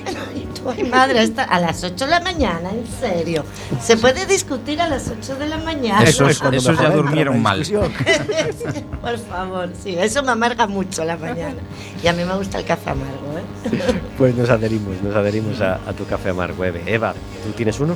Ay, 0.65 0.83
madre, 0.83 1.19
hasta 1.19 1.43
a 1.43 1.59
las 1.59 1.83
8 1.83 2.05
de 2.05 2.11
la 2.11 2.19
mañana, 2.19 2.69
en 2.71 2.85
serio. 2.87 3.43
Se 3.81 3.97
puede 3.97 4.25
discutir 4.25 4.81
a 4.81 4.87
las 4.87 5.09
8 5.09 5.35
de 5.35 5.47
la 5.47 5.57
mañana. 5.57 6.03
Eso, 6.03 6.27
es, 6.27 6.41
eso 6.41 6.73
ya 6.73 6.89
durmieron 6.89 7.41
mal. 7.41 7.63
por 9.01 9.17
favor, 9.17 9.69
sí, 9.81 9.95
eso 9.97 10.23
me 10.23 10.31
amarga 10.31 10.67
mucho 10.67 11.03
la 11.03 11.17
mañana. 11.17 11.59
Y 12.01 12.07
a 12.07 12.13
mí 12.13 12.23
me 12.23 12.35
gusta 12.35 12.59
el 12.59 12.65
café 12.65 12.91
amargo, 12.91 13.37
¿eh? 13.37 13.99
Pues 14.17 14.35
nos 14.35 14.49
adherimos, 14.49 15.01
nos 15.01 15.15
adherimos 15.15 15.59
a, 15.61 15.75
a 15.75 15.93
tu 15.93 16.05
café 16.05 16.29
amargo. 16.29 16.63
Eva, 16.63 17.13
¿tú 17.43 17.51
tienes 17.51 17.79
uno? 17.79 17.95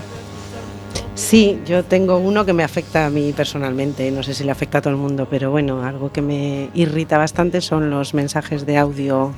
Sí, 1.18 1.60
yo 1.66 1.84
tengo 1.84 2.20
uno 2.20 2.46
que 2.46 2.54
me 2.54 2.64
afecta 2.64 3.08
a 3.08 3.10
mí 3.10 3.34
personalmente, 3.36 4.12
no 4.12 4.22
sé 4.22 4.36
si 4.36 4.44
le 4.44 4.52
afecta 4.52 4.78
a 4.78 4.82
todo 4.82 4.94
el 4.94 5.00
mundo, 5.00 5.28
pero 5.28 5.50
bueno, 5.50 5.84
algo 5.84 6.12
que 6.12 6.22
me 6.22 6.70
irrita 6.76 7.18
bastante 7.18 7.60
son 7.60 7.90
los 7.90 8.14
mensajes 8.14 8.68
de 8.68 8.78
audio 8.78 9.34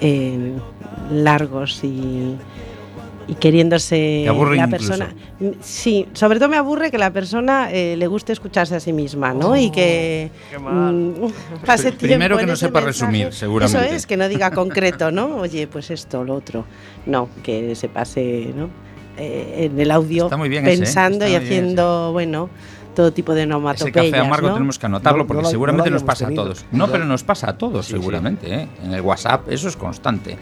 eh, 0.00 0.54
largos 1.12 1.84
y, 1.84 2.36
y 3.28 3.34
queriéndose 3.34 4.24
la 4.56 4.68
persona. 4.68 5.14
Sí, 5.60 6.08
sobre 6.14 6.38
todo 6.38 6.48
me 6.48 6.56
aburre 6.56 6.90
que 6.90 6.96
la 6.96 7.12
persona 7.12 7.70
eh, 7.70 7.96
le 7.98 8.06
guste 8.06 8.32
escucharse 8.32 8.74
a 8.76 8.80
sí 8.80 8.94
misma, 8.94 9.34
¿no? 9.34 9.50
Oh, 9.50 9.56
y 9.56 9.70
que 9.70 10.30
mm, 10.58 11.64
pase 11.66 11.92
tiempo 11.92 12.06
Primero 12.06 12.38
que 12.38 12.46
no 12.46 12.56
sepa 12.56 12.80
mensaje. 12.80 13.06
resumir, 13.06 13.32
seguramente. 13.34 13.86
Eso 13.86 13.94
es, 13.94 14.06
que 14.06 14.16
no 14.16 14.26
diga 14.26 14.52
concreto, 14.52 15.10
¿no? 15.10 15.36
Oye, 15.36 15.66
pues 15.66 15.90
esto, 15.90 16.24
lo 16.24 16.34
otro. 16.34 16.64
No, 17.04 17.28
que 17.42 17.74
se 17.74 17.90
pase, 17.90 18.54
¿no? 18.56 18.70
Eh, 19.20 19.66
en 19.66 19.78
el 19.80 19.90
audio 19.90 20.24
Está 20.24 20.36
muy 20.36 20.48
bien 20.48 20.64
ese, 20.66 20.74
¿eh? 20.74 20.78
pensando 20.78 21.26
y 21.26 21.30
Está 21.32 21.40
muy 21.40 21.48
bien 21.48 21.62
haciendo, 21.64 22.12
bueno, 22.12 22.48
todo 22.94 23.12
tipo 23.12 23.34
de 23.34 23.42
Ese 23.42 23.50
onomatopeyas. 23.52 24.10
café 24.12 24.18
amargo 24.26 24.48
¿no? 24.48 24.54
tenemos 24.54 24.78
que 24.78 24.86
anotarlo 24.86 25.18
No, 25.20 25.26
porque 25.26 25.42
no 25.42 25.48
seguramente 25.48 25.90
no 25.90 25.94
lo 25.94 26.00
nos 26.00 26.06
pasa 26.06 26.24
a 26.24 26.26
habíamos 26.28 26.44
todos. 26.46 26.64
tenido. 26.64 26.86
No, 26.86 26.92
pero 26.92 27.04
nos 27.04 27.22
pasa 27.22 27.50
a 27.50 27.58
todos 27.58 27.86
Sí, 27.86 27.92
sí. 27.92 27.98
seguramente. 27.98 28.52
¿eh? 28.52 28.68
En 28.84 28.92
el 28.94 29.00
WhatsApp 29.02 29.48
eso 29.50 29.68
es 29.68 29.76
constante. 29.76 30.36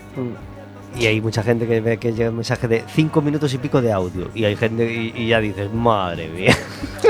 Y 0.99 1.07
hay 1.07 1.21
mucha 1.21 1.43
gente 1.43 1.67
que 1.67 1.81
ve 1.81 1.99
que 1.99 2.13
llega 2.13 2.31
un 2.31 2.37
mensaje 2.37 2.67
de 2.67 2.83
cinco 2.95 3.21
minutos 3.23 3.53
y 3.55 3.59
pico 3.59 3.81
de 3.81 3.93
audio. 3.93 4.31
Y 4.35 4.45
hay 4.45 4.57
gente 4.57 4.93
y, 4.93 5.13
y 5.17 5.29
ya 5.29 5.41
dices, 5.41 5.73
madre 5.73 6.29
mía. 6.29 6.57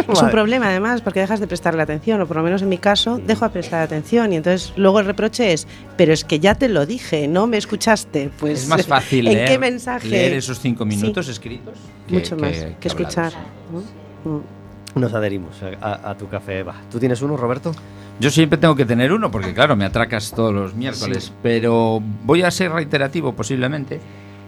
Es 0.08 0.22
un 0.22 0.30
problema 0.30 0.68
además 0.68 1.00
porque 1.02 1.20
dejas 1.20 1.38
de 1.40 1.46
prestarle 1.46 1.82
atención, 1.82 2.20
o 2.20 2.26
por 2.26 2.36
lo 2.38 2.42
menos 2.42 2.62
en 2.62 2.68
mi 2.68 2.78
caso, 2.78 3.18
dejo 3.18 3.44
de 3.46 3.50
prestar 3.50 3.82
atención 3.82 4.32
y 4.32 4.36
entonces 4.36 4.72
luego 4.76 5.00
el 5.00 5.06
reproche 5.06 5.52
es, 5.52 5.66
pero 5.96 6.12
es 6.14 6.24
que 6.24 6.40
ya 6.40 6.54
te 6.54 6.68
lo 6.68 6.86
dije, 6.86 7.28
no 7.28 7.46
me 7.46 7.56
escuchaste. 7.58 8.30
Pues, 8.38 8.62
es 8.62 8.68
más 8.68 8.86
fácil 8.86 9.26
¿en 9.28 9.34
leer, 9.34 9.48
qué 9.48 9.58
mensaje? 9.58 10.08
leer 10.08 10.34
esos 10.34 10.60
cinco 10.60 10.84
Sí, 10.84 10.90
minutos 10.96 11.28
escritos 11.28 11.74
que, 12.06 12.14
mucho 12.14 12.36
más 12.36 12.52
que, 12.52 12.76
que 12.80 12.88
escuchar. 12.88 13.32
hablados. 13.34 13.84
¿no? 14.24 14.30
Mm. 14.38 15.00
Nos 15.00 15.12
adherimos 15.14 15.56
a, 15.62 15.86
a- 15.86 16.10
a 16.10 16.16
tu 16.16 16.26
café, 16.28 16.60
Eva. 16.60 16.74
¿Tú 16.90 16.98
tienes 16.98 17.20
uno, 17.20 17.36
Roberto? 17.36 17.74
Yo 18.20 18.30
siempre 18.30 18.58
tengo 18.58 18.74
que 18.74 18.84
tener 18.84 19.12
uno 19.12 19.30
porque 19.30 19.54
claro, 19.54 19.76
me 19.76 19.84
atracas 19.84 20.32
todos 20.32 20.52
los 20.52 20.74
miércoles, 20.74 21.32
pero 21.42 22.02
voy 22.24 22.42
a 22.42 22.50
ser 22.50 22.72
reiterativo 22.72 23.34
posiblemente 23.34 24.00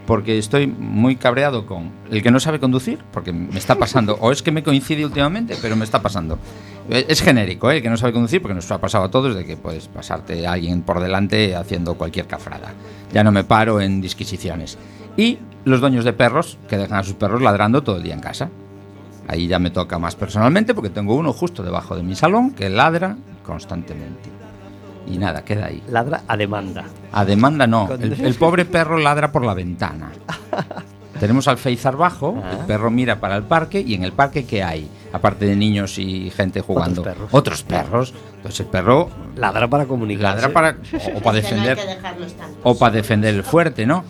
porque 0.07 0.39
estoy 0.39 0.67
muy 0.67 1.15
cabreado 1.15 1.67
con 1.67 1.93
el 2.11 2.21
que 2.21 2.33
no 2.33 2.41
sabe 2.41 2.59
conducir, 2.59 2.99
porque 3.13 3.33
me 3.33 3.57
está 3.57 3.77
pasando, 3.77 4.17
o 4.21 4.33
es 4.33 4.43
que 4.43 4.51
me 4.51 4.65
coincide 4.65 5.05
últimamente, 5.05 5.57
pero 5.63 5.77
me 5.77 5.85
está 5.85 6.03
pasando. 6.03 6.37
Eh, 6.89 7.07
Es 7.09 7.23
genérico, 7.23 7.71
¿eh? 7.71 7.77
el 7.77 7.83
que 7.83 7.91
no 7.91 7.97
sabe 7.97 8.13
conducir, 8.13 8.43
porque 8.43 8.57
nos 8.57 8.69
ha 8.73 8.81
pasado 8.81 9.05
a 9.05 9.11
todos 9.13 9.37
de 9.37 9.45
que 9.45 9.57
puedes 9.57 9.87
pasarte 9.87 10.49
a 10.49 10.53
alguien 10.55 10.83
por 10.83 10.99
delante 10.99 11.55
haciendo 11.55 11.95
cualquier 11.95 12.27
cafrada. 12.27 12.73
Ya 13.13 13.23
no 13.23 13.31
me 13.31 13.45
paro 13.45 13.81
en 13.81 14.01
disquisiciones. 14.01 14.79
Y 15.17 15.39
los 15.65 15.81
dueños 15.81 16.05
de 16.05 16.13
perros 16.13 16.59
que 16.69 16.77
dejan 16.77 16.99
a 16.99 17.05
sus 17.05 17.15
perros 17.15 17.41
ladrando 17.41 17.83
todo 17.83 17.99
el 17.99 18.03
día 18.03 18.15
en 18.15 18.21
casa. 18.21 18.51
Ahí 19.29 19.47
ya 19.47 19.61
me 19.61 19.71
toca 19.71 20.01
más 20.01 20.17
personalmente 20.17 20.75
porque 20.75 20.91
tengo 20.91 21.15
uno 21.15 21.33
justo 21.33 21.63
debajo 21.63 21.95
de 21.95 22.03
mi 22.03 22.17
salón 22.17 22.51
que 22.51 22.69
ladra 22.69 23.17
constantemente. 23.51 24.29
Y 25.07 25.19
nada, 25.19 25.45
queda 25.45 25.67
ahí. 25.67 25.83
Ladra 25.89 26.23
a 26.29 26.37
demanda. 26.37 26.85
A 27.13 27.25
demanda 27.25 27.67
no. 27.67 27.89
El, 27.93 28.13
el 28.13 28.35
pobre 28.35 28.65
perro 28.65 28.97
ladra 28.99 29.33
por 29.33 29.45
la 29.45 29.55
ventana. 29.55 30.13
Tenemos 31.19 31.49
al 31.49 31.59
Feizar 31.59 31.97
bajo, 31.97 32.41
Ah. 32.43 32.53
el 32.53 32.67
perro 32.67 32.91
mira 32.91 33.21
para 33.21 33.37
el 33.37 33.43
parque 33.43 33.81
y 33.81 33.95
en 33.95 34.05
el 34.05 34.13
parque 34.13 34.45
¿qué 34.47 34.63
hay? 34.63 34.89
Aparte 35.13 35.45
de 35.45 35.57
niños 35.57 35.99
y 35.99 36.31
gente 36.31 36.61
jugando. 36.61 37.03
perros. 37.03 37.29
Otros 37.33 37.63
perros. 37.63 38.15
Entonces 38.37 38.61
el 38.61 38.67
perro 38.67 39.11
Ladra 39.37 39.69
para 39.69 39.85
comunicarse. 39.87 40.37
ladra 40.43 40.53
para 40.53 40.77
o, 41.15 41.19
o 41.19 41.21
para 41.21 41.37
defender 41.37 41.79
o 42.63 42.79
para 42.79 42.95
defender 42.95 43.35
el 43.35 43.43
fuerte, 43.43 43.85
¿no? 43.85 44.05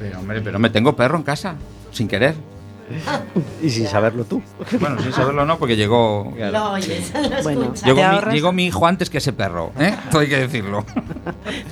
Pero 0.00 0.18
hombre, 0.20 0.40
pero 0.40 0.58
me 0.58 0.70
tengo 0.70 0.96
perro 0.96 1.18
en 1.18 1.22
casa 1.24 1.54
sin 1.92 2.08
querer. 2.08 2.34
Y 3.62 3.70
sin 3.70 3.86
saberlo 3.86 4.24
tú. 4.24 4.42
Bueno, 4.80 5.00
sin 5.02 5.12
saberlo 5.12 5.44
no, 5.44 5.58
porque 5.58 5.76
llegó 5.76 6.32
Lo 6.36 6.72
oyes, 6.72 7.12
lo 7.14 7.42
Bueno, 7.42 7.74
llegó 8.32 8.52
mi 8.52 8.66
hijo 8.66 8.86
antes 8.86 9.10
que 9.10 9.18
ese 9.18 9.32
perro, 9.32 9.72
¿eh? 9.78 9.94
Todo 10.10 10.22
hay 10.22 10.28
que 10.28 10.38
decirlo. 10.38 10.84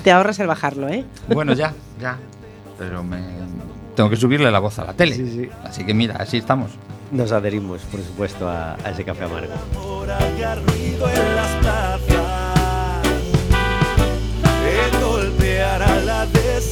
Te 0.04 0.12
ahorras 0.12 0.38
el 0.40 0.46
bajarlo, 0.46 0.88
¿eh? 0.88 1.04
Bueno, 1.28 1.52
ya, 1.54 1.72
ya. 2.00 2.18
Pero 2.78 3.02
me 3.02 3.20
tengo 3.94 4.10
que 4.10 4.16
subirle 4.16 4.50
la 4.50 4.58
voz 4.58 4.78
a 4.78 4.84
la 4.84 4.92
tele. 4.92 5.14
Sí, 5.14 5.30
sí. 5.30 5.48
Así 5.64 5.84
que 5.84 5.94
mira, 5.94 6.16
así 6.16 6.36
estamos. 6.36 6.72
Nos 7.10 7.32
adherimos, 7.32 7.80
por 7.82 8.00
supuesto, 8.02 8.48
a, 8.48 8.74
a 8.74 8.90
ese 8.90 9.04
café 9.04 9.24
amargo. 9.24 9.54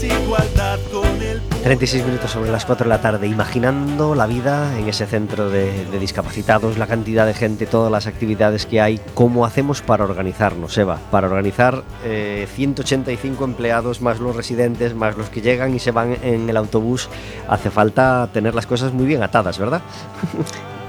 Desigualdad 0.09 0.79
con 0.93 1.23
el 1.23 1.41
36 1.63 2.05
minutos 2.05 2.31
sobre 2.31 2.51
las 2.51 2.67
4 2.67 2.85
de 2.85 2.89
la 2.91 3.01
tarde, 3.01 3.27
imaginando 3.27 4.15
la 4.15 4.27
vida 4.27 4.79
en 4.79 4.89
ese 4.89 5.07
centro 5.07 5.49
de, 5.49 5.87
de 5.87 5.99
discapacitados, 5.99 6.77
la 6.77 6.87
cantidad 6.87 7.27
de 7.27 7.33
gente, 7.33 7.65
todas 7.65 7.91
las 7.91 8.07
actividades 8.07 8.67
que 8.67 8.83
hay, 8.83 9.01
cómo 9.15 9.47
hacemos 9.47 9.81
para 9.81 10.05
organizarnos, 10.05 10.77
Eva, 10.77 10.99
para 11.11 11.29
organizar 11.29 11.83
eh, 12.05 12.47
185 12.55 13.45
empleados 13.45 14.03
más 14.03 14.21
los 14.21 14.37
residentes, 14.37 14.95
más 14.95 15.17
los 15.17 15.31
que 15.31 15.41
llegan 15.41 15.75
y 15.75 15.79
se 15.79 15.91
van 15.91 16.19
en 16.23 16.51
el 16.51 16.57
autobús, 16.59 17.09
hace 17.49 17.71
falta 17.71 18.29
tener 18.33 18.55
las 18.55 18.67
cosas 18.67 18.93
muy 18.93 19.07
bien 19.07 19.23
atadas, 19.23 19.59
¿verdad? 19.59 19.81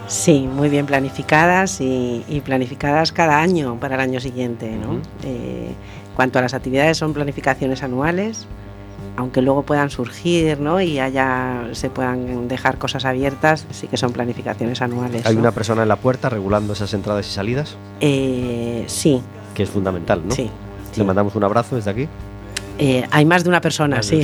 Sí, 0.08 0.48
muy 0.48 0.70
bien 0.70 0.86
planificadas 0.86 1.82
y, 1.82 2.24
y 2.28 2.42
planificadas 2.42 3.12
cada 3.12 3.40
año 3.40 3.80
para 3.80 3.96
el 3.96 4.02
año 4.02 4.20
siguiente. 4.20 4.70
¿no? 4.70 5.00
Eh, 5.24 5.72
cuanto 6.16 6.38
a 6.38 6.44
las 6.44 6.54
actividades, 6.54 6.98
son 7.00 7.12
planificaciones 7.12 7.82
anuales, 7.82 8.46
aunque 9.18 9.42
luego 9.42 9.64
puedan 9.64 9.90
surgir 9.90 10.60
¿no? 10.60 10.82
y 10.82 11.00
haya, 11.00 11.70
se 11.74 11.90
puedan 11.90 12.48
dejar 12.48 12.78
cosas 12.78 13.06
abiertas, 13.06 13.66
sí 13.72 13.88
que 13.88 13.98
son 13.98 14.12
planificaciones 14.12 14.82
anuales. 14.82 15.26
Hay 15.26 15.36
¿no? 15.36 15.42
una 15.42 15.52
persona 15.52 15.84
en 15.84 15.88
la 15.88 15.96
puerta 15.96 16.30
regulando 16.30 16.74
esas 16.74 16.94
entradas 16.94 17.28
y 17.28 17.32
salidas, 17.32 17.78
Eh, 18.02 18.84
sí, 18.88 19.22
que 19.54 19.64
es 19.64 19.70
fundamental, 19.70 20.22
¿no? 20.28 20.34
sí. 20.36 20.50
sí. 20.92 21.00
Le 21.00 21.06
mandamos 21.06 21.36
un 21.36 21.44
abrazo 21.44 21.76
desde 21.76 21.92
aquí. 21.92 22.08
Eh, 22.78 23.06
hay 23.10 23.24
más 23.24 23.44
de 23.44 23.50
una 23.50 23.62
persona, 23.62 24.04
sí. 24.04 24.22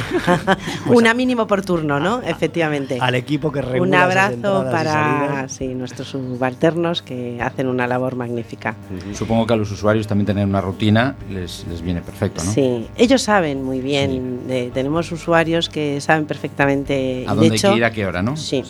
una 0.87 1.13
mínimo 1.13 1.47
por 1.47 1.61
turno, 1.61 1.99
¿no? 2.01 2.21
Efectivamente. 2.21 2.97
Al 2.99 3.15
equipo 3.15 3.49
que 3.51 3.61
regula 3.61 3.81
Un 3.81 3.95
abrazo 3.95 4.65
para 4.69 5.47
sí, 5.47 5.69
nuestros 5.69 6.09
subalternos 6.09 7.01
que 7.01 7.41
hacen 7.41 7.67
una 7.67 7.87
labor 7.87 8.15
magnífica. 8.15 8.75
Supongo 9.13 9.47
que 9.47 9.53
a 9.53 9.55
los 9.57 9.71
usuarios 9.71 10.05
también 10.05 10.25
tener 10.25 10.45
una 10.45 10.59
rutina 10.59 11.15
les, 11.29 11.65
les 11.69 11.81
viene 11.81 12.01
perfecto, 12.01 12.43
¿no? 12.43 12.51
Sí, 12.51 12.87
ellos 12.97 13.21
saben 13.21 13.63
muy 13.63 13.79
bien. 13.79 14.45
de- 14.47 14.69
tenemos 14.73 15.09
usuarios 15.13 15.69
que 15.69 16.01
saben 16.01 16.25
perfectamente. 16.25 17.23
A 17.27 17.33
dónde 17.33 17.51
de 17.51 17.55
hecho, 17.55 17.67
hay 17.69 17.73
que 17.75 17.77
ir, 17.77 17.85
a 17.85 17.91
qué 17.91 18.05
hora, 18.05 18.21
¿no? 18.21 18.35
Sí. 18.35 18.63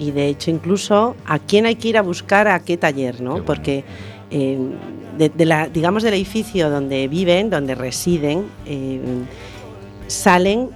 Y 0.00 0.10
de 0.10 0.26
hecho, 0.28 0.50
incluso 0.50 1.14
a 1.26 1.38
quién 1.38 1.66
hay 1.66 1.76
que 1.76 1.88
ir 1.88 1.96
a 1.98 2.02
buscar 2.02 2.48
a 2.48 2.58
qué 2.60 2.76
taller, 2.76 3.20
¿no? 3.20 3.34
Qué 3.36 3.40
bueno. 3.40 3.44
Porque 3.44 3.84
eh, 4.30 4.58
de, 5.18 5.28
de 5.28 5.44
la, 5.44 5.68
digamos 5.68 6.02
del 6.02 6.14
edificio 6.14 6.70
donde 6.70 7.08
viven, 7.08 7.50
donde 7.50 7.74
residen, 7.74 8.46
eh, 8.66 9.00
salen 10.06 10.70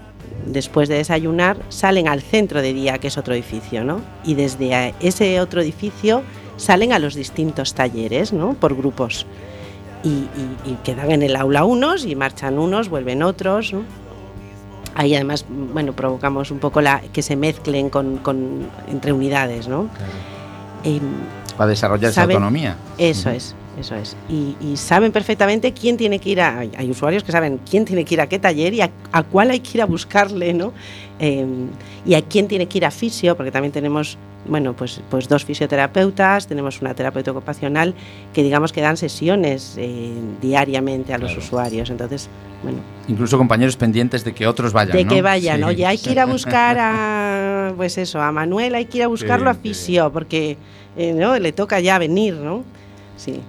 después 0.47 0.89
de 0.89 0.97
desayunar, 0.97 1.57
salen 1.69 2.09
al 2.09 2.21
centro 2.21 2.61
de 2.63 2.73
día, 2.73 2.99
que 2.99 3.09
es 3.09 3.17
otro 3.19 3.35
edificio, 3.35 3.85
¿no? 3.85 4.01
Y 4.25 4.35
desde 4.35 4.95
ese 5.01 5.41
otro 5.41 5.61
edificio 5.63 6.23
salen 6.57 6.93
a 6.93 6.99
los 6.99 7.15
distintos 7.15 7.75
talleres, 7.75 8.33
¿no? 8.33 8.55
Por 8.55 8.75
grupos. 8.77 9.27
Y, 10.05 10.09
y- 10.09 10.57
y 10.67 10.79
quedan 10.83 11.13
en 11.13 11.23
el 11.23 11.37
aula 11.37 11.65
unos 11.65 12.05
y 12.05 12.17
marchan 12.17 12.59
unos, 12.59 12.89
vuelven 12.89 13.23
otros, 13.23 13.73
¿no? 13.73 13.83
Ahí 14.95 15.15
además, 15.15 15.47
bueno, 15.49 15.93
provocamos 15.95 16.51
un 16.51 16.59
poco 16.59 16.81
la, 16.83 17.01
que 17.13 17.23
se 17.23 17.37
mezclen 17.37 17.89
con, 17.89 18.19
con- 18.19 18.67
entre 18.89 19.13
unidades, 19.13 19.69
¿no? 19.69 19.89
Em, 20.85 21.01
Para 21.57 21.71
desarrollar 21.71 22.11
esa 22.11 22.25
autonomía. 22.25 22.77
eso 22.99 23.29
Ujú. 23.29 23.37
es, 23.39 23.55
eso 23.79 23.95
es. 23.97 24.17
Y, 24.29 24.55
y 24.61 24.77
saben 24.77 25.13
perfectamente 25.13 25.73
quién 25.73 25.97
tiene 25.97 26.19
que 26.19 26.31
ir 26.31 26.41
a. 26.41 26.59
Hay, 26.59 26.91
usuarios 26.91 27.25
que 27.25 27.33
saben 27.33 27.59
quién 27.69 27.85
tiene 27.85 28.05
que 28.05 28.15
ir 28.15 28.21
a 28.21 28.29
qué 28.29 28.39
taller 28.39 28.75
y 28.75 28.81
a, 28.83 28.91
a 29.13 29.23
cuál 29.23 29.51
hay 29.51 29.61
que 29.61 29.79
ir 29.79 29.83
a 29.83 29.87
buscarle, 29.87 30.53
¿no? 30.53 30.73
Eh, 31.19 31.47
y 32.05 32.15
a 32.15 32.23
quién 32.23 32.49
tiene 32.49 32.67
que 32.67 32.79
ir 32.79 32.85
a 32.85 32.91
fisio, 32.91 33.37
porque 33.37 33.51
también 33.51 33.73
tenemos, 33.73 34.19
bueno, 34.47 34.75
pues, 34.75 35.01
pues 35.09 35.29
dos 35.29 35.45
fisioterapeutas, 35.45 36.47
tenemos 36.49 36.81
una 36.81 36.95
terapeuta 36.95 37.31
ocupacional 37.31 37.95
que 38.35 38.43
digamos 38.43 38.73
que 38.73 38.81
dan 38.81 38.97
sesiones 38.97 39.77
eh, 39.79 40.13
diariamente 40.41 41.15
a 41.15 41.19
los 41.19 41.31
Claro. 41.31 41.45
usuarios. 41.45 41.91
Entonces, 41.91 42.29
bueno, 42.63 42.79
Incluso 43.09 43.39
compañeros 43.39 43.77
pendientes 43.77 44.23
de 44.25 44.35
que 44.35 44.47
otros 44.47 44.73
vayan. 44.73 44.97
de 44.97 45.05
¿no? 45.05 45.11
que 45.15 45.23
vayan, 45.23 45.59
Sí. 45.59 45.65
oye, 45.65 45.87
hay 45.87 45.99
que 45.99 46.11
ir 46.13 46.21
a 46.21 46.27
buscar 46.27 46.77
a, 46.79 47.73
pues 47.77 47.97
eso, 47.99 48.21
a 48.21 48.31
Manuel, 48.33 48.75
hay 48.75 48.85
que 48.87 48.99
ir 48.99 49.05
a 49.05 49.09
buscarlo 49.09 49.49
a 49.49 49.55
fisio, 49.55 50.13
porque 50.13 50.57
eh, 50.97 51.13
¿no? 51.15 51.39
le 51.39 51.53
toca 51.53 51.81
ya 51.81 51.99
venir, 51.99 52.35
¿no? 52.35 52.65
Sí. 53.17 53.41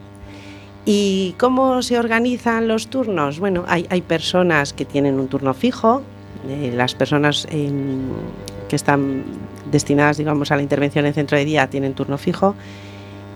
¿Y 0.85 1.35
cómo 1.39 1.81
se 1.81 1.97
organizan 1.97 2.67
los 2.67 2.87
turnos? 2.87 3.39
Bueno, 3.39 3.63
hay, 3.67 3.85
hay 3.89 4.01
personas 4.01 4.73
que 4.73 4.83
tienen 4.85 5.19
un 5.19 5.27
turno 5.29 5.53
fijo, 5.53 6.01
eh, 6.49 6.73
las 6.75 6.93
personas 6.93 7.47
em, 7.51 8.01
que 8.67 8.75
están 8.75 9.23
destinadas, 9.71 10.17
digamos, 10.17 10.51
a 10.51 10.57
la 10.57 10.61
intervención 10.61 11.05
en 11.05 11.13
centro 11.13 11.37
de 11.37 11.45
día 11.45 11.69
tienen 11.69 11.93
turno 11.93 12.17
fijo 12.17 12.55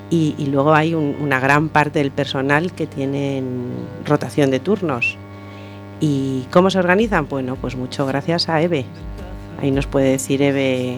y, 0.10 0.36
luego 0.52 0.74
hay 0.74 0.94
un- 0.94 1.16
una 1.22 1.40
gran 1.40 1.70
parte 1.70 2.00
del 2.00 2.12
personal 2.12 2.72
que 2.74 2.86
tienen 2.88 3.72
rotación 4.06 4.52
de 4.52 4.60
turnos. 4.60 5.18
¿Y 6.00 6.44
cómo 6.52 6.70
se 6.70 6.80
organizan? 6.80 7.28
Bueno, 7.28 7.56
pues 7.60 7.76
mucho 7.76 8.06
gracias 8.06 8.50
a 8.50 8.62
Eve. 8.62 8.86
Ahí 9.62 9.72
nos 9.72 9.88
puede 9.88 10.12
decir 10.12 10.42
Eve 10.42 10.98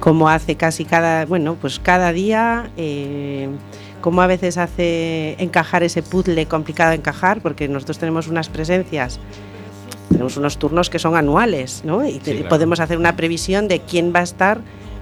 cómo 0.00 0.28
hace 0.28 0.56
casi 0.56 0.84
cada, 0.84 1.24
bueno, 1.26 1.56
pues 1.60 1.78
cada 1.80 2.12
día, 2.12 2.70
eh, 2.76 3.48
cómo 4.06 4.22
a 4.22 4.28
veces 4.28 4.56
hace 4.56 5.34
encajar 5.42 5.82
ese 5.82 6.00
puzzle 6.00 6.46
complicado 6.46 6.90
de 6.90 6.96
encajar, 6.98 7.40
porque 7.40 7.66
nosotros 7.66 7.98
tenemos 7.98 8.28
unas 8.28 8.48
presencias, 8.48 9.18
tenemos 10.10 10.36
unos 10.36 10.58
turnos 10.58 10.90
que 10.90 11.00
son 11.00 11.16
anuales, 11.16 11.82
¿no? 11.84 12.06
Y 12.06 12.20
claro. 12.20 12.48
podemos 12.48 12.78
hacer 12.78 12.98
una 12.98 13.16
previsión 13.16 13.66
de 13.66 13.80
quién 13.80 14.12
va 14.14 14.20
a 14.20 14.22
estar, 14.22 14.60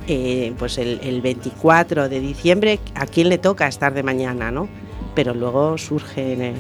eh, 0.09 0.55
pues 0.59 0.79
el, 0.79 1.01
el 1.03 1.21
24 1.21 2.09
de 2.09 2.19
diciembre, 2.19 2.81
a 2.95 3.05
quién 3.05 3.29
le 3.29 3.37
toca 3.37 3.69
estar 3.69 3.93
de 3.93 4.03
mañana, 4.03 4.51
¿no? 4.51 4.71
Pero 5.15 5.35
luego 5.35 5.77
surge 5.77 6.33
eh, 6.33 6.55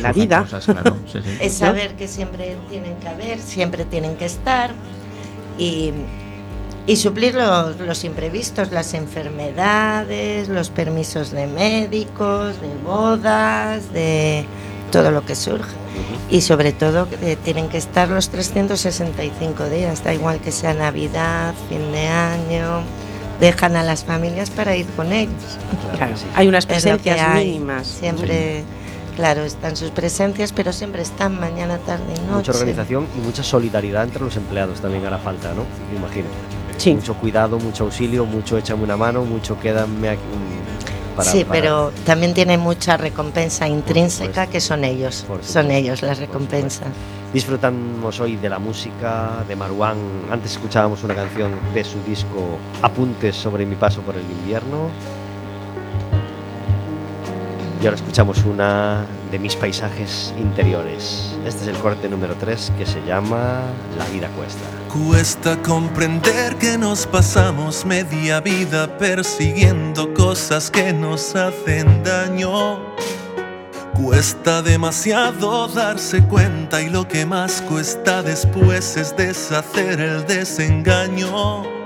la, 0.00 0.12
vida. 0.12 0.42
cosas, 0.42 0.66
claro, 0.66 0.96
sí, 1.10 1.18
sí. 1.20 1.30
Es 1.40 1.54
saber 1.54 1.96
que 1.96 2.06
siempre 2.06 2.56
tienen 2.68 2.94
que 2.98 3.08
haber, 3.08 3.40
siempre 3.40 3.84
tienen 3.84 4.14
que 4.14 4.26
estar 4.26 4.70
y, 5.58 5.90
y 6.86 6.96
suplir 6.96 7.34
los, 7.34 7.78
los 7.78 8.04
imprevistos, 8.04 8.72
las 8.72 8.94
enfermedades, 8.94 10.48
los 10.48 10.70
permisos 10.70 11.30
de 11.30 11.46
médicos, 11.46 12.60
de 12.60 12.74
bodas, 12.84 13.92
de 13.92 14.44
todo 14.90 15.10
lo 15.10 15.24
que 15.24 15.34
surge. 15.34 15.70
Y 16.30 16.42
sobre 16.42 16.72
todo 16.72 17.08
eh, 17.22 17.36
tienen 17.44 17.68
que 17.68 17.78
estar 17.78 18.08
los 18.08 18.28
365 18.28 19.68
días, 19.68 20.04
da 20.04 20.14
igual 20.14 20.40
que 20.40 20.52
sea 20.52 20.74
Navidad, 20.74 21.54
fin 21.68 21.92
de 21.92 22.06
año, 22.06 22.82
dejan 23.40 23.76
a 23.76 23.82
las 23.82 24.04
familias 24.04 24.50
para 24.50 24.76
ir 24.76 24.86
con 24.96 25.12
ellos. 25.12 25.58
Claro, 25.96 26.14
hay 26.34 26.48
unas 26.48 26.66
presencias 26.66 27.20
hay. 27.20 27.46
mínimas. 27.46 27.86
Siempre, 27.86 28.62
claro, 29.16 29.42
están 29.42 29.76
sus 29.76 29.90
presencias, 29.90 30.52
pero 30.52 30.72
siempre 30.72 31.02
están 31.02 31.38
mañana, 31.38 31.78
tarde 31.78 32.14
y 32.16 32.20
noche. 32.20 32.50
Mucha 32.50 32.52
organización 32.52 33.06
y 33.16 33.20
mucha 33.20 33.42
solidaridad 33.42 34.04
entre 34.04 34.22
los 34.22 34.36
empleados 34.36 34.80
también 34.80 35.04
hará 35.06 35.18
falta, 35.18 35.52
¿no? 35.52 35.64
Me 35.90 35.98
imagino. 35.98 36.26
Sí. 36.80 36.94
Mucho 36.94 37.14
cuidado, 37.14 37.58
mucho 37.58 37.84
auxilio, 37.84 38.24
mucho 38.24 38.56
échame 38.56 38.82
una 38.84 38.96
mano, 38.96 39.22
mucho 39.24 39.58
quédame 39.60 40.08
aquí. 40.08 40.22
mm, 40.22 41.16
Para, 41.16 41.30
sí, 41.30 41.44
para- 41.44 41.60
pero 41.60 41.92
también 42.06 42.32
tiene 42.32 42.56
mucha 42.56 42.96
recompensa 42.96 43.68
intrínseca 43.68 44.46
que 44.46 44.60
son 44.60 44.84
ellos, 44.84 45.26
son 45.42 45.70
ellos 45.70 46.00
las 46.02 46.18
recompensas. 46.18 46.88
Disfrutamos 47.34 48.18
hoy 48.20 48.36
de 48.36 48.48
la 48.48 48.58
música 48.58 49.44
de 49.46 49.54
Marwan. 49.56 49.98
Antes 50.30 50.52
escuchábamos 50.52 51.04
una 51.04 51.14
canción 51.14 51.52
de 51.74 51.84
su 51.84 51.98
disco 52.06 52.58
Apuntes 52.82 53.36
sobre 53.36 53.66
mi 53.66 53.76
paso 53.76 54.00
por 54.00 54.16
el 54.16 54.22
invierno. 54.22 54.88
Y 57.80 57.86
ahora 57.86 57.96
escuchamos 57.96 58.44
una 58.44 59.06
de 59.30 59.38
mis 59.38 59.56
paisajes 59.56 60.34
interiores. 60.38 61.34
Este 61.46 61.62
es 61.62 61.68
el 61.68 61.78
corte 61.78 62.10
número 62.10 62.34
3 62.34 62.72
que 62.76 62.84
se 62.84 63.00
llama 63.06 63.62
La 63.96 64.04
vida 64.08 64.28
cuesta. 64.36 64.60
Cuesta 64.92 65.56
comprender 65.62 66.56
que 66.56 66.76
nos 66.76 67.06
pasamos 67.06 67.86
media 67.86 68.40
vida 68.40 68.98
persiguiendo 68.98 70.12
cosas 70.12 70.70
que 70.70 70.92
nos 70.92 71.34
hacen 71.34 72.02
daño. 72.04 72.80
Cuesta 73.94 74.60
demasiado 74.60 75.66
darse 75.68 76.22
cuenta 76.24 76.82
y 76.82 76.90
lo 76.90 77.08
que 77.08 77.24
más 77.24 77.62
cuesta 77.62 78.22
después 78.22 78.98
es 78.98 79.16
deshacer 79.16 80.00
el 80.00 80.26
desengaño. 80.26 81.79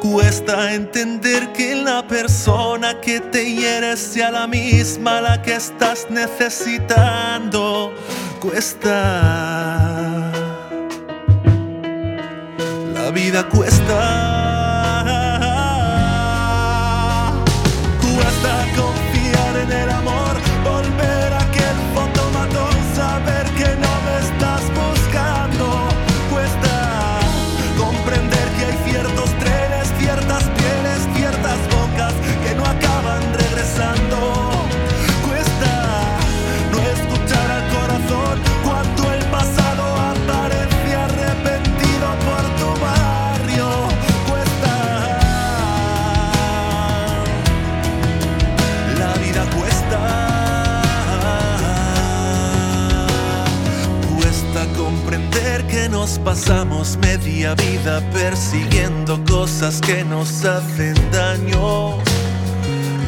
Cuesta 0.00 0.72
entender 0.72 1.52
que 1.52 1.74
la 1.74 2.06
persona 2.06 2.98
que 3.02 3.20
te 3.20 3.44
hiere 3.54 3.98
sea 3.98 4.30
la 4.30 4.46
misma 4.46 5.20
la 5.20 5.42
que 5.42 5.54
estás 5.54 6.06
necesitando. 6.08 7.92
Cuesta. 8.40 10.32
La 12.94 13.10
vida 13.10 13.46
cuesta. 13.48 14.69
Pasamos 56.24 56.96
media 56.98 57.54
vida 57.54 58.00
persiguiendo 58.12 59.22
cosas 59.24 59.80
que 59.80 60.04
nos 60.04 60.44
hacen 60.44 60.94
daño. 61.10 61.96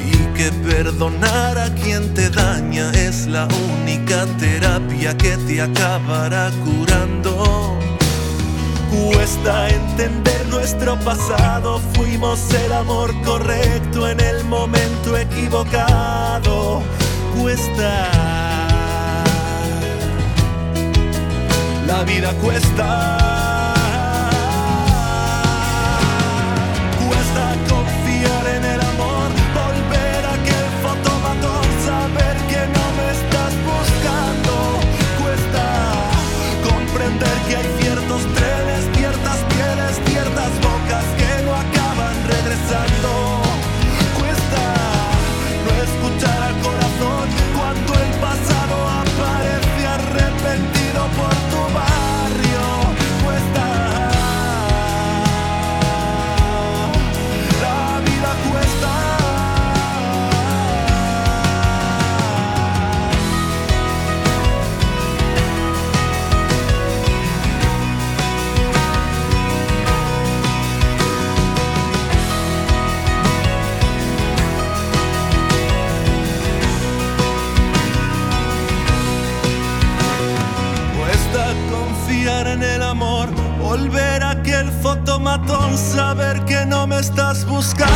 Y 0.04 0.16
que 0.36 0.50
perdonar 0.68 1.58
a 1.58 1.72
quien 1.74 2.12
te 2.14 2.28
daña 2.30 2.90
es 2.92 3.26
la 3.26 3.46
única 3.80 4.26
terapia 4.38 5.16
que 5.16 5.36
te 5.38 5.60
acabará 5.60 6.50
curando. 6.64 7.78
Cuesta 8.90 9.68
entender 9.68 10.46
nuestro 10.48 10.98
pasado, 11.00 11.80
fuimos 11.94 12.38
el 12.52 12.72
amor 12.72 13.10
correcto 13.22 14.08
en 14.08 14.20
el 14.20 14.44
momento 14.44 15.16
equivocado. 15.16 16.82
Cuesta. 17.38 18.31
La 21.86 22.04
vida 22.04 22.32
cuesta. 22.40 23.21
Estás 87.62 87.91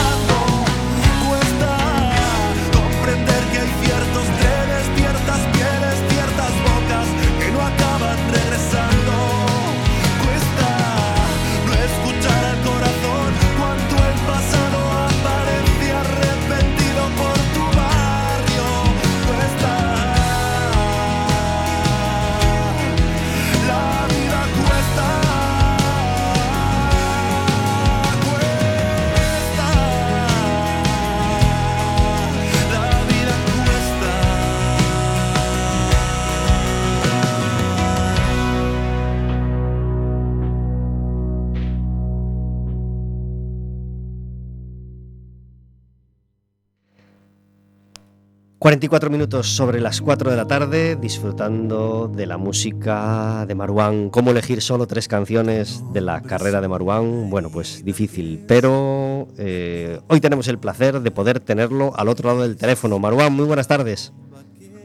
44 48.66 49.10
minutos 49.10 49.46
sobre 49.54 49.80
las 49.80 50.00
4 50.00 50.28
de 50.28 50.36
la 50.36 50.48
tarde, 50.48 50.96
disfrutando 50.96 52.08
de 52.08 52.26
la 52.26 52.36
música 52.36 53.46
de 53.46 53.54
Marwan. 53.54 54.10
¿Cómo 54.10 54.32
elegir 54.32 54.60
solo 54.60 54.88
tres 54.88 55.06
canciones 55.06 55.84
de 55.92 56.00
la 56.00 56.20
carrera 56.20 56.60
de 56.60 56.66
Marwan? 56.66 57.30
Bueno, 57.30 57.48
pues 57.48 57.84
difícil, 57.84 58.44
pero 58.48 59.28
eh, 59.38 60.00
hoy 60.08 60.20
tenemos 60.20 60.48
el 60.48 60.58
placer 60.58 60.98
de 60.98 61.10
poder 61.12 61.38
tenerlo 61.38 61.92
al 61.94 62.08
otro 62.08 62.30
lado 62.30 62.42
del 62.42 62.56
teléfono. 62.56 62.98
Marwan, 62.98 63.32
muy 63.32 63.44
buenas 63.44 63.68
tardes. 63.68 64.12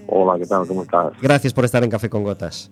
Hola, 0.05 0.37
¿qué 0.37 0.45
tal? 0.45 0.67
¿Cómo 0.67 0.83
estás? 0.83 1.13
Gracias 1.19 1.51
por 1.51 1.65
estar 1.65 1.83
en 1.83 1.89
Café 1.89 2.07
con 2.07 2.23
Gotas. 2.23 2.71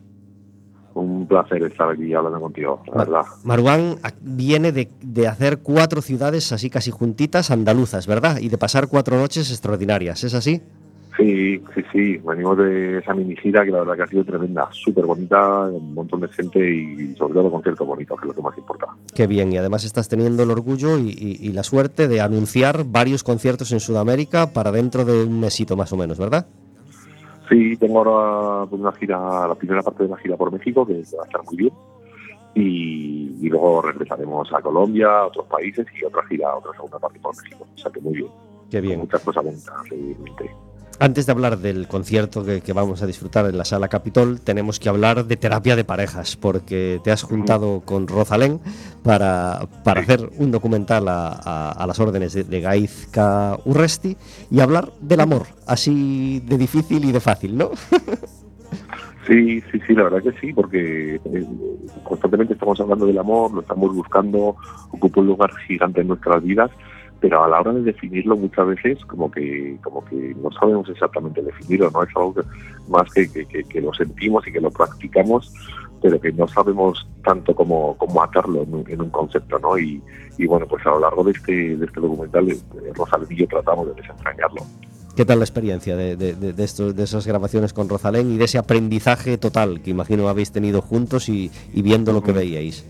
Un 0.93 1.25
placer 1.25 1.63
estar 1.63 1.89
aquí 1.89 2.13
hablando 2.13 2.39
contigo, 2.39 2.83
la 2.85 2.97
verdad. 2.97 3.21
Maruán 3.43 3.95
viene 4.21 4.71
de, 4.71 4.91
de, 5.01 5.27
hacer 5.27 5.59
cuatro 5.59 6.03
ciudades 6.03 6.51
así 6.51 6.69
casi 6.69 6.91
juntitas 6.91 7.49
andaluzas, 7.49 8.05
¿verdad? 8.05 8.37
Y 8.37 8.49
de 8.49 8.59
pasar 8.59 8.87
cuatro 8.87 9.17
noches 9.17 9.49
extraordinarias, 9.49 10.23
¿es 10.23 10.35
así? 10.35 10.61
Sí, 11.19 11.61
sí, 11.75 11.81
sí. 11.91 12.17
Venimos 12.25 12.57
de 12.57 12.99
esa 12.99 13.13
mini 13.13 13.35
gira 13.35 13.65
que 13.65 13.71
la 13.71 13.79
verdad 13.79 13.97
que 13.97 14.03
ha 14.03 14.07
sido 14.07 14.23
tremenda, 14.23 14.69
súper 14.71 15.05
bonita, 15.05 15.63
un 15.63 15.93
montón 15.93 16.21
de 16.21 16.29
gente 16.29 16.59
y 16.59 17.13
sobre 17.15 17.33
todo 17.33 17.51
conciertos 17.51 17.85
bonitos, 17.85 18.17
que 18.17 18.25
es 18.25 18.27
lo 18.29 18.33
que 18.33 18.41
más 18.41 18.57
importa. 18.57 18.87
Qué 19.13 19.27
bien, 19.27 19.51
y 19.51 19.57
además 19.57 19.83
estás 19.83 20.07
teniendo 20.07 20.43
el 20.43 20.51
orgullo 20.51 20.97
y, 20.97 21.09
y, 21.09 21.47
y 21.47 21.51
la 21.51 21.63
suerte 21.63 22.07
de 22.07 22.21
anunciar 22.21 22.85
varios 22.85 23.25
conciertos 23.25 23.73
en 23.73 23.81
Sudamérica 23.81 24.53
para 24.53 24.71
dentro 24.71 25.03
de 25.03 25.25
un 25.25 25.41
mesito 25.41 25.75
más 25.75 25.91
o 25.91 25.97
menos, 25.97 26.17
¿verdad? 26.17 26.47
Sí, 27.49 27.75
tengo 27.77 27.99
ahora 27.99 28.69
pues, 28.69 28.79
una 28.79 28.91
gira, 28.93 29.47
la 29.47 29.55
primera 29.55 29.81
parte 29.81 30.03
de 30.03 30.09
la 30.09 30.17
gira 30.17 30.37
por 30.37 30.53
México, 30.53 30.85
que 30.85 30.93
va 30.93 31.23
a 31.23 31.25
estar 31.25 31.43
muy 31.43 31.57
bien. 31.57 31.73
Y, 32.55 33.37
y, 33.41 33.49
luego 33.49 33.81
regresaremos 33.81 34.51
a 34.53 34.61
Colombia, 34.61 35.07
a 35.07 35.27
otros 35.27 35.47
países 35.47 35.85
y 35.99 36.05
otra 36.05 36.25
gira, 36.27 36.55
otra 36.55 36.71
segunda 36.73 36.99
parte 36.99 37.19
por 37.19 37.35
México. 37.35 37.67
O 37.75 37.77
sea 37.77 37.91
que 37.91 37.99
muy 37.99 38.13
bien. 38.13 38.29
Qué 38.69 38.81
bien. 38.81 38.95
Con 38.95 39.07
muchas 39.07 39.23
cosas 39.23 39.43
bonitas, 39.43 39.75
evidentemente. 39.91 40.68
Antes 41.01 41.25
de 41.25 41.31
hablar 41.31 41.59
del 41.59 41.87
concierto 41.87 42.43
que, 42.43 42.73
vamos 42.73 43.01
a 43.01 43.07
disfrutar 43.07 43.45
en 43.45 43.57
la 43.57 43.63
sala 43.63 43.87
Capitol, 43.87 44.41
tenemos 44.41 44.79
que 44.79 44.89
hablar 44.89 45.25
de 45.25 45.37
terapia 45.37 45.75
de 45.75 45.85
parejas, 45.85 46.35
porque 46.35 46.99
te 47.03 47.11
has 47.11 47.23
juntado 47.23 47.81
con 47.85 48.07
Rosalén 48.07 48.59
para, 49.01 49.61
para 49.83 50.01
hacer 50.01 50.29
un 50.37 50.51
documental 50.51 51.07
a, 51.07 51.29
a, 51.29 51.71
a 51.71 51.87
las 51.87 51.99
órdenes 51.99 52.33
de, 52.33 52.43
de, 52.43 52.61
Gaizka 52.61 53.57
Urresti 53.63 54.17
y 54.51 54.59
hablar 54.59 54.91
del 54.99 55.21
amor, 55.21 55.43
así 55.67 56.41
de 56.45 56.57
difícil 56.57 57.05
y 57.05 57.11
de 57.13 57.19
fácil, 57.19 57.57
¿no? 57.57 57.71
Sí, 59.29 59.61
sí, 59.71 59.79
sí, 59.85 59.93
la 59.93 60.05
verdad 60.05 60.23
que 60.23 60.39
sí, 60.39 60.53
porque 60.53 61.15
eh, 61.23 61.45
constantemente 62.03 62.53
estamos 62.53 62.79
hablando 62.79 63.05
del 63.05 63.19
amor, 63.19 63.53
lo 63.53 63.61
estamos 63.61 63.93
buscando, 63.93 64.55
ocupa 64.89 65.21
un 65.21 65.27
lugar 65.27 65.51
gigante 65.67 66.01
en 66.01 66.07
nuestras 66.07 66.41
vidas 66.41 66.71
pero 67.19 67.43
a 67.43 67.47
la 67.47 67.59
hora 67.59 67.73
de 67.73 67.81
definirlo 67.81 68.37
muchas 68.37 68.67
veces 68.67 69.03
como 69.05 69.29
que 69.29 69.77
como 69.83 70.03
que 70.05 70.35
no 70.41 70.51
sabemos 70.51 70.87
exactamente 70.89 71.41
definirlo 71.41 71.89
no 71.91 72.03
es 72.03 72.09
algo 72.15 72.33
que, 72.35 72.41
más 72.87 73.11
que, 73.11 73.29
que, 73.31 73.63
que, 73.63 73.81
lo 73.81 73.93
sentimos 73.93 74.47
y 74.47 74.51
que 74.51 74.61
lo 74.61 74.71
practicamos 74.71 75.53
pero 76.01 76.19
que 76.19 76.31
no 76.31 76.47
sabemos 76.47 77.05
tanto 77.23 77.53
cómo, 77.53 77.95
cómo 77.97 78.23
atarlo 78.23 78.63
en 78.63 78.73
un, 78.73 78.85
en 78.89 79.01
un 79.01 79.09
concepto 79.09 79.59
no 79.59 79.77
y, 79.77 80.01
y, 80.37 80.45
bueno 80.45 80.65
pues 80.67 80.85
a 80.85 80.91
lo 80.91 80.99
largo 80.99 81.23
de 81.23 81.31
este 81.31 81.77
de 81.77 81.85
este 81.85 81.99
documental 81.99 82.47
de 82.47 82.93
Rosalén 82.95 83.27
y 83.31 83.35
yo 83.35 83.47
tratamos 83.47 83.87
de 83.87 84.01
desentrañarlo. 84.01 84.61
¿Qué 85.15 85.25
tal 85.25 85.39
la 85.39 85.43
experiencia 85.43 85.97
de, 85.97 86.15
de, 86.15 86.33
de, 86.33 86.53
de, 86.53 86.63
estos, 86.63 86.95
de 86.95 87.03
esas 87.03 87.27
grabaciones 87.27 87.73
con 87.73 87.89
Rosalén 87.89 88.31
y 88.31 88.37
de 88.37 88.45
ese 88.45 88.57
aprendizaje 88.57 89.37
total 89.37 89.81
que 89.81 89.89
imagino 89.89 90.29
habéis 90.29 90.53
tenido 90.53 90.81
juntos 90.81 91.27
y, 91.27 91.51
y 91.73 91.81
viendo 91.81 92.13
lo 92.13 92.23
que 92.23 92.31
veíais? 92.31 92.85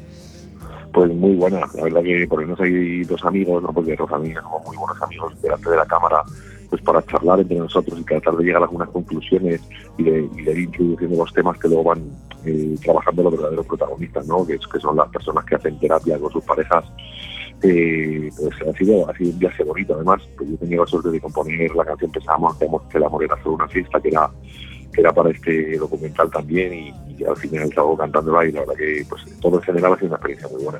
Pues 0.91 1.11
muy 1.13 1.35
buena. 1.35 1.61
La 1.75 1.83
verdad 1.83 2.03
que 2.03 2.27
por 2.27 2.41
lo 2.41 2.47
menos 2.47 2.59
hay 2.61 3.03
dos 3.03 3.23
amigos, 3.23 3.61
¿no? 3.63 3.73
porque 3.73 3.95
Rosalía 3.95 4.41
somos 4.41 4.65
muy 4.65 4.77
buenos 4.77 5.01
amigos 5.01 5.41
delante 5.41 5.69
de 5.69 5.75
la 5.75 5.85
cámara, 5.85 6.23
pues 6.69 6.81
para 6.81 7.01
charlar 7.03 7.39
entre 7.39 7.57
nosotros 7.57 7.99
y 7.99 8.03
tratar 8.03 8.35
de 8.35 8.43
llegar 8.43 8.61
a 8.61 8.65
algunas 8.65 8.89
conclusiones 8.89 9.61
y 9.97 10.03
de, 10.03 10.29
y 10.37 10.41
de 10.43 10.51
ir 10.51 10.59
introduciendo 10.59 11.17
los 11.17 11.33
temas 11.33 11.57
que 11.57 11.67
luego 11.67 11.83
van 11.85 12.03
eh, 12.45 12.75
trabajando 12.83 13.23
los 13.23 13.33
verdaderos 13.33 13.65
protagonistas, 13.65 14.27
¿no? 14.27 14.45
que, 14.45 14.57
que 14.57 14.79
son 14.79 14.95
las 14.95 15.09
personas 15.09 15.45
que 15.45 15.55
hacen 15.55 15.79
terapia 15.79 16.17
con 16.17 16.31
sus 16.31 16.43
parejas. 16.43 16.85
Eh, 17.61 18.29
pues 18.37 18.55
ha 18.61 18.77
sido, 18.77 19.09
ha 19.09 19.13
sido 19.17 19.31
un 19.31 19.39
viaje 19.39 19.63
bonito. 19.63 19.93
Además, 19.93 20.21
pues 20.37 20.49
yo 20.49 20.55
he 20.55 20.59
tenido 20.59 20.83
la 20.83 20.89
suerte 20.89 21.09
de 21.09 21.19
componer 21.19 21.75
la 21.75 21.83
canción 21.83 22.09
Pensábamos 22.11 22.55
que 22.57 22.97
el 22.97 23.03
amor 23.03 23.23
era 23.23 23.35
solo 23.43 23.55
una 23.55 23.67
fiesta, 23.67 23.99
que 23.99 24.07
era 24.07 24.29
que 24.91 25.01
era 25.01 25.13
para 25.13 25.29
este 25.29 25.77
documental 25.77 26.29
también 26.31 26.73
y, 26.73 26.93
y 27.17 27.23
al 27.23 27.37
final 27.37 27.69
estaba 27.69 27.95
cantándola 27.97 28.45
y 28.45 28.51
la 28.51 28.61
verdad 28.61 28.75
que 28.75 29.05
pues, 29.09 29.23
todo 29.39 29.57
en 29.57 29.63
general 29.63 29.93
ha 29.93 29.95
sido 29.95 30.07
una 30.07 30.15
experiencia 30.15 30.47
muy 30.47 30.63
buena. 30.63 30.79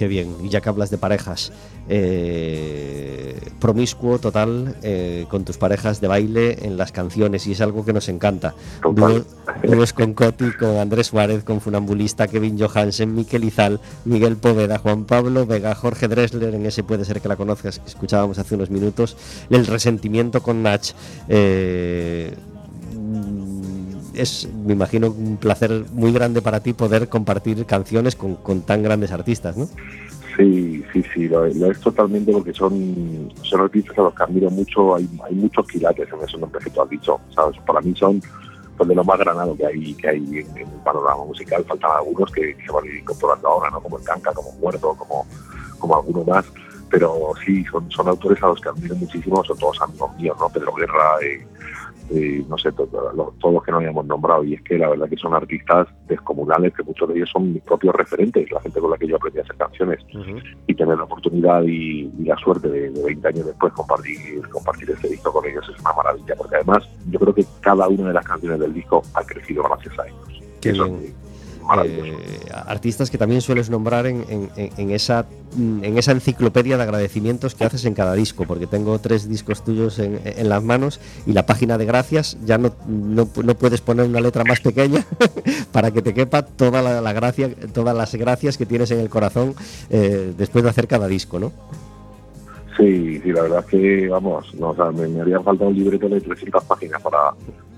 Qué 0.00 0.08
bien, 0.08 0.34
y 0.42 0.48
ya 0.48 0.62
que 0.62 0.68
hablas 0.70 0.90
de 0.90 0.96
parejas, 0.96 1.52
eh, 1.86 3.38
promiscuo 3.60 4.18
total 4.18 4.76
eh, 4.82 5.26
con 5.28 5.44
tus 5.44 5.58
parejas 5.58 6.00
de 6.00 6.08
baile 6.08 6.64
en 6.64 6.78
las 6.78 6.90
canciones 6.90 7.46
y 7.46 7.52
es 7.52 7.60
algo 7.60 7.84
que 7.84 7.92
nos 7.92 8.08
encanta. 8.08 8.54
Dúos 8.82 9.92
con 9.92 10.14
Coti, 10.14 10.52
con 10.52 10.78
Andrés 10.78 11.08
Suárez, 11.08 11.44
con 11.44 11.60
Funambulista, 11.60 12.28
Kevin 12.28 12.58
Johansen, 12.58 13.14
Miquel 13.14 13.44
Izal, 13.44 13.78
Miguel 14.06 14.36
Poveda, 14.36 14.78
Juan 14.78 15.04
Pablo 15.04 15.44
Vega, 15.44 15.74
Jorge 15.74 16.08
Dressler, 16.08 16.54
en 16.54 16.64
ese 16.64 16.82
puede 16.82 17.04
ser 17.04 17.20
que 17.20 17.28
la 17.28 17.36
conozcas, 17.36 17.78
que 17.78 17.88
escuchábamos 17.88 18.38
hace 18.38 18.54
unos 18.54 18.70
minutos, 18.70 19.18
El 19.50 19.66
Resentimiento 19.66 20.42
con 20.42 20.62
Nach. 20.62 20.94
Eh, 21.28 22.34
es, 24.14 24.48
me 24.64 24.72
imagino, 24.72 25.08
un 25.08 25.36
placer 25.36 25.84
muy 25.92 26.12
grande 26.12 26.42
para 26.42 26.60
ti 26.60 26.72
poder 26.72 27.08
compartir 27.08 27.64
canciones 27.66 28.16
con, 28.16 28.36
con 28.36 28.62
tan 28.62 28.82
grandes 28.82 29.12
artistas, 29.12 29.56
¿no? 29.56 29.68
Sí, 30.36 30.84
sí, 30.92 31.04
sí, 31.12 31.28
lo, 31.28 31.44
es 31.44 31.80
totalmente 31.80 32.32
porque 32.32 32.52
son, 32.52 33.32
son 33.42 33.60
artistas 33.60 33.98
a 33.98 34.02
los 34.02 34.14
que 34.14 34.22
admiro 34.22 34.50
mucho, 34.50 34.94
hay, 34.94 35.08
hay 35.28 35.34
muchos 35.34 35.66
quilates 35.66 36.08
en 36.12 36.20
esos 36.26 36.40
nombres 36.40 36.64
que 36.64 36.70
tú 36.70 36.82
has 36.82 36.88
dicho. 36.88 37.20
Para 37.66 37.80
mí 37.80 37.94
son 37.96 38.22
pues, 38.76 38.88
de 38.88 38.94
lo 38.94 39.04
más 39.04 39.18
granado 39.18 39.54
que 39.56 39.66
hay 39.66 39.94
que 39.94 40.08
hay 40.08 40.16
en, 40.16 40.56
el 40.56 40.66
panorama 40.82 41.24
musical, 41.24 41.64
faltan 41.68 41.90
algunos 41.98 42.30
que, 42.32 42.56
que 42.56 42.64
se 42.64 42.72
van 42.72 42.84
a 42.84 42.86
ir 42.86 42.96
incorporando 42.96 43.48
ahora, 43.48 43.70
¿no? 43.70 43.80
Como 43.80 43.98
el 43.98 44.04
Canca, 44.04 44.32
como 44.32 44.52
Muerto, 44.52 44.94
como, 44.96 45.26
como 45.78 45.96
alguno 45.96 46.24
más, 46.24 46.46
pero 46.90 47.32
sí, 47.44 47.62
son, 47.70 47.90
son 47.90 48.08
autores 48.08 48.42
a 48.42 48.46
los 48.46 48.60
que 48.60 48.68
admiro 48.70 48.96
muchísimo, 48.96 49.44
son 49.44 49.58
todos 49.58 49.80
amigos 49.82 50.16
míos, 50.16 50.36
¿no? 50.40 50.48
Pedro 50.48 50.72
Guerra, 50.72 51.18
eh, 51.22 51.46
eh, 52.10 52.44
no 52.48 52.58
sé, 52.58 52.72
todos 52.72 52.90
todo 53.38 53.52
los 53.52 53.62
que 53.62 53.70
no 53.70 53.78
habíamos 53.78 54.04
nombrado. 54.06 54.44
Y 54.44 54.54
es 54.54 54.62
que 54.62 54.78
la 54.78 54.88
verdad 54.88 55.08
que 55.08 55.16
son 55.16 55.34
artistas 55.34 55.88
descomunales, 56.08 56.74
que 56.74 56.82
muchos 56.82 57.08
de 57.08 57.16
ellos 57.16 57.30
son 57.32 57.52
mis 57.52 57.62
propios 57.62 57.94
referentes, 57.94 58.50
la 58.50 58.60
gente 58.60 58.80
con 58.80 58.90
la 58.90 58.96
que 58.96 59.06
yo 59.06 59.16
aprendí 59.16 59.38
a 59.38 59.42
hacer 59.42 59.56
canciones. 59.56 60.00
Uh 60.14 60.18
-huh. 60.18 60.42
Y 60.66 60.74
tener 60.74 60.96
la 60.96 61.04
oportunidad 61.04 61.62
y, 61.62 62.10
y 62.18 62.24
la 62.24 62.36
suerte 62.36 62.68
de, 62.68 62.90
de, 62.90 63.02
20 63.02 63.28
años 63.28 63.46
después 63.46 63.72
compartir, 63.72 64.48
compartir 64.48 64.90
este 64.90 65.08
disco 65.08 65.32
con 65.32 65.46
ellos 65.46 65.64
es 65.72 65.80
una 65.80 65.92
maravilla, 65.92 66.34
porque 66.36 66.56
además 66.56 66.88
yo 67.08 67.18
creo 67.18 67.34
que 67.34 67.44
cada 67.60 67.88
una 67.88 68.08
de 68.08 68.14
las 68.14 68.26
canciones 68.26 68.60
del 68.60 68.74
disco 68.74 69.02
ha 69.14 69.22
crecido 69.22 69.62
gracias 69.64 69.98
a 69.98 70.06
ellos. 70.06 70.42
Qué 70.60 70.70
Eso 70.70 70.84
bien. 70.84 71.14
Eh, 71.84 72.16
artistas 72.66 73.10
que 73.10 73.18
también 73.18 73.40
sueles 73.40 73.70
nombrar 73.70 74.06
en, 74.06 74.24
en, 74.28 74.70
en, 74.76 74.90
esa, 74.90 75.26
en 75.56 75.98
esa 75.98 76.12
enciclopedia 76.12 76.76
de 76.76 76.82
agradecimientos 76.82 77.54
que 77.54 77.64
haces 77.64 77.84
en 77.84 77.94
cada 77.94 78.14
disco, 78.14 78.44
porque 78.44 78.66
tengo 78.66 78.98
tres 78.98 79.28
discos 79.28 79.64
tuyos 79.64 79.98
en, 79.98 80.20
en 80.24 80.48
las 80.48 80.62
manos 80.62 81.00
y 81.26 81.32
la 81.32 81.46
página 81.46 81.78
de 81.78 81.86
gracias 81.86 82.36
ya 82.44 82.58
no, 82.58 82.72
no, 82.88 83.28
no 83.42 83.54
puedes 83.54 83.80
poner 83.80 84.06
una 84.06 84.20
letra 84.20 84.44
más 84.44 84.60
pequeña 84.60 85.04
para 85.72 85.90
que 85.90 86.02
te 86.02 86.12
quepa 86.12 86.42
toda 86.42 86.82
la, 86.82 87.00
la, 87.00 87.12
gracia, 87.12 87.50
todas 87.72 87.96
las 87.96 88.14
gracias 88.14 88.56
que 88.56 88.66
tienes 88.66 88.90
en 88.90 89.00
el 89.00 89.08
corazón 89.08 89.54
eh, 89.90 90.32
después 90.36 90.64
de 90.64 90.70
hacer 90.70 90.88
cada 90.88 91.06
disco, 91.06 91.38
¿no? 91.38 91.52
Sí, 92.76 93.20
sí, 93.20 93.32
la 93.32 93.42
verdad 93.42 93.60
es 93.60 93.66
que, 93.66 94.08
vamos, 94.08 94.54
no, 94.54 94.70
o 94.70 94.74
sea, 94.74 94.90
me, 94.90 95.06
me 95.06 95.20
haría 95.20 95.40
falta 95.40 95.64
un 95.64 95.74
libreto 95.74 96.08
de 96.08 96.20
300 96.20 96.64
páginas 96.64 97.02
para, 97.02 97.34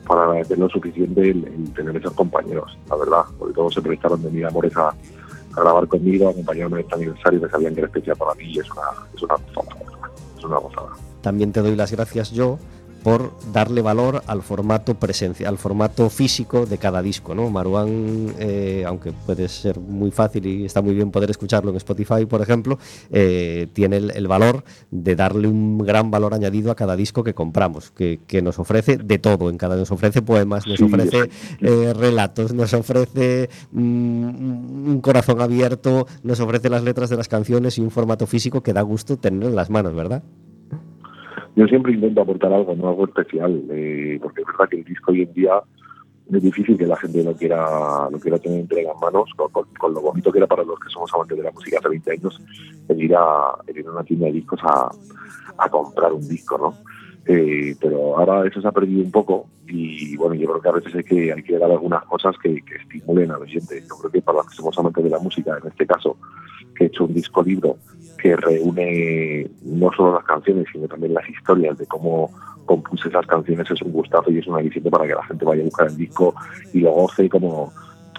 para 0.07 0.25
agradecer 0.25 0.59
lo 0.59 0.69
suficiente 0.69 1.31
el, 1.31 1.73
tener 1.75 1.97
esos 1.97 2.13
compañeros, 2.13 2.77
la 2.89 2.97
verdad, 2.97 3.23
porque 3.39 3.55
todos 3.55 3.75
se 3.75 3.83
prestaron 3.83 4.23
de 4.23 4.31
mil 4.31 4.45
amores 4.45 4.77
a, 4.77 4.89
a 4.89 5.61
grabar 5.61 5.87
conmigo, 5.89 6.29
a 6.29 6.31
acompañarme 6.31 6.81
en 6.81 6.83
este 6.83 6.95
aniversario 6.95 7.41
que 7.41 7.49
sabían 7.49 7.75
que 7.75 7.81
era 7.81 7.87
especial 7.89 8.17
para 8.17 8.35
mí 8.35 8.45
y 8.45 8.59
es 8.59 8.71
una, 8.71 8.83
es 9.15 9.23
una 9.23 9.35
gozada, 9.35 9.77
es 10.37 10.45
una 10.45 10.59
gozada. 10.59 10.89
También 11.21 11.53
te 11.53 11.61
doy 11.61 11.77
las 11.77 11.93
gracias 11.93 12.33
yo 12.33 12.59
por 13.03 13.33
darle 13.53 13.83
valor 13.83 14.23
al 14.27 14.43
formato 14.43 14.95
presencia, 14.95 15.49
al 15.49 15.59
formato 15.59 16.09
físico 16.11 16.67
de 16.67 16.79
cada 16.79 17.03
disco, 17.03 17.35
¿no? 17.35 17.51
Maruán, 17.51 18.35
eh, 18.39 18.85
aunque 18.87 19.13
puede 19.13 19.49
ser 19.49 19.81
muy 19.81 20.11
fácil 20.11 20.47
y 20.47 20.65
está 20.65 20.83
muy 20.83 20.95
bien 20.95 21.11
poder 21.11 21.31
escucharlo 21.31 21.71
en 21.71 21.77
Spotify, 21.77 22.27
por 22.27 22.43
ejemplo, 22.43 22.79
eh, 23.11 23.69
tiene 23.73 23.97
el, 23.97 24.11
el, 24.13 24.29
valor 24.29 24.65
de 24.91 25.17
darle 25.17 25.49
un 25.49 25.79
gran 25.79 26.11
valor 26.11 26.35
añadido 26.35 26.71
a 26.71 26.77
cada 26.77 26.97
disco 26.97 27.25
que 27.25 27.35
compramos, 27.35 27.91
que, 27.91 28.21
que 28.27 28.41
nos 28.43 28.59
ofrece 28.59 28.97
de 28.97 29.19
todo, 29.19 29.51
en 29.51 29.59
cada 29.59 29.77
nos 29.77 29.91
ofrece 29.91 30.23
poemas, 30.23 30.67
nos 30.67 30.79
sí, 30.79 30.85
ofrece 30.85 31.31
eh, 31.61 31.93
relatos, 31.95 32.53
nos 32.53 32.73
ofrece 32.73 33.51
mm, 33.73 34.89
un 34.91 35.01
corazón 35.01 35.41
abierto, 35.41 36.07
nos 36.23 36.41
ofrece 36.41 36.69
las 36.69 36.85
letras 36.85 37.11
de 37.11 37.17
las 37.17 37.29
canciones 37.29 37.79
y 37.79 37.81
un 37.81 37.91
formato 37.91 38.27
físico 38.27 38.63
que 38.63 38.73
da 38.73 38.83
gusto 38.83 39.17
tener 39.17 39.49
en 39.49 39.57
las 39.57 39.71
manos, 39.71 39.95
¿verdad? 39.95 40.23
Yo 41.55 41.67
siempre 41.67 41.93
intento 41.93 42.23
aportar 42.23 42.53
algo, 42.53 42.75
no 42.75 42.89
algo 42.89 43.05
especial, 43.05 43.63
eh, 43.71 44.19
porque 44.23 44.41
es 44.41 44.47
verdad 44.47 44.69
que 44.69 44.77
el 44.77 44.85
disco 44.85 45.13
hoy 45.13 45.23
en 45.23 45.33
día 45.33 45.63
es 46.33 46.43
difícil 46.43 46.79
que 46.79 46.87
la 46.87 46.97
gente 46.97 47.23
lo 47.23 47.35
quiera, 47.35 48.09
lo 48.11 48.19
quiera 48.19 48.39
tener 48.39 48.61
entre 48.61 48.83
las 48.85 48.99
manos, 49.01 49.31
con, 49.37 49.51
con, 49.51 49.67
con, 49.79 49.93
lo 49.93 50.01
bonito 50.01 50.33
que 50.33 50.39
era 50.39 50.47
para 50.47 50.65
los 50.65 50.79
que 50.79 50.89
somos 50.89 51.13
amantes 51.13 51.37
de 51.37 51.45
la 51.45 51.51
música 51.51 51.79
hace 51.79 51.89
20 51.89 52.11
años, 52.11 52.41
el 52.89 53.03
ir 53.03 53.15
a, 53.15 53.59
ir 53.75 53.87
a 53.87 53.91
una 53.91 54.05
tienda 54.05 54.27
de 54.27 54.33
discos 54.33 54.61
a, 54.63 54.91
a 55.59 55.69
comprar 55.69 56.13
un 56.13 56.27
disco, 56.27 56.57
¿no? 56.57 56.75
Eh, 57.27 57.77
pero 57.81 58.19
ahora 58.19 58.49
eso 58.49 58.61
se 58.61 58.67
ha 58.67 58.73
perdido 58.73 59.05
un 59.05 59.13
poco 59.13 59.47
y 59.69 60.17
bueno, 60.17 60.35
yo 60.35 60.49
creo 60.49 60.61
que 60.61 60.69
a 60.69 60.73
veces 60.73 60.95
hay 60.95 61.05
que, 61.05 61.33
hay 61.33 61.43
que 61.43 61.59
dar 61.59 61.71
algunas 61.71 62.05
cosas 62.05 62.35
que, 62.43 62.63
que 62.63 62.77
estimulen 62.77 63.31
al 63.31 63.43
oyente. 63.43 63.81
Yo 63.89 63.97
creo 63.97 64.11
que 64.11 64.23
para 64.23 64.39
los 64.39 64.49
que 64.49 64.57
somos 64.57 64.77
amantes 64.79 65.05
de 65.05 65.11
la 65.11 65.19
música, 65.19 65.57
en 65.63 65.69
este 65.69 65.87
caso, 65.87 66.17
que 66.75 66.85
he 66.85 66.87
hecho 66.89 67.05
un 67.05 67.15
disco 67.15 67.43
libro 67.43 67.77
que 68.23 68.37
reúne 68.37 69.51
no 69.63 69.91
solo 69.93 70.15
las 70.15 70.25
canciones, 70.25 70.67
sino 70.73 70.87
también 70.87 71.13
las 71.13 71.29
historias 71.29 71.77
de 71.77 71.87
cómo 71.87 72.31
compuse 72.67 73.09
esas 73.09 73.27
canciones, 73.27 73.69
es 73.69 73.83
un 73.83 73.91
gustazo 73.91 74.31
y 74.31 74.39
es 74.39 74.47
un 74.47 74.57
aliciente 74.57 74.91
para 74.91 75.07
que 75.07 75.15
la 75.15 75.25
gente 75.25 75.45
vaya 75.45 75.63
a 75.63 75.65
buscar 75.65 75.89
el 75.89 75.97
disco 75.97 76.33
y 76.73 76.81
lo 76.81 76.93
goce 76.93 77.29
como 77.29 77.73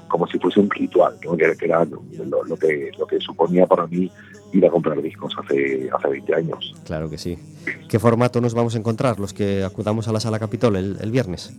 como 0.09 0.27
si 0.27 0.37
fuese 0.37 0.59
un 0.59 0.69
ritual, 0.69 1.15
¿no? 1.25 1.35
que, 1.35 1.55
que 1.57 1.65
era 1.65 1.83
lo, 1.85 2.43
lo 2.45 2.55
que, 2.55 2.91
lo 2.99 3.07
que 3.07 3.19
suponía 3.19 3.65
para 3.65 3.87
mí 3.87 4.11
ir 4.51 4.63
a 4.63 4.69
comprar 4.69 5.01
discos 5.01 5.33
hace, 5.43 5.89
hace 5.91 6.07
20 6.07 6.35
años. 6.35 6.75
Claro 6.85 7.09
que 7.09 7.17
sí. 7.17 7.35
¿Qué 7.89 7.97
formato 7.97 8.39
nos 8.39 8.53
vamos 8.53 8.75
a 8.75 8.77
encontrar 8.77 9.19
los 9.19 9.33
que 9.33 9.63
acudamos 9.63 10.07
a 10.07 10.11
la 10.11 10.19
sala 10.19 10.37
Capitol 10.37 10.75
el, 10.75 10.97
el 11.01 11.09
viernes? 11.09 11.57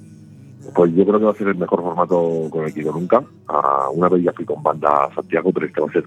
Pues 0.73 0.95
yo 0.95 1.05
creo 1.05 1.19
que 1.19 1.25
va 1.25 1.33
a 1.33 1.35
ser 1.35 1.49
el 1.49 1.57
mejor 1.57 1.83
formato 1.83 2.49
con 2.49 2.65
el 2.65 2.73
que 2.73 2.79
he 2.79 2.83
ido 2.85 2.93
nunca. 2.93 3.25
Ah, 3.49 3.89
una 3.93 4.09
vez 4.09 4.23
ya 4.23 4.33
fui 4.33 4.45
con 4.45 4.63
banda 4.63 5.11
Santiago, 5.17 5.51
pero 5.53 5.67
este 5.67 5.81
va 5.81 5.89
a 5.89 5.93
ser 5.93 6.05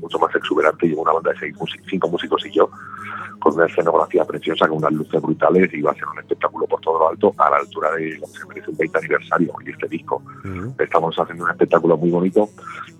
mucho 0.00 0.18
más 0.18 0.34
exuberante. 0.34 0.88
Llevo 0.88 1.02
una 1.02 1.12
banda 1.12 1.32
de 1.32 1.38
seis, 1.38 1.56
cinco 1.88 2.08
músicos 2.08 2.44
y 2.46 2.52
yo, 2.52 2.70
con 3.38 3.54
una 3.54 3.66
escenografía 3.66 4.24
preciosa, 4.24 4.68
con 4.68 4.78
unas 4.78 4.92
luces 4.92 5.20
brutales 5.20 5.72
y 5.72 5.80
va 5.82 5.92
a 5.92 5.94
ser 5.94 6.04
un 6.12 6.18
espectáculo 6.18 6.66
por 6.66 6.80
todo 6.80 6.98
lo 6.98 7.08
alto, 7.10 7.34
a 7.38 7.50
la 7.50 7.56
altura 7.56 7.90
de 7.92 8.18
lo 8.18 8.26
que 8.26 8.38
se 8.38 8.46
merece 8.46 8.70
un 8.70 8.76
20 8.76 8.98
aniversario 8.98 9.52
y 9.64 9.70
este 9.70 9.88
disco. 9.88 10.22
Estamos 10.78 11.16
haciendo 11.18 11.44
un 11.44 11.50
espectáculo 11.50 11.96
muy 11.96 12.10
bonito, 12.10 12.48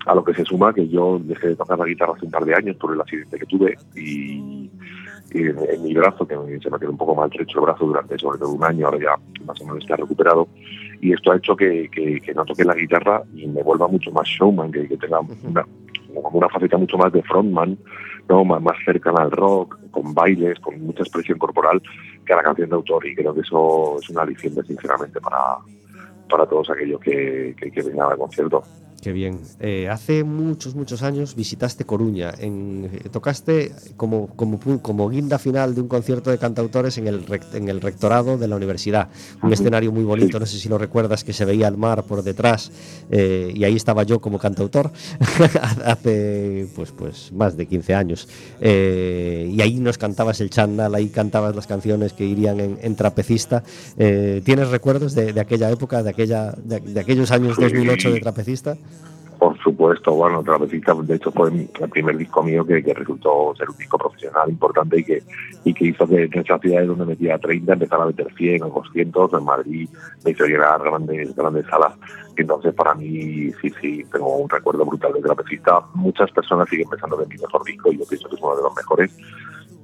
a 0.05 0.15
lo 0.15 0.23
que 0.23 0.33
se 0.33 0.43
suma 0.43 0.73
que 0.73 0.87
yo 0.87 1.19
dejé 1.23 1.49
de 1.49 1.55
tocar 1.55 1.77
la 1.77 1.85
guitarra 1.85 2.13
hace 2.15 2.25
un 2.25 2.31
par 2.31 2.45
de 2.45 2.55
años 2.55 2.75
por 2.77 2.93
el 2.93 3.01
accidente 3.01 3.37
que 3.37 3.45
tuve 3.45 3.77
y, 3.95 4.69
en, 5.31 5.57
en 5.69 5.83
mi 5.83 5.93
brazo, 5.93 6.27
que 6.27 6.35
se 6.35 6.69
me 6.69 6.79
quedó 6.79 6.91
un 6.91 6.97
poco 6.97 7.15
maltrecho 7.15 7.59
el 7.59 7.65
brazo 7.65 7.85
durante 7.85 8.17
sobre 8.17 8.39
todo 8.39 8.51
un 8.51 8.63
año, 8.63 8.87
ahora 8.87 8.99
ya 8.99 9.43
más 9.45 9.59
o 9.61 9.65
menos 9.65 9.81
está 9.81 9.95
recuperado, 9.95 10.47
y 11.01 11.13
esto 11.13 11.31
ha 11.31 11.37
hecho 11.37 11.55
que, 11.55 11.89
que, 11.91 12.19
que 12.21 12.33
no 12.33 12.45
toque 12.45 12.63
la 12.63 12.75
guitarra 12.75 13.23
y 13.33 13.47
me 13.47 13.63
vuelva 13.63 13.87
mucho 13.87 14.11
más 14.11 14.27
showman, 14.27 14.71
que, 14.71 14.87
que 14.87 14.97
tenga 14.97 15.19
una, 15.19 15.65
como 16.13 16.37
una 16.37 16.49
faceta 16.49 16.77
mucho 16.77 16.97
más 16.97 17.11
de 17.11 17.23
frontman, 17.23 17.77
¿no? 18.29 18.43
más, 18.45 18.75
cercana 18.85 19.23
al 19.23 19.31
rock, 19.31 19.77
con 19.91 20.13
bailes, 20.13 20.59
con 20.59 20.81
mucha 20.81 21.03
expresión 21.03 21.37
corporal 21.37 21.81
que 22.25 22.33
a 22.33 22.37
la 22.37 22.43
canción 22.43 22.69
de 22.69 22.75
autor 22.75 23.05
y 23.05 23.15
creo 23.15 23.33
que 23.33 23.41
eso 23.41 23.97
es 24.01 24.09
una 24.09 24.21
aliciente 24.21 24.63
sinceramente 24.63 25.19
para, 25.19 25.57
para 26.29 26.45
todos 26.45 26.69
aquellos 26.69 26.99
que, 27.01 27.55
que, 27.57 27.71
que 27.71 27.81
vengan 27.81 28.11
al 28.11 28.17
concierto. 28.17 28.63
Qué 29.01 29.11
bien. 29.13 29.39
Eh, 29.59 29.89
hace 29.89 30.23
muchos, 30.23 30.75
muchos 30.75 31.01
años 31.01 31.35
visitaste 31.35 31.85
Coruña. 31.85 32.31
En, 32.37 32.87
eh, 32.93 33.09
tocaste 33.11 33.71
como, 33.97 34.27
como, 34.35 34.59
como 34.79 35.09
guinda 35.09 35.39
final 35.39 35.73
de 35.73 35.81
un 35.81 35.87
concierto 35.87 36.29
de 36.29 36.37
cantautores 36.37 36.99
en 36.99 37.07
el, 37.07 37.25
en 37.53 37.67
el 37.67 37.81
rectorado 37.81 38.37
de 38.37 38.47
la 38.47 38.55
universidad. 38.57 39.09
Un 39.41 39.51
escenario 39.53 39.91
muy 39.91 40.03
bonito, 40.03 40.39
no 40.39 40.45
sé 40.45 40.59
si 40.59 40.69
lo 40.69 40.77
recuerdas, 40.77 41.23
que 41.23 41.33
se 41.33 41.45
veía 41.45 41.67
el 41.67 41.77
mar 41.77 42.03
por 42.03 42.21
detrás. 42.21 42.71
eh, 43.09 43.51
y 43.55 43.63
ahí 43.63 43.75
estaba 43.75 44.03
yo 44.03 44.21
como 44.21 44.37
cantautor 44.37 44.91
hace 45.83 46.67
pues, 46.75 46.91
pues 46.91 47.31
más 47.33 47.57
de 47.57 47.65
15 47.65 47.95
años. 47.95 48.27
Eh, 48.59 49.49
y 49.51 49.61
ahí 49.61 49.79
nos 49.79 49.97
cantabas 49.97 50.41
el 50.41 50.51
chándal, 50.51 50.93
ahí 50.93 51.09
cantabas 51.09 51.55
las 51.55 51.65
canciones 51.65 52.13
que 52.13 52.25
irían 52.25 52.59
en, 52.59 52.77
en 52.79 52.95
trapecista. 52.95 53.63
¿Tienes 53.97 54.69
recuerdos 54.69 55.15
de, 55.15 55.33
de 55.33 55.41
aquella 55.41 55.71
época, 55.71 56.03
de, 56.03 56.11
aquella, 56.11 56.51
de, 56.63 56.79
de 56.81 56.99
aquellos 56.99 57.31
años 57.31 57.55
Sí. 57.55 57.63
2008 57.63 58.11
de 58.11 58.19
trapecista? 58.19 58.77
Por 59.41 59.57
supuesto, 59.57 60.13
bueno, 60.13 60.43
Trapecista, 60.43 60.93
de 60.93 61.15
hecho 61.15 61.31
fue 61.31 61.49
el 61.49 61.89
primer 61.89 62.15
disco 62.15 62.43
mío 62.43 62.63
que, 62.63 62.79
resultó 62.93 63.55
ser 63.57 63.71
un 63.71 63.75
disco 63.75 63.97
profesional 63.97 64.47
importante 64.47 64.99
y 64.99 65.03
que, 65.03 65.23
y 65.63 65.73
que 65.73 65.85
hizo 65.85 66.07
que 66.07 66.25
en 66.25 66.39
esas 66.39 66.61
ciudades 66.61 66.87
donde 66.87 67.07
metía 67.07 67.39
30 67.39 67.73
empezara 67.73 68.03
a 68.03 68.05
meter 68.05 68.31
100 68.35 68.61
o 68.61 68.69
200, 68.69 69.33
en 69.33 69.43
Madrid 69.43 69.89
me 70.23 70.29
hizo 70.29 70.45
llegar 70.45 70.83
grandes, 70.83 71.35
grandes 71.35 71.65
salas. 71.65 71.95
Entonces 72.37 72.71
para 72.75 72.93
mí, 72.93 73.51
sí, 73.59 73.73
sí, 73.81 74.05
tengo 74.11 74.37
un 74.37 74.47
recuerdo 74.47 74.85
brutal 74.85 75.13
de 75.13 75.21
Trapecista. 75.21 75.87
Muchas 75.95 76.29
personas 76.29 76.69
siguen 76.69 76.87
pensando 76.89 77.17
que 77.17 77.23
es 77.23 77.29
mi 77.29 77.37
mejor 77.37 77.63
disco 77.63 77.91
y 77.91 77.97
yo 77.97 78.05
pienso 78.05 78.29
que 78.29 78.35
es 78.35 78.41
uno 78.43 78.55
de 78.57 78.61
los 78.61 78.75
mejores. 78.75 79.17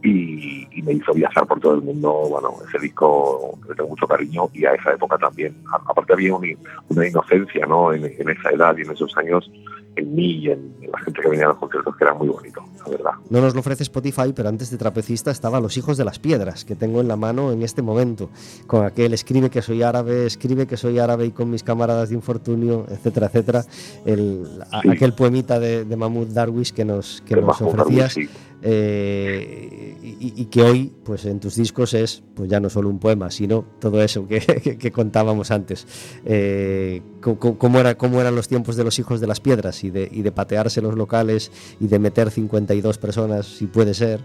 Y, 0.04 0.68
y 0.72 0.82
me 0.84 0.94
hizo 0.94 1.12
viajar 1.14 1.46
por 1.48 1.60
todo 1.60 1.76
el 1.76 1.82
mundo. 1.82 2.12
Bueno, 2.30 2.54
ese 2.68 2.80
disco 2.80 3.58
le 3.68 3.76
tengo 3.76 3.90
mucho 3.90 4.08
cariño 4.08 4.50
y 4.54 4.66
a 4.66 4.74
esa 4.74 4.92
época 4.94 5.18
también. 5.18 5.56
A- 5.72 5.82
Aparte 5.92 6.14
había 6.14 6.36
un- 6.36 6.58
una 6.90 7.08
inocencia 7.08 7.66
¿no? 7.66 7.92
en, 7.94 8.06
en 8.06 8.30
esa 8.30 8.50
edad 8.52 8.76
y 8.78 8.82
en 8.82 8.92
esos 8.92 9.16
años 9.18 9.50
en 9.96 10.14
mí 10.14 10.34
y 10.44 10.52
en, 10.52 10.76
en 10.82 10.92
la 10.92 11.00
gente 11.00 11.20
que 11.24 11.28
venía 11.30 11.46
a 11.46 11.50
los 11.50 11.58
conciertos 11.58 11.96
que 11.98 12.04
era 12.04 12.14
muy 12.14 12.28
bonito, 12.28 12.62
la 12.86 12.92
verdad. 12.92 13.12
No 13.32 13.42
nos 13.42 13.56
lo 13.56 13.62
ofrece 13.62 13.82
Spotify, 13.82 14.32
pero 14.36 14.48
antes 14.48 14.70
de 14.70 14.78
Trapecista 14.78 15.32
estaba 15.32 15.60
Los 15.60 15.76
Hijos 15.76 15.98
de 15.98 16.06
las 16.06 16.20
Piedras, 16.20 16.64
que 16.66 16.76
tengo 16.76 17.02
en 17.02 17.08
la 17.08 17.16
mano 17.16 17.52
en 17.52 17.64
este 17.64 17.82
momento, 17.82 18.30
con 18.68 18.86
aquel 18.86 19.16
escribe 19.16 19.50
que 19.50 19.64
soy 19.64 19.82
árabe, 19.82 20.28
escribe 20.28 20.68
que 20.68 20.78
soy 20.78 21.00
árabe 21.00 21.26
y 21.26 21.32
con 21.32 21.50
mis 21.50 21.64
camaradas 21.64 22.10
de 22.10 22.16
infortunio, 22.16 22.86
etcétera, 22.90 23.26
etcétera. 23.26 23.64
El, 24.06 24.48
Sí. 24.84 24.90
Aquel 24.90 25.14
poemita 25.14 25.60
de, 25.60 25.84
de 25.86 25.96
Mahmoud 25.96 26.28
Darwish 26.28 26.72
que 26.74 26.86
nos, 26.86 27.22
que 27.26 27.34
De 27.34 27.42
nos 27.42 27.60
Mahmoud 27.60 27.80
ofrecías. 27.80 28.14
Darwish, 28.16 28.30
eh, 28.70 29.96
y, 30.20 30.46
que 30.48 30.62
hoy, 30.62 30.92
pues 31.06 31.26
en 31.26 31.40
tus 31.40 31.56
discos 31.56 31.94
es 31.94 32.22
pues 32.36 32.50
ya 32.50 32.60
no 32.60 32.70
solo 32.70 32.90
un 32.90 33.00
poema, 33.00 33.32
sino 33.32 33.64
todo 33.80 34.02
eso 34.02 34.28
que, 34.28 34.92
contábamos 34.92 35.52
antes. 35.52 36.20
Eh, 36.26 37.02
¿cómo, 37.22 37.80
era, 37.80 37.96
¿Cómo 37.96 38.20
eran 38.20 38.36
los 38.36 38.50
tiempos 38.50 38.76
de 38.76 38.84
los 38.84 39.00
hijos 39.00 39.22
de 39.22 39.28
las 39.28 39.40
piedras 39.40 39.86
y 39.86 39.90
de, 39.90 40.10
y 40.12 40.22
de 40.22 40.34
patearse 40.34 40.82
los 40.82 40.96
locales 40.96 41.78
y 41.80 41.88
de 41.88 41.98
meter 41.98 42.30
52 42.30 42.98
personas, 42.98 43.46
si 43.46 43.68
puede 43.68 43.94
ser, 43.94 44.20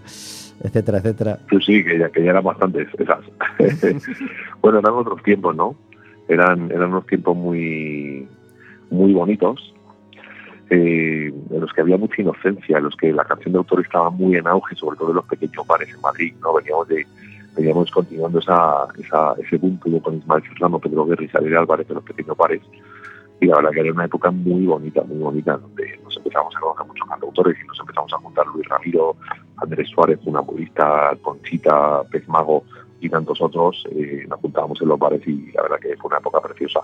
etcétera, 0.61 0.97
etcétera? 0.97 1.39
Sí, 1.49 1.57
sí, 1.65 1.85
que 1.85 1.99
ya, 1.99 2.09
que 2.09 2.21
ya 2.21 2.31
eran 2.31 2.43
bastantes 2.43 2.89
esas. 2.99 3.19
bueno, 4.61 4.79
eran 4.79 4.93
otros 4.93 5.23
tiempos, 5.23 5.55
¿no? 5.55 5.77
Eran, 6.27 6.69
eran 6.69 6.89
unos 6.89 7.05
tiempos 7.05 7.37
muy, 7.37 8.27
muy 8.89 9.13
bonitos, 9.13 9.72
eh, 10.73 11.31
en 11.51 11.61
los 11.61 11.71
que 11.71 11.81
había 11.81 11.97
mucha 11.97 12.19
inocencia, 12.19 12.77
en 12.77 12.85
los 12.85 12.95
que 12.95 13.13
la 13.13 13.23
canción 13.25 13.53
de 13.53 13.59
autor 13.59 13.81
estaba 13.81 14.09
muy 14.09 14.35
en 14.37 14.47
auge, 14.47 14.75
sobre 14.75 14.97
todo 14.97 15.09
en 15.09 15.17
los 15.17 15.25
pequeños 15.25 15.67
bares 15.67 15.89
en 15.93 16.01
Madrid, 16.01 16.33
¿no? 16.41 16.53
Veníamos 16.53 16.87
de 16.87 17.05
veníamos 17.55 17.91
continuando 17.91 18.39
ese 18.39 19.57
boom 19.57 19.79
que 19.79 19.89
hubo 19.89 20.01
con 20.01 20.17
Ismael 20.17 20.41
Serrano, 20.49 20.79
Pedro 20.79 21.05
Guerra 21.05 21.27
Xavier 21.31 21.57
Álvarez 21.57 21.87
en 21.87 21.95
los 21.95 22.03
pequeños 22.03 22.35
bares. 22.35 22.61
Y 23.39 23.45
la 23.45 23.57
verdad 23.57 23.69
que 23.71 23.79
era 23.81 23.91
una 23.91 24.05
época 24.05 24.31
muy 24.31 24.65
bonita, 24.65 25.03
muy 25.03 25.19
bonita, 25.19 25.57
donde 25.57 25.99
nos 26.03 26.17
empezamos 26.17 26.55
a 26.55 26.59
conocer 26.59 26.87
muchos 26.87 27.07
cantautores 27.07 27.57
y 27.63 27.67
nos 27.67 27.79
empezamos 27.79 28.13
a 28.13 28.17
juntar 28.17 28.47
Luis 28.47 28.67
Ramiro, 28.67 29.15
Andrés 29.57 29.89
Suárez, 29.89 30.19
una 30.25 30.39
budista, 30.39 31.15
Conchita, 31.21 32.01
Pez 32.09 32.27
Mago 32.27 32.63
y 33.03 33.09
tantos 33.09 33.41
otros. 33.41 33.85
eh, 33.91 34.25
nos 34.27 34.39
juntábamos 34.39 34.81
en 34.81 34.87
los 34.87 34.99
bares 34.99 35.21
y 35.27 35.51
la 35.51 35.63
verdad 35.63 35.77
que 35.81 35.95
fue 35.97 36.07
una 36.07 36.17
época 36.17 36.41
preciosa. 36.41 36.79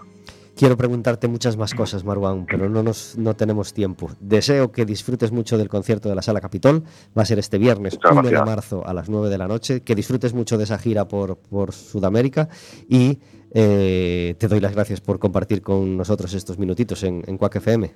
Quiero 0.55 0.75
preguntarte 0.75 1.29
muchas 1.29 1.55
más 1.55 1.73
cosas, 1.73 2.03
Marwan, 2.03 2.45
pero 2.45 2.67
no, 2.67 2.83
nos, 2.83 3.17
no 3.17 3.33
tenemos 3.33 3.73
tiempo. 3.73 4.09
Deseo 4.19 4.73
que 4.73 4.85
disfrutes 4.85 5.31
mucho 5.31 5.57
del 5.57 5.69
concierto 5.69 6.09
de 6.09 6.15
la 6.15 6.21
Sala 6.21 6.41
Capitol. 6.41 6.83
Va 7.17 7.21
a 7.21 7.25
ser 7.25 7.39
este 7.39 7.57
viernes 7.57 7.93
Muchas 7.93 8.11
1 8.11 8.23
de 8.23 8.43
marzo 8.43 8.85
a 8.85 8.93
las 8.93 9.07
9 9.07 9.29
de 9.29 9.37
la 9.37 9.47
noche. 9.47 9.83
Que 9.83 9.95
disfrutes 9.95 10.33
mucho 10.33 10.57
de 10.57 10.65
esa 10.65 10.77
gira 10.77 11.07
por, 11.07 11.37
por 11.37 11.71
Sudamérica 11.71 12.49
y 12.89 13.19
eh, 13.53 14.35
te 14.37 14.47
doy 14.49 14.59
las 14.59 14.73
gracias 14.73 14.99
por 14.99 15.17
compartir 15.17 15.61
con 15.61 15.95
nosotros 15.95 16.33
estos 16.33 16.59
minutitos 16.59 17.03
en, 17.03 17.23
en 17.25 17.37
Quack 17.37 17.55
FM. 17.55 17.93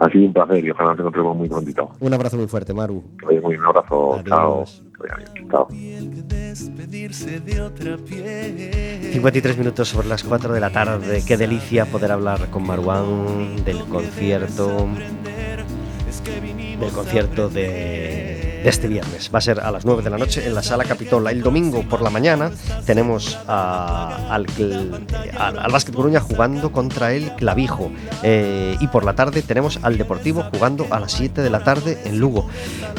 Ha 0.00 0.10
sido 0.10 0.26
un 0.26 0.32
placer 0.32 0.64
y 0.64 0.70
ojalá 0.70 0.90
nos 0.90 1.00
encontremos 1.00 1.36
muy 1.36 1.48
prontito. 1.48 1.90
Un 2.00 2.14
abrazo 2.14 2.36
muy 2.36 2.46
fuerte, 2.48 2.74
Maru. 2.74 3.02
Que 3.18 3.26
vaya 3.26 3.40
muy 3.40 3.50
bien, 3.50 3.60
un 3.60 3.66
abrazo. 3.66 4.22
Chao. 4.26 4.64
Chao. 5.50 5.68
despedirse 5.70 7.40
de 7.40 7.60
otra 7.60 7.96
piel. 7.96 9.10
53 9.12 9.58
minutos 9.58 9.88
sobre 9.88 10.08
las 10.08 10.24
4 10.24 10.52
de 10.52 10.60
la 10.60 10.70
tarde. 10.70 11.22
Qué 11.26 11.36
delicia 11.36 11.86
poder 11.86 12.12
hablar 12.12 12.50
con 12.50 12.66
Marwan 12.66 13.64
del 13.64 13.84
concierto. 13.84 14.88
Del 16.80 16.90
concierto 16.90 17.48
de 17.48 18.33
este 18.64 18.88
viernes. 18.88 19.30
Va 19.32 19.38
a 19.38 19.42
ser 19.42 19.60
a 19.60 19.70
las 19.70 19.84
9 19.84 20.02
de 20.02 20.10
la 20.10 20.18
noche 20.18 20.46
en 20.46 20.54
la 20.54 20.62
sala 20.62 20.84
Capitola. 20.84 21.30
El 21.30 21.42
domingo 21.42 21.82
por 21.82 22.02
la 22.02 22.10
mañana 22.10 22.50
tenemos 22.86 23.38
a- 23.46 24.28
al, 24.30 24.46
al, 25.38 25.58
al 25.58 25.72
Básquet 25.72 25.94
Coruña 25.94 26.20
jugando 26.20 26.72
contra 26.72 27.12
el 27.12 27.32
Clavijo. 27.36 27.90
Eh, 28.22 28.76
y 28.80 28.86
por 28.88 29.04
la 29.04 29.14
tarde 29.14 29.42
tenemos 29.42 29.78
al 29.82 29.98
Deportivo 29.98 30.44
jugando 30.52 30.86
a 30.90 30.98
las 31.00 31.12
7 31.12 31.42
de 31.42 31.50
la 31.50 31.62
tarde 31.62 31.98
en 32.04 32.18
Lugo. 32.18 32.48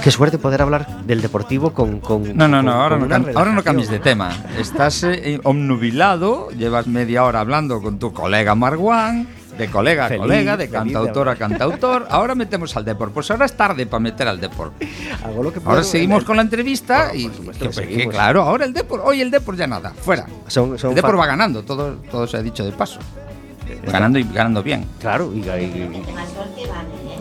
Qué 0.04 0.12
suerte 0.12 0.38
poder 0.38 0.62
hablar 0.62 0.88
del 1.06 1.22
Deportivo 1.22 1.74
con. 1.74 2.00
con 2.00 2.24
No, 2.38 2.48
no, 2.48 2.58
con- 2.58 2.66
no, 2.66 2.72
ahora 2.84 2.98
no, 2.98 3.16
ahora 3.40 3.52
no 3.54 3.64
cambies 3.64 3.90
de 3.90 4.00
tema. 4.00 4.32
Estás 4.60 5.04
eh, 5.04 5.40
omnubilado, 5.44 6.50
llevas 6.52 6.88
media 6.88 7.24
hora 7.24 7.40
hablando 7.40 7.82
con 7.82 8.00
tu 8.00 8.14
colega 8.14 8.56
Marwan, 8.56 9.28
de 9.58 9.68
colega 9.70 10.06
a 10.06 10.08
Feliz, 10.10 10.22
colega, 10.22 10.58
de 10.58 10.70
cantautor 10.70 11.30
a 11.30 11.36
cantautor. 11.36 12.08
Ahora 12.10 12.36
metemos 12.36 12.76
al 12.76 12.84
deporte. 12.86 13.14
Pues 13.14 13.32
ahora 13.32 13.46
es 13.46 13.54
tarde 13.56 13.86
para 13.86 14.00
meter 14.02 14.28
al 14.28 14.40
deporte. 14.40 14.88
Hago 15.24 15.44
lo 15.44 15.54
que 15.54 15.60
Ahora 15.64 15.84
seguimos 15.84 16.20
el- 16.20 16.26
con 16.26 16.36
la 16.36 16.42
entrevista 16.42 17.10
Bueno, 17.14 17.20
y 17.32 17.36
supuesto 17.36 17.70
que- 17.72 17.88
que 17.88 18.08
claro, 18.10 18.42
ahora 18.44 18.66
el 18.66 18.74
deporte, 18.74 19.06
hoy 19.08 19.22
el 19.22 19.32
deporte 19.32 19.60
ya 19.60 19.68
nada, 19.68 19.92
fuera. 19.92 20.26
Son, 20.48 20.78
son 20.78 20.90
el 20.92 20.96
deporte 20.96 21.18
va 21.18 21.26
ganando, 21.28 21.64
todo, 21.64 21.94
todo 22.12 22.28
se 22.28 22.38
ha 22.38 22.42
dicho 22.42 22.64
de 22.66 22.72
paso. 22.72 23.00
Ganando 23.92 24.20
y 24.20 24.24
ganando 24.24 24.62
bien. 24.62 24.86
Claro, 25.00 25.32
y, 25.34 25.40
y- 25.40 26.04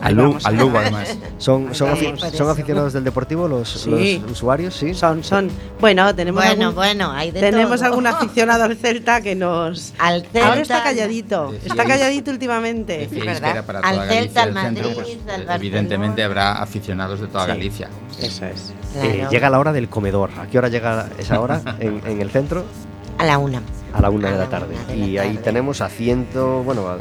Al, 0.05 0.15
Lu- 0.15 0.39
al 0.45 0.57
Lugo 0.57 0.79
además. 0.79 1.17
son, 1.39 1.75
son, 1.75 1.97
Sí, 1.97 2.07
afi- 2.07 2.31
son 2.33 2.51
aficionados 2.51 2.93
del 2.93 3.05
Deportivo 3.05 3.49
los, 3.49 3.69
Sí. 3.69 4.21
los 4.23 4.31
usuarios, 4.33 4.75
sí. 4.75 4.95
Son, 4.95 5.25
son. 5.25 5.51
Bueno, 5.81 6.15
tenemos 6.15 6.45
Bueno, 6.45 6.63
algún, 6.69 6.75
bueno, 6.75 7.11
hay 7.11 7.31
de 7.31 7.41
tenemos 7.41 7.77
todo. 7.81 7.87
algún 7.89 8.07
aficionado 8.09 8.65
al 8.65 8.77
Celta 8.77 9.21
que 9.23 9.35
nos. 9.35 9.95
Al 9.99 10.23
Celta. 10.27 10.49
Ahora 10.49 10.61
está 10.61 10.83
calladito. 10.83 11.53
Decíais- 11.53 11.67
Está 11.71 11.85
calladito 11.85 12.31
últimamente. 12.31 12.99
Decíais 12.99 13.25
verdad. 13.25 13.43
que 13.43 13.51
era 13.51 13.63
para 13.67 13.79
Al 13.81 14.09
Celta, 14.09 14.43
al 14.43 14.49
el 14.51 14.55
centro, 14.55 14.83
Madrid, 14.89 14.95
pues, 14.95 15.07
al 15.07 15.13
eh, 15.15 15.25
Barcelona. 15.27 15.55
evidentemente 15.57 16.23
habrá 16.23 16.53
aficionados 16.63 17.21
de 17.21 17.27
toda 17.29 17.45
Sí. 17.45 17.49
Galicia. 17.49 17.89
Eso 18.21 18.45
es. 18.47 18.75
Eh, 18.97 19.15
Claro. 19.17 19.31
llega 19.31 19.51
la 19.51 19.59
hora 19.59 19.73
del 19.73 19.89
comedor. 19.89 20.31
¿A 20.39 20.47
qué 20.47 20.59
hora 20.59 20.69
llega 20.69 21.09
esa 21.19 21.41
hora 21.41 21.61
en, 21.81 22.01
en 22.07 22.21
el 22.21 22.31
centro? 22.31 22.65
A 23.19 23.25
la 23.25 23.39
una. 23.39 23.63
A 23.95 24.01
la 24.01 24.11
una 24.11 24.31
de 24.33 24.39
la 24.39 24.49
tarde. 24.49 24.75
y 24.95 25.19
ahí 25.19 25.39
tenemos 25.43 25.81
a 25.81 25.89
ciento, 25.89 26.63
bueno, 26.65 26.89
a, 26.89 26.99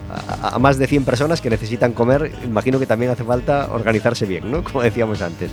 a- 0.47 0.55
a 0.55 0.59
más 0.59 0.77
de 0.77 0.85
100 0.87 1.05
personas 1.05 1.41
que 1.41 1.49
necesitan 1.49 1.91
comer. 1.93 2.31
Imagino 2.45 2.77
que 2.79 2.85
también 2.85 3.11
hace 3.11 3.23
falta 3.23 3.69
organizarse 3.71 4.25
bien, 4.27 4.51
¿no? 4.51 4.63
Como 4.71 4.81
decíamos 4.83 5.21
antes. 5.21 5.49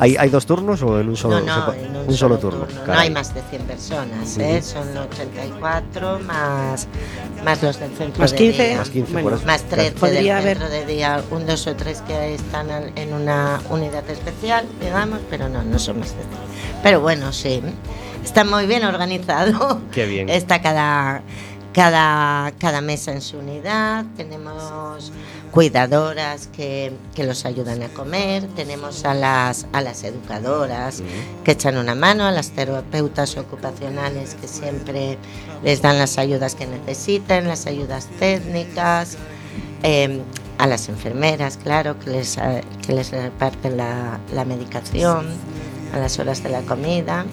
¿Hay, 0.00 0.16
hay 0.18 0.28
dos 0.28 0.44
turnos 0.44 0.82
o 0.82 0.98
en 1.00 1.08
un 1.08 1.16
solo, 1.16 1.38
no, 1.40 1.46
no, 1.66 1.72
se 1.72 1.84
en 1.84 1.96
un, 1.96 2.08
un 2.08 2.14
solo 2.14 2.36
turno? 2.38 2.66
No 2.74 2.82
Caray. 2.84 3.06
hay 3.06 3.10
más 3.14 3.32
de 3.32 3.40
100 3.48 3.62
personas, 3.62 4.38
¿eh? 4.38 4.60
Son 4.60 4.88
84 4.96 6.18
más, 6.20 6.88
más 7.44 7.62
los 7.62 7.78
del 7.78 7.90
centro 7.92 8.20
Más 8.20 8.32
de 8.32 8.36
15, 8.36 8.66
día. 8.68 8.76
Más 8.78 8.90
15, 8.90 9.12
Bueno. 9.22 9.38
Más 9.46 9.62
13 9.62 9.84
del 9.84 9.94
Podría 9.94 10.38
haber- 10.38 10.58
centro 10.58 10.68
de 10.68 10.84
día, 10.86 11.22
un, 11.30 11.46
dos 11.46 11.66
o 11.68 11.76
tres 11.76 12.02
que 12.02 12.34
están 12.34 12.70
en 12.70 12.92
en 12.98 13.12
una 13.14 13.60
unidad 13.70 14.08
especial, 14.10 14.66
digamos, 14.80 15.20
pero 15.30 15.48
no, 15.48 15.62
no 15.62 15.78
son 15.78 16.00
más 16.00 16.08
de 16.10 16.22
100. 16.22 16.28
Pero 16.82 17.00
bueno, 17.00 17.32
sí, 17.32 17.62
está 18.24 18.44
muy 18.44 18.66
bien 18.66 18.84
organizado. 18.84 19.80
Qué 19.92 20.06
bien. 20.06 20.28
Está 20.28 20.60
cada, 20.62 21.22
cada, 21.72 22.52
cada 22.58 22.80
mesa 22.80 23.12
en 23.12 23.20
su 23.20 23.38
unidad, 23.38 24.04
tenemos 24.16 25.12
cuidadoras 25.50 26.48
que, 26.48 26.92
que 27.14 27.22
los 27.22 27.44
ayudan 27.44 27.82
a 27.84 27.88
comer, 27.88 28.48
tenemos 28.56 29.04
a 29.04 29.14
las, 29.14 29.68
a 29.72 29.82
las 29.82 30.02
educadoras 30.02 31.00
que 31.44 31.52
echan 31.52 31.76
una 31.76 31.94
mano, 31.94 32.24
a 32.24 32.32
las 32.32 32.50
terapeutas 32.50 33.36
ocupacionales 33.36 34.34
que 34.34 34.48
siempre 34.48 35.16
les 35.62 35.80
dan 35.80 35.98
las 35.98 36.18
ayudas 36.18 36.56
que 36.56 36.66
necesitan, 36.66 37.46
las 37.46 37.66
ayudas 37.66 38.08
técnicas, 38.18 39.16
eh, 39.84 40.22
a 40.58 40.66
las 40.66 40.88
enfermeras, 40.88 41.56
claro, 41.56 41.98
que 41.98 42.10
les, 42.10 42.36
que 42.86 42.92
les 42.92 43.10
reparten 43.10 43.76
la, 43.76 44.18
la 44.32 44.44
medicación 44.44 45.26
a 45.92 45.98
las 45.98 46.18
horas 46.18 46.42
de 46.42 46.48
la 46.48 46.62
comida, 46.62 47.26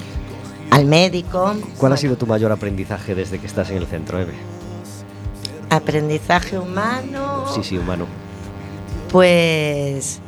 al 0.71 0.85
médico. 0.85 1.53
¿Cuál 1.77 1.93
ha 1.93 1.97
sido 1.97 2.15
tu 2.17 2.25
mayor 2.25 2.51
aprendizaje 2.51 3.13
desde 3.13 3.37
que 3.39 3.45
estás 3.45 3.69
en 3.69 3.77
el 3.77 3.85
centro, 3.85 4.19
Eve? 4.19 4.33
Aprendizaje 5.69 6.57
humano. 6.57 7.45
Sí, 7.53 7.63
sí, 7.63 7.77
humano. 7.77 8.05
Pues 9.11 10.19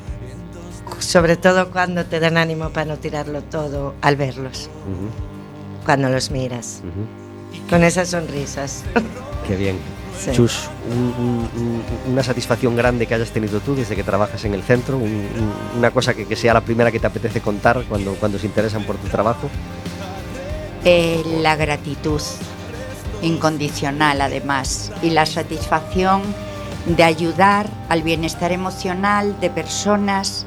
sobre 0.99 1.37
todo 1.37 1.71
cuando 1.71 2.05
te 2.05 2.19
dan 2.19 2.37
ánimo 2.37 2.69
para 2.69 2.85
no 2.85 2.97
tirarlo 2.97 3.41
todo 3.41 3.95
al 4.01 4.15
verlos, 4.15 4.69
Ujú, 4.85 5.85
cuando 5.85 6.09
los 6.09 6.31
miras, 6.31 6.81
con 7.69 7.83
esas 7.83 8.09
sonrisas. 8.09 8.83
Qué 9.47 9.55
bien. 9.55 9.77
Sí. 10.19 10.31
Chus, 10.31 10.69
un- 10.89 11.13
un- 11.25 11.49
un- 11.61 12.11
una 12.13 12.23
satisfacción 12.23 12.75
grande 12.75 13.07
que 13.07 13.15
hayas 13.15 13.31
tenido 13.31 13.59
tú 13.61 13.75
desde 13.75 13.95
que 13.95 14.03
trabajas 14.03 14.43
en 14.45 14.53
el 14.53 14.61
centro, 14.63 14.97
un- 14.97 15.03
un- 15.03 15.77
una 15.79 15.91
cosa 15.91 16.13
que, 16.13 16.25
que 16.25 16.35
sea 16.35 16.53
la 16.53 16.61
primera 16.61 16.91
que 16.91 16.99
te 16.99 17.07
apetece 17.07 17.41
contar 17.41 17.83
cuando, 17.89 18.13
cuando 18.15 18.37
se 18.37 18.45
interesan 18.45 18.83
por 18.83 18.95
tu 18.97 19.07
trabajo. 19.07 19.49
Eh, 20.85 21.23
la 21.41 21.55
gratitud 21.55 22.21
incondicional 23.21 24.19
además 24.19 24.91
y 25.01 25.11
la 25.11 25.25
satisfacción 25.25 26.21
de 26.85 27.03
ayudar 27.03 27.69
al 27.87 28.03
bienestar 28.03 28.51
emocional 28.51 29.39
de 29.39 29.49
personas 29.49 30.45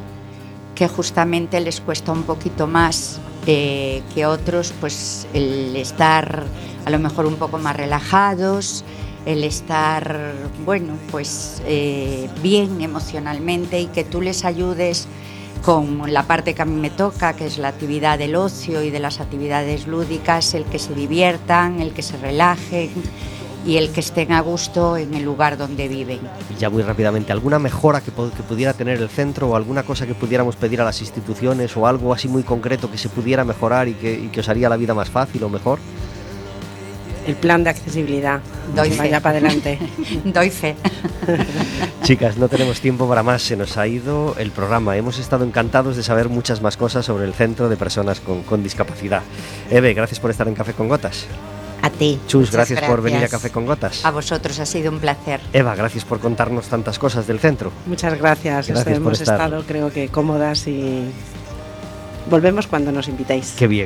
que 0.74 0.88
justamente 0.88 1.58
les 1.60 1.80
cuesta 1.80 2.12
un 2.12 2.24
poquito 2.24 2.66
más 2.66 3.18
eh, 3.46 4.02
que 4.14 4.26
otros, 4.26 4.74
pues 4.78 5.26
el 5.32 5.74
estar 5.74 6.44
a 6.84 6.90
lo 6.90 6.98
mejor 6.98 7.24
un 7.24 7.36
poco 7.36 7.56
más 7.58 7.74
relajados, 7.74 8.84
el 9.24 9.42
estar, 9.42 10.34
bueno, 10.64 10.94
pues 11.10 11.62
eh, 11.66 12.28
bien 12.42 12.80
emocionalmente 12.82 13.80
y 13.80 13.86
que 13.86 14.04
tú 14.04 14.20
les 14.20 14.44
ayudes 14.44 15.08
con 15.64 16.12
la 16.12 16.22
parte 16.24 16.54
que 16.54 16.62
a 16.62 16.64
mí 16.64 16.80
me 16.80 16.90
toca, 16.90 17.34
que 17.34 17.46
es 17.46 17.58
la 17.58 17.68
actividad 17.68 18.18
del 18.18 18.36
ocio 18.36 18.82
y 18.82 18.90
de 18.90 19.00
las 19.00 19.20
actividades 19.20 19.86
lúdicas, 19.86 20.54
el 20.54 20.64
que 20.64 20.78
se 20.78 20.94
diviertan, 20.94 21.80
el 21.80 21.92
que 21.92 22.02
se 22.02 22.16
relajen 22.16 22.90
y 23.66 23.78
el 23.78 23.90
que 23.90 24.00
estén 24.00 24.32
a 24.32 24.40
gusto 24.40 24.96
en 24.96 25.14
el 25.14 25.24
lugar 25.24 25.56
donde 25.56 25.88
viven. 25.88 26.20
Ya 26.58 26.70
muy 26.70 26.82
rápidamente, 26.82 27.32
¿alguna 27.32 27.58
mejora 27.58 28.00
que, 28.00 28.12
pudiera 28.12 28.72
tener 28.74 29.00
el 29.02 29.08
centro 29.08 29.48
o 29.48 29.56
alguna 29.56 29.82
cosa 29.82 30.06
que 30.06 30.14
pudiéramos 30.14 30.54
pedir 30.54 30.80
a 30.80 30.84
las 30.84 31.00
instituciones 31.00 31.76
o 31.76 31.86
algo 31.86 32.12
así 32.12 32.28
muy 32.28 32.44
concreto 32.44 32.90
que 32.90 32.98
se 32.98 33.08
pudiera 33.08 33.44
mejorar 33.44 33.88
y 33.88 33.94
que 33.94 34.40
os 34.40 34.48
haría 34.48 34.68
la 34.68 34.76
vida 34.76 34.94
más 34.94 35.10
fácil 35.10 35.42
o 35.42 35.48
mejor? 35.48 35.80
El 37.26 37.34
plan 37.34 37.64
de 37.64 37.70
accesibilidad. 37.70 38.40
Doy 38.74 38.90
fe. 38.90 38.98
vaya 38.98 39.20
para 39.20 39.38
adelante. 39.38 39.78
Doy 40.24 40.50
fe. 40.50 40.76
Chicas, 42.02 42.36
no 42.36 42.48
tenemos 42.48 42.80
tiempo 42.80 43.08
para 43.08 43.22
más, 43.22 43.42
se 43.42 43.56
nos 43.56 43.76
ha 43.76 43.86
ido 43.86 44.34
el 44.38 44.50
programa. 44.52 44.96
Hemos 44.96 45.18
estado 45.18 45.44
encantados 45.44 45.96
de 45.96 46.02
saber 46.02 46.28
muchas 46.28 46.62
más 46.62 46.76
cosas 46.76 47.04
sobre 47.04 47.24
el 47.24 47.34
centro 47.34 47.68
de 47.68 47.76
personas 47.76 48.20
con, 48.20 48.42
con 48.42 48.62
discapacidad. 48.62 49.22
Eve, 49.70 49.92
gracias 49.94 50.20
por 50.20 50.30
estar 50.30 50.46
en 50.46 50.54
Café 50.54 50.72
con 50.72 50.88
Gotas. 50.88 51.26
A 51.82 51.90
ti. 51.90 52.18
Chus, 52.26 52.50
gracias, 52.50 52.82
por 52.82 53.02
venir 53.02 53.22
a. 53.24 53.28
Café 53.28 53.50
con 53.50 53.66
Gotas. 53.66 54.04
A 54.04 54.10
vosotros 54.10 54.58
ha 54.60 54.66
sido 54.66 54.90
un 54.90 54.98
placer. 54.98 55.40
Eva, 55.52 55.74
gracias 55.74 56.04
por 56.04 56.20
contarnos 56.20 56.68
tantas 56.68 56.98
cosas 56.98 57.26
del 57.26 57.38
centro. 57.38 57.70
Muchas 57.86 58.18
gracias. 58.18 58.68
Gracias 58.68 58.84
por 58.84 58.96
Hemos 58.96 59.20
estar. 59.20 59.34
estado, 59.36 59.64
creo 59.66 59.92
que, 59.92 60.08
cómodas 60.08 60.66
y 60.66 61.04
volvemos 62.30 62.66
cuando 62.66 62.92
nos 62.92 63.08
invitéis. 63.08 63.54
Qué 63.58 63.66
bien. 63.66 63.84